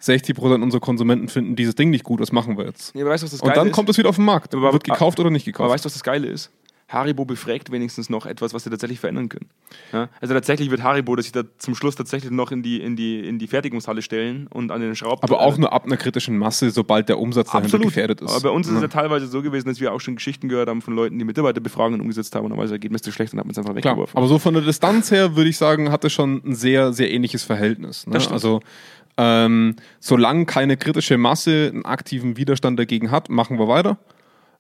60% 0.01 0.63
unserer 0.63 0.81
Konsumenten 0.81 1.29
finden 1.29 1.57
dieses 1.57 1.75
Ding 1.75 1.91
nicht 1.91 2.05
gut, 2.05 2.21
was 2.21 2.33
machen 2.33 2.57
wir 2.57 2.67
jetzt? 2.67 2.95
Ja, 2.95 3.01
aber 3.03 3.11
weißt 3.11 3.25
das 3.25 3.41
und 3.41 3.57
dann 3.57 3.73
kommt 3.73 3.89
es 3.89 3.99
wieder 3.99 4.11
auf 4.11 4.17
den 4.17 4.27
Markt. 4.27 4.55
Aber- 4.55 4.73
wird 4.73 4.85
gekauft 4.85 5.19
oder 5.19 5.31
nicht 5.31 5.45
Aber 5.47 5.53
gekauft. 5.53 5.71
weißt 5.73 5.85
du, 5.85 5.87
was 5.87 5.95
das 5.95 6.05
Geile 6.05 6.29
ist? 6.29 6.51
Haribo 6.89 7.27
befragt 7.27 7.71
wenigstens 7.71 8.09
noch 8.09 8.25
etwas, 8.25 8.55
was 8.55 8.65
sie 8.65 8.71
tatsächlich 8.71 8.99
verändern 8.99 9.29
können. 9.29 9.47
Ja? 9.93 10.09
Also 10.23 10.33
tatsächlich 10.33 10.71
wird 10.71 10.83
Haribo, 10.83 11.15
dass 11.17 11.27
sie 11.27 11.33
da 11.33 11.43
zum 11.59 11.75
Schluss 11.75 11.97
tatsächlich 11.97 12.31
noch 12.31 12.51
in 12.51 12.63
die, 12.63 12.81
in 12.81 12.97
die, 12.97 13.21
in 13.29 13.39
die 13.39 13.47
Fertigungshalle 13.47 14.01
stellen 14.01 14.47
und 14.47 14.71
an 14.73 14.81
den 14.81 14.97
Schrauben. 14.97 15.23
aber 15.23 15.41
auch 15.41 15.59
nur 15.59 15.73
ab 15.73 15.85
einer 15.85 15.99
kritischen 15.99 16.39
Masse, 16.39 16.71
sobald 16.71 17.09
der 17.11 17.19
Umsatz 17.19 17.49
dahinter 17.49 17.67
Absolut. 17.67 17.87
gefährdet 17.89 18.21
ist. 18.23 18.31
Aber 18.31 18.41
bei 18.41 18.51
uns 18.51 18.67
ist 18.67 18.73
Ja. 18.73 18.79
es 18.79 18.83
ja 18.83 18.89
teilweise 18.89 19.27
so 19.27 19.43
gewesen, 19.43 19.69
dass 19.69 19.81
wir 19.81 19.93
auch 19.93 20.01
schon 20.01 20.17
Geschichten 20.17 20.49
gehört 20.49 20.71
haben 20.71 20.81
von 20.81 20.95
Leuten, 20.95 21.19
die 21.19 21.25
Mitarbeiterbefragungen 21.27 22.01
umgesetzt 22.01 22.35
haben 22.35 22.45
und 22.45 22.51
dann 22.53 22.59
war 22.59 22.65
das 22.65 22.73
Ergebnis 22.73 23.03
zu 23.03 23.13
schlecht 23.13 23.35
und 23.35 23.39
hat 23.41 23.45
man 23.47 23.53
es 23.53 23.59
einfach 23.59 23.75
Klar, 23.75 23.93
weggeworfen. 23.95 24.17
aber 24.17 24.27
so 24.27 24.39
von 24.39 24.55
der 24.55 24.63
Distanz 24.63 25.11
her 25.11 25.37
würde 25.37 25.51
ich 25.51 25.59
sagen, 25.59 25.91
hat 25.93 26.05
es 26.07 26.13
schon 26.15 26.41
ein 26.45 26.55
sehr, 26.55 26.95
sehr 26.95 27.11
ähnliches 27.13 27.45
Verhältnis. 27.45 28.07
Ne? 28.07 28.17
Also 28.31 28.61
ähm, 29.19 29.77
solange 30.01 30.47
keine 30.47 30.77
kritische 30.77 31.19
Masse 31.19 31.71
einen 31.73 31.85
aktiven 31.85 32.37
Widerstand 32.37 32.79
dagegen 32.79 33.11
hat, 33.11 33.29
machen 33.29 33.59
wir 33.59 33.69
weiter. 33.69 33.99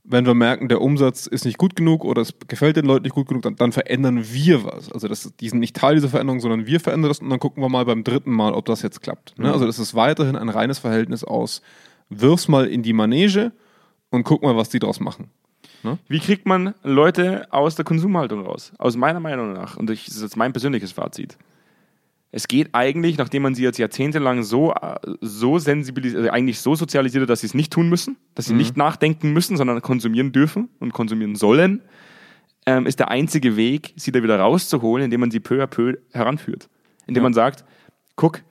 Wenn 0.04 0.24
wir 0.24 0.34
merken, 0.34 0.68
der 0.68 0.80
Umsatz 0.80 1.26
ist 1.26 1.44
nicht 1.44 1.58
gut 1.58 1.76
genug 1.76 2.04
oder 2.04 2.22
es 2.22 2.34
gefällt 2.48 2.76
den 2.76 2.86
Leuten 2.86 3.02
nicht 3.02 3.14
gut 3.14 3.28
genug, 3.28 3.42
dann, 3.42 3.56
dann 3.56 3.72
verändern 3.72 4.24
wir 4.32 4.64
was. 4.64 4.90
Also 4.90 5.06
das, 5.06 5.32
die 5.38 5.48
sind 5.48 5.58
nicht 5.58 5.76
Teil 5.76 5.96
dieser 5.96 6.08
Veränderung, 6.08 6.40
sondern 6.40 6.66
wir 6.66 6.80
verändern 6.80 7.10
das 7.10 7.18
und 7.20 7.28
dann 7.28 7.38
gucken 7.38 7.62
wir 7.62 7.68
mal 7.68 7.84
beim 7.84 8.04
dritten 8.04 8.32
Mal, 8.32 8.54
ob 8.54 8.64
das 8.64 8.82
jetzt 8.82 9.02
klappt. 9.02 9.38
Ne? 9.38 9.52
Also 9.52 9.66
das 9.66 9.78
ist 9.78 9.94
weiterhin 9.94 10.36
ein 10.36 10.48
reines 10.48 10.78
Verhältnis 10.78 11.24
aus, 11.24 11.62
wirf's 12.08 12.48
mal 12.48 12.66
in 12.66 12.82
die 12.82 12.94
Manege 12.94 13.52
und 14.10 14.24
guck 14.24 14.42
mal, 14.42 14.56
was 14.56 14.70
die 14.70 14.78
draus 14.78 15.00
machen. 15.00 15.30
Wie 16.08 16.18
kriegt 16.20 16.46
man 16.46 16.74
Leute 16.82 17.46
aus 17.50 17.76
der 17.76 17.84
Konsumhaltung 17.84 18.44
raus? 18.44 18.72
Aus 18.78 18.96
meiner 18.96 19.20
Meinung 19.20 19.52
nach, 19.52 19.76
und 19.76 19.90
ich, 19.90 20.06
das 20.06 20.16
ist 20.16 20.22
jetzt 20.22 20.36
mein 20.36 20.52
persönliches 20.52 20.92
Fazit. 20.92 21.36
Es 22.30 22.46
geht 22.46 22.74
eigentlich, 22.74 23.16
nachdem 23.16 23.42
man 23.42 23.54
sie 23.54 23.62
jetzt 23.62 23.78
jahrzehntelang 23.78 24.42
so, 24.42 24.72
äh, 24.74 24.96
so 25.22 25.58
sensibilisiert, 25.58 26.20
also 26.20 26.30
eigentlich 26.30 26.60
so 26.60 26.74
sozialisiert 26.74 27.22
hat, 27.22 27.30
dass 27.30 27.40
sie 27.40 27.46
es 27.46 27.54
nicht 27.54 27.72
tun 27.72 27.88
müssen, 27.88 28.16
dass 28.34 28.46
sie 28.46 28.54
nicht 28.54 28.76
nachdenken 28.76 29.32
müssen, 29.32 29.56
sondern 29.56 29.80
konsumieren 29.80 30.30
dürfen 30.32 30.68
und 30.78 30.92
konsumieren 30.92 31.36
sollen, 31.36 31.82
ähm, 32.66 32.84
ist 32.84 32.98
der 32.98 33.10
einzige 33.10 33.56
Weg, 33.56 33.94
sie 33.96 34.12
da 34.12 34.22
wieder 34.22 34.38
rauszuholen, 34.38 35.06
indem 35.06 35.20
man 35.20 35.30
sie 35.30 35.40
peu 35.40 35.62
à 35.62 35.66
peu 35.66 35.94
heranführt. 36.12 36.68
Indem 37.06 37.22
Ja. 37.22 37.24
man 37.24 37.32
sagt, 37.32 37.64
guck, 38.16 38.42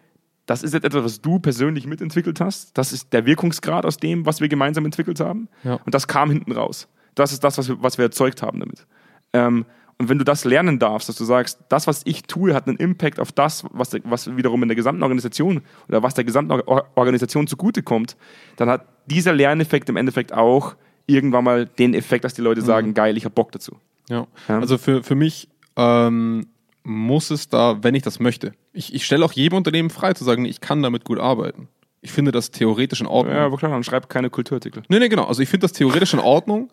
das 0.48 0.64
ist 0.64 0.74
jetzt 0.74 0.86
etwas, 0.86 1.04
was 1.04 1.22
du 1.22 1.40
persönlich 1.40 1.86
mitentwickelt 1.86 2.40
hast. 2.42 2.76
Das 2.78 2.94
ist 2.94 3.14
der 3.14 3.28
Wirkungsgrad 3.28 3.86
aus 3.86 3.98
dem, 3.98 4.26
was 4.26 4.42
wir 4.42 4.48
gemeinsam 4.48 4.86
entwickelt 4.86 5.20
haben. 5.20 5.50
Ja. 5.64 5.76
Und 5.86 5.94
das 5.94 6.08
kam 6.08 6.32
hinten 6.32 6.54
raus. 6.54 6.88
Das 7.14 7.32
ist 7.32 7.44
das, 7.44 7.58
was 7.60 7.68
wir, 7.68 7.84
was 7.84 7.98
wir 8.00 8.06
erzeugt 8.06 8.42
haben 8.42 8.60
damit. 8.60 8.88
Ähm, 9.34 9.66
und 10.00 10.10
wenn 10.10 10.18
du 10.20 10.24
das 10.24 10.46
lernen 10.46 10.78
darfst, 10.78 11.10
dass 11.10 11.16
du 11.16 11.26
sagst, 11.26 11.60
das, 11.70 11.88
was 11.88 12.02
ich 12.06 12.24
tue, 12.24 12.54
hat 12.54 12.68
einen 12.68 12.78
Impact 12.78 13.20
auf 13.20 13.32
das, 13.32 13.64
was, 13.72 13.96
was 14.04 14.36
wiederum 14.38 14.62
in 14.62 14.70
der 14.70 14.76
gesamten 14.76 15.02
Organisation 15.02 15.62
oder 15.88 16.04
was 16.04 16.14
der 16.14 16.24
gesamten 16.24 16.52
Or- 16.52 16.88
Organisation 16.96 17.48
zugutekommt, 17.48 18.16
dann 18.58 18.70
hat 18.70 18.86
dieser 19.08 19.34
Lerneffekt 19.34 19.90
im 19.90 19.96
Endeffekt 19.98 20.34
auch 20.34 20.76
irgendwann 21.08 21.44
mal 21.44 21.66
den 21.66 21.94
Effekt, 21.94 22.26
dass 22.26 22.34
die 22.36 22.42
Leute 22.42 22.62
sagen, 22.62 22.94
geil, 22.94 23.18
ich 23.18 23.26
hab 23.26 23.34
Bock 23.34 23.52
dazu. 23.52 23.78
Ja. 24.10 24.28
Ja. 24.48 24.60
Also 24.60 24.78
für, 24.78 25.04
für 25.04 25.16
mich 25.16 25.48
ähm, 25.76 26.48
muss 26.84 27.32
es 27.32 27.50
da, 27.50 27.82
wenn 27.82 27.96
ich 27.96 28.04
das 28.04 28.20
möchte, 28.20 28.54
ich, 28.74 28.94
ich 28.94 29.06
stelle 29.06 29.26
auch 29.26 29.32
jedem 29.32 29.58
Unternehmen 29.58 29.90
frei 29.90 30.14
zu 30.14 30.24
sagen, 30.24 30.46
ich 30.46 30.62
kann 30.62 30.84
damit 30.84 31.06
gut 31.06 31.20
arbeiten. 31.20 31.70
Ich 32.02 32.12
finde 32.12 32.32
das 32.32 32.52
theoretisch 32.52 33.02
in 33.02 33.08
Ordnung. 33.08 33.36
Ja, 33.36 33.46
aber 33.46 33.58
klar, 33.58 33.72
dann 33.72 33.84
schreib 33.84 34.08
keine 34.10 34.30
Kulturartikel. 34.30 34.84
Nee, 34.88 35.00
nee, 35.00 35.10
genau. 35.10 35.26
Also 35.26 35.42
ich 35.42 35.50
finde 35.50 35.64
das 35.66 35.74
theoretisch 35.74 36.14
in 36.14 36.20
Ordnung, 36.20 36.70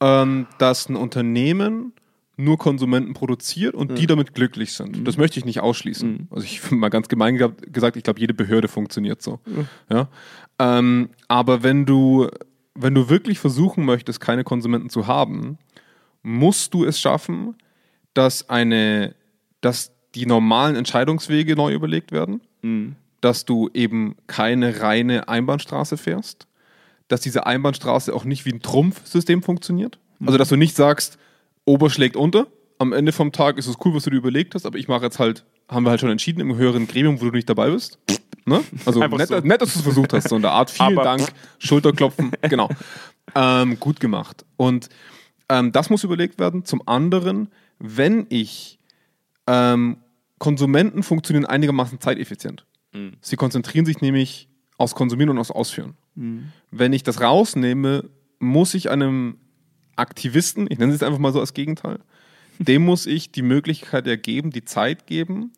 ähm, 0.00 0.46
dass 0.58 0.88
ein 0.88 0.94
Unternehmen 0.94 1.92
nur 2.36 2.58
Konsumenten 2.58 3.14
produziert 3.14 3.74
und 3.74 3.98
die 3.98 4.06
damit 4.06 4.34
glücklich 4.34 4.72
sind. 4.72 5.06
Das 5.06 5.16
möchte 5.16 5.38
ich 5.38 5.44
nicht 5.44 5.60
ausschließen. 5.60 6.28
Also 6.30 6.44
ich 6.44 6.70
mal 6.70 6.88
ganz 6.88 7.08
gemein 7.08 7.36
gesagt, 7.36 7.96
ich 7.96 8.02
glaube, 8.02 8.20
jede 8.20 8.34
Behörde 8.34 8.68
funktioniert 8.68 9.22
so. 9.22 9.40
Ja? 9.88 10.08
Ähm, 10.58 11.10
aber 11.28 11.62
wenn 11.62 11.86
du, 11.86 12.28
wenn 12.74 12.94
du 12.94 13.08
wirklich 13.08 13.38
versuchen 13.38 13.84
möchtest, 13.84 14.20
keine 14.20 14.42
Konsumenten 14.42 14.90
zu 14.90 15.06
haben, 15.06 15.58
musst 16.22 16.74
du 16.74 16.84
es 16.84 17.00
schaffen, 17.00 17.54
dass 18.14 18.48
eine, 18.48 19.14
dass 19.60 19.92
die 20.14 20.26
normalen 20.26 20.76
Entscheidungswege 20.76 21.54
neu 21.56 21.72
überlegt 21.72 22.12
werden, 22.12 22.40
dass 23.20 23.44
du 23.44 23.70
eben 23.74 24.16
keine 24.26 24.80
reine 24.80 25.28
Einbahnstraße 25.28 25.96
fährst, 25.96 26.46
dass 27.08 27.20
diese 27.20 27.46
Einbahnstraße 27.46 28.14
auch 28.14 28.24
nicht 28.24 28.44
wie 28.44 28.52
ein 28.52 28.60
Trumpfsystem 28.60 29.42
funktioniert. 29.42 29.98
Also, 30.24 30.38
dass 30.38 30.48
du 30.48 30.56
nicht 30.56 30.76
sagst, 30.76 31.18
Ober 31.64 31.90
schlägt 31.90 32.16
unter, 32.16 32.46
am 32.78 32.92
Ende 32.92 33.12
vom 33.12 33.32
Tag 33.32 33.56
ist 33.58 33.66
es 33.66 33.76
cool, 33.84 33.94
was 33.94 34.04
du 34.04 34.10
dir 34.10 34.16
überlegt 34.16 34.54
hast, 34.54 34.66
aber 34.66 34.78
ich 34.78 34.88
mache 34.88 35.04
jetzt 35.04 35.18
halt, 35.18 35.44
haben 35.68 35.84
wir 35.84 35.90
halt 35.90 36.00
schon 36.00 36.10
entschieden 36.10 36.40
im 36.40 36.56
höheren 36.56 36.86
Gremium, 36.86 37.20
wo 37.20 37.26
du 37.26 37.30
nicht 37.30 37.48
dabei 37.48 37.70
bist. 37.70 37.98
Ne? 38.46 38.62
Also 38.84 39.00
nett, 39.06 39.28
so. 39.28 39.40
nett, 39.40 39.62
dass 39.62 39.72
du 39.72 39.78
es 39.78 39.84
versucht 39.84 40.12
hast, 40.12 40.28
so 40.28 40.36
in 40.36 40.42
der 40.42 40.50
Art. 40.52 40.70
Vielen 40.70 40.98
Aber- 40.98 41.04
Dank, 41.04 41.32
Schulterklopfen, 41.58 42.32
genau. 42.42 42.68
Ähm, 43.34 43.80
gut 43.80 44.00
gemacht. 44.00 44.44
Und 44.56 44.90
ähm, 45.48 45.72
das 45.72 45.88
muss 45.88 46.04
überlegt 46.04 46.38
werden. 46.38 46.64
Zum 46.64 46.86
anderen, 46.86 47.48
wenn 47.78 48.26
ich 48.28 48.78
ähm, 49.46 49.96
Konsumenten 50.38 51.02
funktionieren 51.02 51.46
einigermaßen 51.46 52.00
zeiteffizient. 52.00 52.66
Sie 53.20 53.34
konzentrieren 53.36 53.86
sich 53.86 54.00
nämlich 54.00 54.48
aufs 54.78 54.94
Konsumieren 54.94 55.30
und 55.30 55.38
aufs 55.38 55.50
Ausführen. 55.50 55.94
Wenn 56.70 56.92
ich 56.92 57.02
das 57.02 57.20
rausnehme, 57.20 58.08
muss 58.38 58.74
ich 58.74 58.88
einem 58.90 59.38
Aktivisten, 59.96 60.66
ich 60.70 60.78
nenne 60.78 60.92
es 60.92 61.00
jetzt 61.00 61.06
einfach 61.06 61.18
mal 61.20 61.32
so 61.32 61.40
als 61.40 61.54
Gegenteil, 61.54 61.98
dem 62.58 62.84
muss 62.84 63.06
ich 63.06 63.32
die 63.32 63.42
Möglichkeit 63.42 64.06
ergeben, 64.06 64.50
die 64.50 64.64
Zeit 64.64 65.06
geben, 65.06 65.52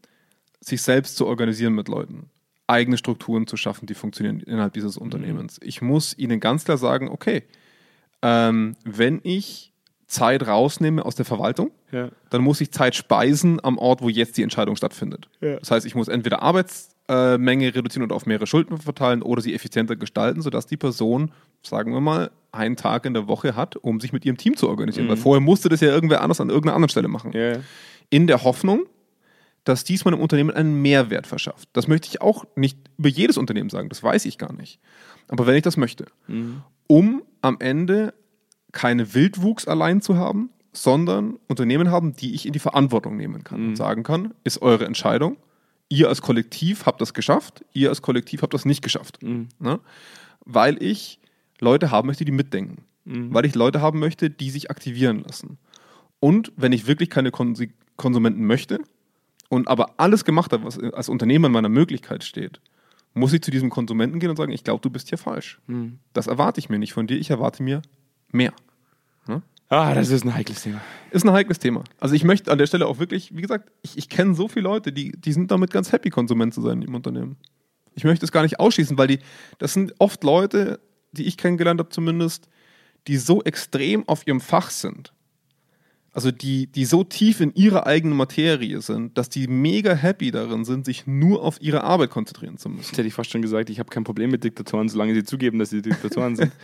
sich 0.60 0.82
selbst 0.82 1.16
zu 1.16 1.26
organisieren 1.26 1.74
mit 1.74 1.88
Leuten, 1.88 2.30
eigene 2.66 2.96
Strukturen 2.98 3.46
zu 3.46 3.56
schaffen, 3.56 3.86
die 3.86 3.94
funktionieren 3.94 4.40
innerhalb 4.40 4.72
dieses 4.72 4.96
Unternehmens. 4.96 5.60
Ich 5.62 5.82
muss 5.82 6.16
ihnen 6.16 6.40
ganz 6.40 6.64
klar 6.64 6.78
sagen, 6.78 7.08
okay, 7.08 7.42
ähm, 8.22 8.76
wenn 8.84 9.20
ich 9.22 9.72
Zeit 10.06 10.46
rausnehme 10.46 11.04
aus 11.04 11.16
der 11.16 11.24
Verwaltung, 11.24 11.70
Ja. 11.92 12.10
dann 12.30 12.42
muss 12.42 12.60
ich 12.60 12.70
Zeit 12.72 12.94
speisen 12.94 13.62
am 13.64 13.76
Ort, 13.76 14.02
wo 14.02 14.08
jetzt 14.08 14.36
die 14.36 14.42
Entscheidung 14.42 14.76
stattfindet. 14.76 15.28
Ja. 15.40 15.56
Das 15.58 15.70
heißt, 15.70 15.84
ich 15.86 15.94
muss 15.94 16.08
entweder 16.08 16.42
Arbeitsmenge 16.42 17.74
reduzieren 17.74 18.04
und 18.04 18.12
auf 18.12 18.24
mehrere 18.26 18.46
Schulden 18.46 18.78
verteilen 18.78 19.22
oder 19.22 19.42
sie 19.42 19.52
effizienter 19.54 19.96
gestalten, 19.96 20.42
sodass 20.42 20.66
die 20.66 20.76
Person, 20.76 21.32
sagen 21.62 21.92
wir 21.92 22.00
mal, 22.00 22.30
einen 22.52 22.76
Tag 22.76 23.04
in 23.04 23.14
der 23.14 23.28
Woche 23.28 23.54
hat, 23.54 23.76
um 23.76 24.00
sich 24.00 24.12
mit 24.12 24.24
ihrem 24.24 24.36
Team 24.36 24.56
zu 24.56 24.68
organisieren. 24.68 25.08
Weil 25.08 25.16
vorher 25.16 25.40
musste 25.40 25.68
das 25.68 25.80
ja 25.80 25.88
irgendwer 25.88 26.22
anders 26.22 26.40
an 26.40 26.48
irgendeiner 26.48 26.74
anderen 26.74 26.90
Stelle 26.90 27.08
machen. 27.08 27.32
Ja. 27.32 27.58
In 28.10 28.26
der 28.26 28.44
Hoffnung, 28.44 28.86
dass 29.64 29.84
dies 29.84 30.04
meinem 30.04 30.20
Unternehmen 30.20 30.50
einen 30.50 30.80
Mehrwert 30.80 31.26
verschafft. 31.26 31.68
Das 31.72 31.88
möchte 31.88 32.08
ich 32.08 32.22
auch 32.22 32.46
nicht 32.54 32.78
über 32.98 33.08
jedes 33.08 33.36
Unternehmen 33.36 33.68
sagen, 33.68 33.88
das 33.88 34.02
weiß 34.02 34.24
ich 34.24 34.38
gar 34.38 34.52
nicht. 34.52 34.80
Aber 35.28 35.46
wenn 35.46 35.56
ich 35.56 35.62
das 35.62 35.76
möchte, 35.76 36.06
um 36.86 37.22
am 37.42 37.56
Ende 37.58 38.14
keine 38.72 39.12
Wildwuchs 39.12 39.66
allein 39.66 40.02
zu 40.02 40.16
haben, 40.16 40.50
sondern 40.72 41.38
Unternehmen 41.48 41.90
haben, 41.90 42.14
die 42.14 42.34
ich 42.34 42.46
in 42.46 42.52
die 42.52 42.58
Verantwortung 42.58 43.16
nehmen 43.16 43.42
kann 43.42 43.68
und 43.68 43.76
sagen 43.76 44.02
kann, 44.02 44.34
ist 44.44 44.62
eure 44.62 44.86
Entscheidung. 44.86 45.36
Ihr 45.88 46.08
als 46.08 46.22
Kollektiv 46.22 46.86
habt 46.86 47.00
das 47.00 47.14
geschafft, 47.14 47.64
ihr 47.72 47.88
als 47.88 48.02
Kollektiv 48.02 48.42
habt 48.42 48.54
das 48.54 48.64
nicht 48.64 48.82
geschafft. 48.82 49.18
Ne? 49.22 49.80
Weil 50.44 50.80
ich 50.82 51.18
Leute 51.60 51.90
haben 51.90 52.06
möchte, 52.06 52.24
die 52.24 52.32
mitdenken. 52.32 52.84
Weil 53.32 53.46
ich 53.46 53.54
Leute 53.54 53.80
haben 53.80 53.98
möchte, 54.00 54.30
die 54.30 54.50
sich 54.50 54.70
aktivieren 54.70 55.22
lassen. 55.22 55.58
Und 56.18 56.52
wenn 56.56 56.72
ich 56.72 56.86
wirklich 56.86 57.08
keine 57.10 57.30
Konsi- 57.30 57.70
Konsumenten 57.96 58.44
möchte 58.46 58.80
und 59.48 59.68
aber 59.68 59.94
alles 59.98 60.24
gemacht 60.24 60.52
habe, 60.52 60.64
was 60.64 60.78
als 60.78 61.08
Unternehmer 61.08 61.46
in 61.46 61.52
meiner 61.52 61.68
Möglichkeit 61.68 62.24
steht, 62.24 62.60
muss 63.14 63.32
ich 63.32 63.42
zu 63.42 63.50
diesem 63.50 63.70
Konsumenten 63.70 64.18
gehen 64.18 64.28
und 64.30 64.36
sagen, 64.36 64.52
ich 64.52 64.64
glaube, 64.64 64.80
du 64.82 64.90
bist 64.90 65.08
hier 65.08 65.18
falsch. 65.18 65.60
Das 66.12 66.26
erwarte 66.26 66.58
ich 66.58 66.68
mir 66.68 66.78
nicht 66.78 66.92
von 66.92 67.06
dir, 67.06 67.16
ich 67.16 67.30
erwarte 67.30 67.62
mir 67.62 67.80
mehr. 68.32 68.52
Ah, 69.68 69.94
das 69.94 70.10
ist 70.10 70.24
ein 70.24 70.34
heikles 70.34 70.62
Thema. 70.62 70.80
Ist 71.10 71.24
ein 71.24 71.32
heikles 71.32 71.58
Thema. 71.58 71.82
Also 71.98 72.14
ich 72.14 72.22
möchte 72.24 72.52
an 72.52 72.58
der 72.58 72.66
Stelle 72.66 72.86
auch 72.86 72.98
wirklich, 72.98 73.34
wie 73.36 73.42
gesagt, 73.42 73.70
ich, 73.82 73.98
ich 73.98 74.08
kenne 74.08 74.34
so 74.34 74.46
viele 74.48 74.64
Leute, 74.64 74.92
die, 74.92 75.12
die 75.12 75.32
sind 75.32 75.50
damit 75.50 75.70
ganz 75.72 75.90
happy, 75.92 76.10
Konsument 76.10 76.54
zu 76.54 76.60
sein 76.60 76.82
im 76.82 76.94
Unternehmen. 76.94 77.36
Ich 77.94 78.04
möchte 78.04 78.24
es 78.24 78.30
gar 78.30 78.42
nicht 78.42 78.60
ausschließen, 78.60 78.96
weil 78.98 79.08
die, 79.08 79.18
das 79.58 79.72
sind 79.72 79.94
oft 79.98 80.22
Leute, 80.22 80.78
die 81.18 81.24
ich 81.24 81.36
kennengelernt 81.36 81.80
habe 81.80 81.90
zumindest, 81.90 82.48
die 83.06 83.16
so 83.16 83.42
extrem 83.42 84.06
auf 84.08 84.26
ihrem 84.26 84.40
Fach 84.40 84.70
sind. 84.70 85.12
Also 86.12 86.30
die, 86.30 86.66
die 86.66 86.86
so 86.86 87.04
tief 87.04 87.40
in 87.42 87.54
ihrer 87.54 87.86
eigenen 87.86 88.16
Materie 88.16 88.80
sind, 88.80 89.18
dass 89.18 89.28
die 89.28 89.46
mega 89.48 89.92
happy 89.94 90.30
darin 90.30 90.64
sind, 90.64 90.86
sich 90.86 91.06
nur 91.06 91.42
auf 91.42 91.60
ihre 91.60 91.84
Arbeit 91.84 92.08
konzentrieren 92.08 92.56
zu 92.56 92.70
müssen. 92.70 92.86
Jetzt 92.88 92.96
hätte 92.96 93.06
ich 93.06 93.12
fast 93.12 93.30
schon 93.30 93.42
gesagt, 93.42 93.68
ich 93.68 93.78
habe 93.78 93.90
kein 93.90 94.02
Problem 94.02 94.30
mit 94.30 94.42
Diktatoren, 94.42 94.88
solange 94.88 95.12
sie 95.14 95.24
zugeben, 95.24 95.58
dass 95.58 95.70
sie 95.70 95.82
Diktatoren 95.82 96.36
sind. 96.36 96.52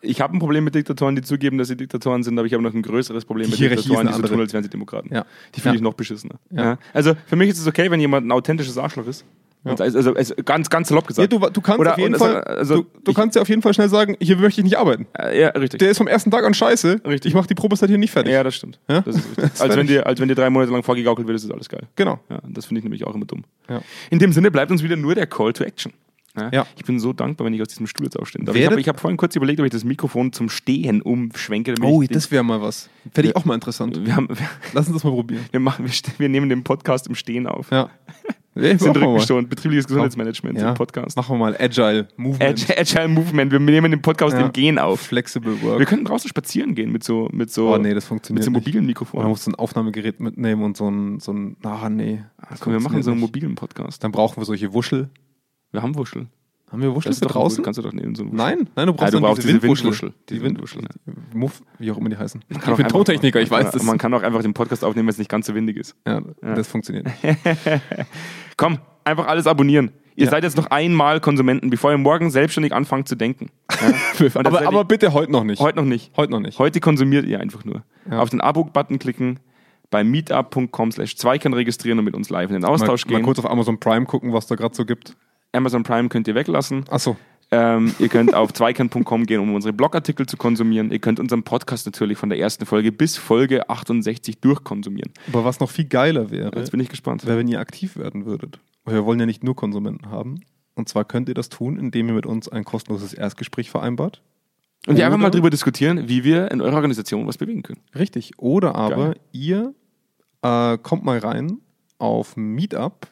Ich 0.00 0.20
habe 0.20 0.36
ein 0.36 0.38
Problem 0.38 0.62
mit 0.62 0.76
Diktatoren, 0.76 1.16
die 1.16 1.22
zugeben, 1.22 1.58
dass 1.58 1.66
sie 1.66 1.76
Diktatoren 1.76 2.22
sind, 2.22 2.38
aber 2.38 2.46
ich 2.46 2.52
habe 2.54 2.62
noch 2.62 2.72
ein 2.72 2.82
größeres 2.82 3.24
Problem 3.24 3.46
Die 3.46 3.50
mit 3.50 3.58
Hierarchie 3.58 3.88
Diktatoren, 3.88 4.06
die 4.06 4.12
so 4.12 4.18
tun, 4.20 4.24
andere. 4.30 4.42
als 4.42 4.52
wären 4.52 4.62
sie 4.62 4.70
Demokraten. 4.70 5.12
Ja. 5.12 5.26
Die 5.56 5.60
finde 5.60 5.70
Ja. 5.70 5.74
ich 5.74 5.80
noch 5.82 5.94
beschissener. 5.94 6.36
Ja. 6.50 6.78
Also 6.92 7.14
für 7.26 7.34
mich 7.34 7.48
ist 7.48 7.58
es 7.58 7.66
okay, 7.66 7.90
wenn 7.90 7.98
jemand 7.98 8.24
ein 8.24 8.30
authentisches 8.30 8.78
Arschloch 8.78 9.08
ist. 9.08 9.24
Also, 9.64 9.84
also, 9.84 10.14
also 10.14 10.34
ganz, 10.44 10.68
ganz 10.70 10.88
salopp 10.88 11.04
Ja, 11.04 11.08
gesagt. 11.08 11.32
du, 11.32 11.38
du 11.38 11.60
kannst 11.60 11.78
Oder- 11.80 11.92
auf 11.92 11.98
jeden 11.98 12.16
Fall, 12.16 12.42
also- 12.42 12.76
du, 12.82 12.82
du 13.04 13.10
ich- 13.12 13.16
kannst 13.16 13.36
ja 13.36 13.42
auf 13.42 13.48
jeden 13.48 13.62
Fall 13.62 13.72
schnell 13.74 13.88
sagen, 13.88 14.16
hier 14.20 14.36
möchte 14.36 14.60
ich 14.60 14.64
nicht 14.64 14.76
arbeiten. 14.76 15.06
Äh, 15.16 15.40
ja, 15.40 15.48
richtig. 15.50 15.78
Der 15.78 15.90
ist 15.90 15.98
vom 15.98 16.08
ersten 16.08 16.30
Tag 16.32 16.44
an 16.44 16.52
scheiße. 16.54 17.00
Richtig. 17.06 17.30
Ich 17.30 17.34
mache 17.34 17.46
die 17.46 17.54
Probezeit 17.54 17.88
hier 17.88 17.98
nicht 17.98 18.10
fertig. 18.10 18.32
ja, 18.32 18.42
das 18.42 18.56
stimmt. 18.56 18.80
Ja? 18.88 19.02
Das. 19.02 19.16
Das 19.36 19.60
als, 19.60 19.76
wenn 19.76 19.86
dir, 19.86 20.06
als 20.06 20.20
wenn 20.20 20.28
dir 20.28 20.34
drei 20.34 20.50
Monate 20.50 20.72
lang 20.72 20.82
vorgegaukelt 20.82 21.28
wird, 21.28 21.36
ist 21.36 21.44
das 21.44 21.52
alles 21.52 21.68
geil. 21.68 21.82
Genau. 21.96 22.18
Ja, 22.28 22.40
das 22.48 22.66
finde 22.66 22.80
ich 22.80 22.84
nämlich 22.84 23.06
auch 23.06 23.14
immer 23.14 23.24
dumm. 23.26 23.44
Ja. 23.68 23.82
In 24.10 24.18
dem 24.18 24.32
Sinne 24.32 24.50
bleibt 24.50 24.70
uns 24.72 24.82
wieder 24.82 24.96
nur 24.96 25.14
der 25.14 25.26
Call 25.28 25.52
to 25.52 25.62
Action. 25.64 25.92
Ja? 26.34 26.48
Ja. 26.50 26.66
Ich 26.76 26.84
bin 26.84 26.98
so 26.98 27.12
dankbar, 27.12 27.44
wenn 27.46 27.52
ich 27.54 27.60
aus 27.60 27.68
diesem 27.68 27.86
Stuhl 27.86 28.06
jetzt 28.06 28.18
aufstehen 28.18 28.44
darf. 28.46 28.56
Werdet- 28.56 28.78
Ich 28.80 28.88
habe 28.88 28.96
hab 28.96 29.00
vorhin 29.00 29.18
kurz 29.18 29.36
überlegt, 29.36 29.60
ob 29.60 29.66
ich 29.66 29.70
das 29.72 29.84
Mikrofon 29.84 30.32
zum 30.32 30.48
Stehen 30.48 31.02
umschwenke. 31.02 31.74
Oh, 31.82 32.02
das 32.02 32.30
wäre 32.30 32.42
mal 32.42 32.60
was. 32.62 32.88
Fände 33.14 33.28
ich 33.30 33.36
auch 33.36 33.44
mal 33.44 33.54
interessant. 33.54 34.04
wir, 34.04 34.16
haben, 34.16 34.28
wir, 34.30 34.36
Lass 34.72 34.86
uns 34.88 34.96
das 34.96 35.04
mal 35.04 35.10
probieren. 35.12 35.44
wir, 35.52 35.60
machen, 35.60 35.84
wir, 35.84 35.92
wir 36.18 36.28
nehmen 36.30 36.48
den 36.48 36.64
Podcast 36.64 37.06
im 37.06 37.14
Stehen 37.14 37.46
auf. 37.46 37.70
Ja. 37.70 37.90
Nee, 38.54 38.62
Wir 38.72 38.78
sind 38.78 38.94
wir. 38.94 39.02
Rückenstund, 39.08 39.48
betriebliches 39.48 39.86
Gesundheitsmanagement 39.86 40.58
Ja. 40.58 40.68
im 40.70 40.74
Podcast. 40.74 41.16
Machen 41.16 41.34
wir 41.34 41.38
mal 41.38 41.56
Agile 41.58 42.06
Movement. 42.16 42.42
Agile, 42.42 42.78
Agile 42.78 43.08
Movement, 43.08 43.50
wir 43.50 43.58
nehmen 43.60 43.90
den 43.92 44.02
Podcast 44.02 44.34
Ja. 44.36 44.44
im 44.44 44.52
Gehen 44.52 44.78
auf. 44.78 45.00
Flexible 45.00 45.58
Wir 45.62 45.68
Work. 45.78 45.86
könnten 45.88 46.04
draußen 46.04 46.28
spazieren 46.28 46.74
gehen 46.74 46.92
mit 46.92 47.02
so, 47.02 47.28
mit 47.32 47.50
so, 47.50 47.72
Oh 47.74 47.78
nee, 47.78 47.94
das 47.94 48.04
mit 48.04 48.08
funktioniert 48.08 48.44
so 48.44 48.50
nicht. 48.50 48.60
mobilen 48.60 48.82
Man 48.84 48.86
Mikrofonen. 48.88 49.28
muss 49.28 49.44
so 49.44 49.50
ein 49.50 49.54
Aufnahmegerät 49.54 50.20
mitnehmen 50.20 50.62
und 50.64 50.76
so 50.76 50.86
ein, 50.90 51.18
so 51.20 51.32
ein 51.32 51.56
ah 51.62 51.88
nee. 51.88 52.22
Das 52.50 52.60
Komm, 52.60 52.74
wir 52.74 52.80
machen 52.80 53.02
so 53.02 53.10
einen 53.12 53.20
mobilen 53.20 53.54
Podcast. 53.54 54.04
Dann 54.04 54.12
brauchen 54.12 54.36
wir 54.36 54.44
solche 54.44 54.74
Wuschel. 54.74 55.08
Wir 55.70 55.80
haben 55.80 55.96
Wuschel. 55.96 56.26
Haben 56.72 56.82
wir 56.82 56.94
Wuschel 56.94 57.12
für 57.12 57.26
draußen? 57.26 57.62
Kannst 57.62 57.78
du 57.78 57.82
doch 57.82 57.92
nehmen, 57.92 58.14
so 58.14 58.24
Nein, 58.24 58.66
nein, 58.74 58.86
du 58.86 58.94
brauchst, 58.94 59.12
du 59.12 59.16
dann 59.18 59.22
brauchst 59.28 59.42
diese 59.42 59.52
Windwuschel. 59.60 59.84
Windwuschel. 59.84 60.14
Die 60.28 60.34
Diese 60.34 60.44
Windwuschel. 60.46 60.82
Muff, 61.34 61.62
wie 61.78 61.90
auch 61.92 61.98
immer 61.98 62.08
die 62.08 62.16
heißen. 62.16 62.42
Ich 62.48 62.66
auch 62.66 62.76
bin 62.76 62.88
Tontechniker, 62.88 63.40
ich 63.40 63.50
weiß 63.50 63.70
das. 63.72 63.82
Man 63.84 63.98
kann 63.98 64.12
auch 64.14 64.22
einfach 64.22 64.42
den 64.42 64.54
Podcast 64.54 64.82
aufnehmen, 64.84 65.06
wenn 65.06 65.12
es 65.12 65.18
nicht 65.18 65.30
ganz 65.30 65.46
so 65.46 65.54
windig 65.54 65.76
ist. 65.76 65.94
ja, 66.06 66.22
das 66.40 66.68
funktioniert. 66.68 67.06
Komm, 68.56 68.78
einfach 69.04 69.26
alles 69.26 69.46
abonnieren. 69.46 69.92
Ihr 70.14 70.26
Ja. 70.26 70.30
seid 70.30 70.44
jetzt 70.44 70.56
noch 70.58 70.66
einmal 70.66 71.20
Konsumenten, 71.20 71.70
bevor 71.70 71.90
ihr 71.90 71.98
morgen 71.98 72.30
selbstständig 72.30 72.72
anfangt 72.74 73.08
zu 73.08 73.16
denken. 73.16 73.50
Ja? 74.20 74.40
Aber, 74.44 74.66
aber 74.66 74.84
bitte 74.84 75.12
heute 75.12 75.32
noch 75.32 75.42
nicht. 75.42 75.58
heute 75.60 75.78
noch 75.78 75.84
nicht. 75.84 76.12
Heute 76.16 76.30
noch 76.32 76.38
nicht. 76.40 76.58
Heute 76.58 76.78
konsumiert 76.80 77.26
ihr 77.26 77.40
einfach 77.40 77.64
nur. 77.64 77.82
Ja. 78.08 78.20
Auf 78.20 78.30
den 78.30 78.40
Abo-Button 78.40 78.98
klicken, 79.00 79.40
bei 79.90 80.04
meetup.com 80.04 80.92
slash 80.92 81.16
Zweikern 81.16 81.52
registrieren 81.54 81.98
und 81.98 82.04
mit 82.04 82.14
uns 82.14 82.30
live 82.30 82.50
in 82.50 82.54
den 82.54 82.64
Austausch 82.64 83.04
mal, 83.06 83.12
mal 83.12 83.18
gehen. 83.18 83.24
kurz 83.24 83.38
auf 83.40 83.50
Amazon 83.50 83.80
Prime 83.80 84.06
gucken, 84.06 84.32
was 84.32 84.46
da 84.46 84.54
gerade 84.54 84.74
so 84.74 84.84
gibt. 84.84 85.16
Amazon 85.52 85.82
Prime 85.82 86.08
könnt 86.08 86.26
ihr 86.28 86.34
weglassen. 86.34 86.84
Achso, 86.90 87.16
Ähm, 87.50 87.94
ihr 87.98 88.08
könnt 88.08 88.34
auf 88.34 88.52
zweikern.com 88.54 89.26
gehen, 89.26 89.40
um 89.40 89.54
unsere 89.54 89.74
Blogartikel 89.74 90.24
zu 90.26 90.38
konsumieren. 90.38 90.90
Ihr 90.90 90.98
könnt 91.00 91.20
unseren 91.20 91.42
Podcast 91.42 91.84
natürlich 91.84 92.16
von 92.16 92.30
der 92.30 92.38
ersten 92.38 92.64
Folge 92.64 92.90
bis 92.92 93.18
Folge 93.18 93.68
68 93.68 94.40
durchkonsumieren. 94.40 95.12
aber 95.28 95.44
was 95.44 95.60
noch 95.60 95.68
viel 95.70 95.84
geiler 95.84 96.30
wäre, 96.30 96.58
Jetzt 96.58 96.70
bin 96.70 96.80
ich 96.80 96.88
gespannt. 96.88 97.26
wäre, 97.26 97.36
wenn 97.38 97.48
ihr 97.48 97.60
aktiv 97.60 97.96
werden 97.98 98.24
würdet. 98.24 98.58
Weil 98.84 98.94
wir 98.94 99.04
wollen 99.04 99.20
ja 99.20 99.26
nicht 99.26 99.44
nur 99.44 99.54
Konsumenten 99.54 100.10
haben. 100.10 100.40
Und 100.74 100.88
zwar 100.88 101.04
könnt 101.04 101.28
ihr 101.28 101.34
das 101.34 101.50
tun, 101.50 101.78
indem 101.78 102.08
ihr 102.08 102.14
mit 102.14 102.24
uns 102.24 102.48
ein 102.48 102.64
kostenloses 102.64 103.12
Erstgespräch 103.12 103.70
vereinbart. 103.70 104.22
Und 104.86 104.96
wir 104.96 105.04
einfach 105.04 105.18
mal 105.18 105.30
drüber 105.30 105.50
diskutieren, 105.50 106.08
wie 106.08 106.24
wir 106.24 106.50
in 106.50 106.60
eurer 106.62 106.76
Organisation 106.76 107.26
was 107.26 107.36
bewegen 107.36 107.62
können. 107.62 107.80
Richtig. 107.94 108.32
Oder 108.38 108.74
aber 108.74 109.08
Geil. 109.10 109.20
ihr 109.32 109.74
äh, 110.40 110.78
kommt 110.78 111.04
mal 111.04 111.18
rein 111.18 111.58
auf 111.98 112.36
Meetup. 112.36 113.06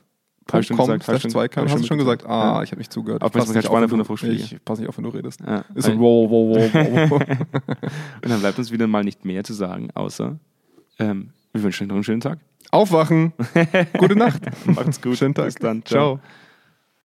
Ich 0.59 0.66
schon 0.66 0.76
gesagt, 0.76 1.09
hab 1.09 1.14
ich 1.16 1.72
Hast 1.72 1.82
du 1.82 1.86
schon 1.86 1.98
gesagt? 1.98 2.26
Ah, 2.26 2.57
Ja. 2.57 2.62
ich 2.62 2.70
habe 2.72 2.78
nicht 2.80 2.92
zugehört. 2.92 3.22
Auch 3.22 3.28
Ich 3.28 3.34
wenn 3.34 3.40
es 3.40 3.46
pass 3.46 3.55
mir 3.55 3.59
nicht 3.59 3.64
kein 3.64 3.70
auf, 3.70 3.78
Spanner 3.78 3.82
wenn 3.82 4.05
von 4.05 4.16
der. 4.28 4.32
Ich 4.32 4.64
pass 4.64 4.78
nicht 4.78 4.88
auf, 4.88 4.96
wenn 4.96 5.05
du 5.05 5.11
redest. 5.11 5.40
Ja. 5.46 5.64
Ist 5.74 5.84
so, 5.86 5.92
Weil- 5.92 5.98
wow, 6.01 6.30
wow, 6.30 6.70
wow, 6.74 7.11
wow. 7.11 7.20
Und 8.22 8.30
dann 8.30 8.40
bleibt 8.40 8.59
uns 8.59 8.70
wieder 8.72 8.86
mal 8.86 9.05
nicht 9.05 9.24
mehr 9.24 9.44
zu 9.44 9.53
sagen, 9.55 9.88
außer 9.94 10.38
ähm, 10.98 11.30
wir 11.53 11.62
wünschen 11.62 11.84
euch 11.84 11.88
noch 11.88 11.94
einen 11.96 12.05
schönen 12.05 12.20
Tag. 12.20 12.38
Aufwachen. 12.72 13.32
Gute 13.98 14.16
Nacht. 14.16 14.42
Macht's 14.66 15.01
gut. 15.01 15.16
Schönen 15.16 15.34
Tag. 15.34 15.46
Bis 15.46 15.55
dann. 15.57 15.84
Ciao. 15.84 16.16
Ciao. 16.16 16.20